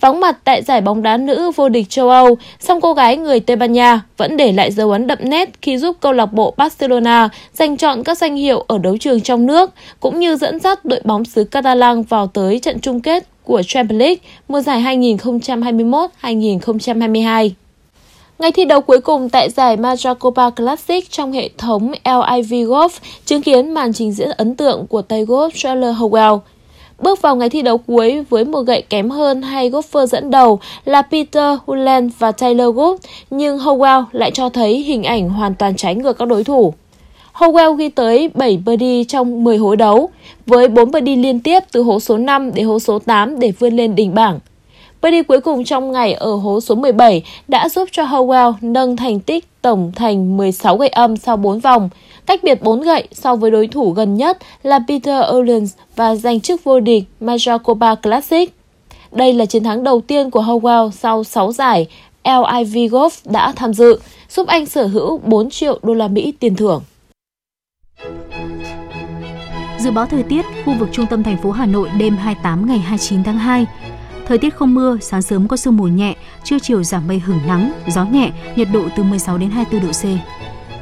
Vắng 0.00 0.20
mặt 0.20 0.38
tại 0.44 0.62
giải 0.62 0.80
bóng 0.80 1.02
đá 1.02 1.16
nữ 1.16 1.50
vô 1.56 1.68
địch 1.68 1.88
châu 1.88 2.10
Âu, 2.10 2.38
song 2.60 2.80
cô 2.80 2.94
gái 2.94 3.16
người 3.16 3.40
Tây 3.40 3.56
Ban 3.56 3.72
Nha 3.72 4.00
vẫn 4.16 4.36
để 4.36 4.52
lại 4.52 4.72
dấu 4.72 4.90
ấn 4.90 5.06
đậm 5.06 5.18
nét 5.22 5.48
khi 5.62 5.78
giúp 5.78 5.96
câu 6.00 6.12
lạc 6.12 6.26
bộ 6.26 6.54
Barcelona 6.56 7.28
giành 7.52 7.76
chọn 7.76 8.04
các 8.04 8.18
danh 8.18 8.36
hiệu 8.36 8.64
ở 8.68 8.78
đấu 8.78 8.96
trường 8.96 9.20
trong 9.20 9.46
nước, 9.46 9.70
cũng 10.00 10.18
như 10.18 10.36
dẫn 10.36 10.60
dắt 10.60 10.84
đội 10.84 11.00
bóng 11.04 11.24
xứ 11.24 11.44
Catalan 11.44 12.02
vào 12.02 12.26
tới 12.26 12.58
trận 12.58 12.80
chung 12.80 13.00
kết 13.00 13.24
của 13.48 13.62
Champions 13.66 14.00
League 14.00 14.18
mùa 14.48 14.60
giải 14.60 14.82
2021-2022. 16.22 17.50
Ngày 18.38 18.52
thi 18.52 18.64
đấu 18.64 18.80
cuối 18.80 19.00
cùng 19.00 19.28
tại 19.28 19.50
giải 19.50 19.76
Majacopa 19.76 20.50
Classic 20.50 21.10
trong 21.10 21.32
hệ 21.32 21.50
thống 21.58 21.92
LIV 22.04 22.52
Golf 22.52 22.88
chứng 23.24 23.42
kiến 23.42 23.74
màn 23.74 23.92
trình 23.92 24.12
diễn 24.12 24.30
ấn 24.30 24.54
tượng 24.54 24.86
của 24.86 25.02
tay 25.02 25.24
golf 25.24 25.50
Charles 25.54 25.96
Howell. 25.96 26.38
Bước 26.98 27.22
vào 27.22 27.36
ngày 27.36 27.48
thi 27.48 27.62
đấu 27.62 27.78
cuối 27.78 28.24
với 28.30 28.44
một 28.44 28.60
gậy 28.60 28.82
kém 28.82 29.10
hơn 29.10 29.42
hai 29.42 29.70
golfer 29.70 30.06
dẫn 30.06 30.30
đầu 30.30 30.60
là 30.84 31.02
Peter 31.02 31.58
Hulen 31.66 32.10
và 32.18 32.32
Taylor 32.32 32.76
Wood, 32.76 32.96
nhưng 33.30 33.58
Howell 33.58 34.04
lại 34.12 34.30
cho 34.30 34.48
thấy 34.48 34.78
hình 34.78 35.04
ảnh 35.04 35.28
hoàn 35.28 35.54
toàn 35.54 35.76
trái 35.76 35.94
ngược 35.94 36.18
các 36.18 36.28
đối 36.28 36.44
thủ. 36.44 36.74
Howell 37.38 37.74
ghi 37.74 37.88
tới 37.88 38.30
7 38.34 38.56
birdie 38.66 39.04
trong 39.04 39.44
10 39.44 39.56
hố 39.56 39.76
đấu, 39.76 40.10
với 40.46 40.68
4 40.68 40.90
birdie 40.90 41.16
liên 41.16 41.40
tiếp 41.40 41.60
từ 41.72 41.82
hố 41.82 42.00
số 42.00 42.18
5 42.18 42.54
đến 42.54 42.66
hố 42.66 42.78
số 42.78 42.98
8 42.98 43.40
để 43.40 43.52
vươn 43.58 43.76
lên 43.76 43.94
đỉnh 43.94 44.14
bảng. 44.14 44.38
Birdie 45.02 45.22
cuối 45.22 45.40
cùng 45.40 45.64
trong 45.64 45.92
ngày 45.92 46.12
ở 46.12 46.34
hố 46.34 46.60
số 46.60 46.74
17 46.74 47.22
đã 47.48 47.68
giúp 47.68 47.88
cho 47.92 48.04
Howell 48.04 48.52
nâng 48.60 48.96
thành 48.96 49.20
tích 49.20 49.44
tổng 49.62 49.92
thành 49.96 50.36
16 50.36 50.76
gậy 50.76 50.88
âm 50.88 51.16
sau 51.16 51.36
4 51.36 51.58
vòng, 51.58 51.88
cách 52.26 52.40
biệt 52.42 52.62
4 52.62 52.80
gậy 52.80 53.08
so 53.12 53.36
với 53.36 53.50
đối 53.50 53.66
thủ 53.66 53.90
gần 53.90 54.14
nhất 54.14 54.38
là 54.62 54.78
Peter 54.88 55.24
Ollens 55.34 55.74
và 55.96 56.14
giành 56.14 56.40
chức 56.40 56.64
vô 56.64 56.80
địch 56.80 57.04
Majakoba 57.20 57.96
Classic. 57.96 58.54
Đây 59.12 59.32
là 59.32 59.46
chiến 59.46 59.64
thắng 59.64 59.84
đầu 59.84 60.00
tiên 60.00 60.30
của 60.30 60.42
Howell 60.42 60.90
sau 60.90 61.24
6 61.24 61.52
giải 61.52 61.86
LIV 62.24 62.94
Golf 62.94 63.10
đã 63.24 63.52
tham 63.56 63.74
dự, 63.74 63.98
giúp 64.30 64.46
anh 64.46 64.66
sở 64.66 64.86
hữu 64.86 65.18
4 65.18 65.50
triệu 65.50 65.78
đô 65.82 65.94
la 65.94 66.08
Mỹ 66.08 66.32
tiền 66.40 66.56
thưởng. 66.56 66.82
Dự 69.78 69.90
báo 69.90 70.06
thời 70.06 70.22
tiết 70.22 70.44
khu 70.64 70.74
vực 70.78 70.88
trung 70.92 71.06
tâm 71.10 71.22
thành 71.22 71.42
phố 71.42 71.50
Hà 71.50 71.66
Nội 71.66 71.88
đêm 71.98 72.16
28 72.16 72.66
ngày 72.66 72.78
29 72.78 73.24
tháng 73.24 73.38
2. 73.38 73.66
Thời 74.26 74.38
tiết 74.38 74.54
không 74.56 74.74
mưa, 74.74 74.98
sáng 75.00 75.22
sớm 75.22 75.48
có 75.48 75.56
sương 75.56 75.76
mù 75.76 75.84
nhẹ, 75.84 76.16
trưa 76.44 76.58
chiều 76.62 76.84
giảm 76.84 77.08
mây 77.08 77.18
hưởng 77.18 77.40
nắng, 77.46 77.72
gió 77.88 78.04
nhẹ, 78.04 78.32
nhiệt 78.56 78.68
độ 78.72 78.88
từ 78.96 79.02
16 79.02 79.38
đến 79.38 79.50
24 79.50 79.86
độ 79.86 79.92
C. 79.92 80.04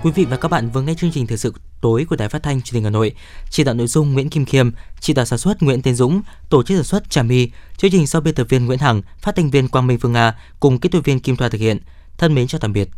Quý 0.05 0.11
vị 0.15 0.25
và 0.25 0.37
các 0.37 0.49
bạn 0.49 0.71
vừa 0.71 0.83
nghe 0.83 0.95
chương 0.95 1.13
trình 1.13 1.27
thời 1.27 1.39
sự 1.39 1.55
tối 1.81 2.07
của 2.09 2.17
Đài 2.17 2.29
Phát 2.29 2.43
thanh 2.43 2.63
Truyền 2.63 2.75
hình 2.75 2.85
Hà 2.85 2.91
Nội. 2.91 3.13
Chỉ 3.51 3.65
đạo 3.65 3.75
nội 3.75 3.87
dung 3.87 4.13
Nguyễn 4.13 4.31
Kim 4.31 4.45
Khiêm, 4.45 4.71
chỉ 5.01 5.13
đạo 5.13 5.25
sản 5.25 5.39
xuất 5.39 5.63
Nguyễn 5.63 5.83
Tiến 5.83 5.95
Dũng, 5.95 6.23
tổ 6.51 6.63
chức 6.63 6.77
sản 6.77 6.85
xuất 6.85 7.11
Trà 7.11 7.23
My, 7.23 7.51
chương 7.77 7.91
trình 7.91 8.07
do 8.07 8.21
biên 8.21 8.35
tập 8.35 8.47
viên 8.49 8.67
Nguyễn 8.67 8.79
Hằng, 8.79 9.03
phát 9.19 9.37
thanh 9.37 9.51
viên 9.51 9.69
Quang 9.69 9.87
Minh 9.87 9.99
Phương 9.99 10.13
Nga 10.13 10.35
cùng 10.61 10.79
kỹ 10.79 10.89
thuật 10.89 11.05
viên 11.05 11.21
Kim 11.21 11.37
Thoa 11.37 11.49
thực 11.49 11.61
hiện. 11.61 11.79
Thân 12.19 12.35
mến 12.35 12.47
chào 12.47 12.59
tạm 12.59 12.73
biệt. 12.73 12.89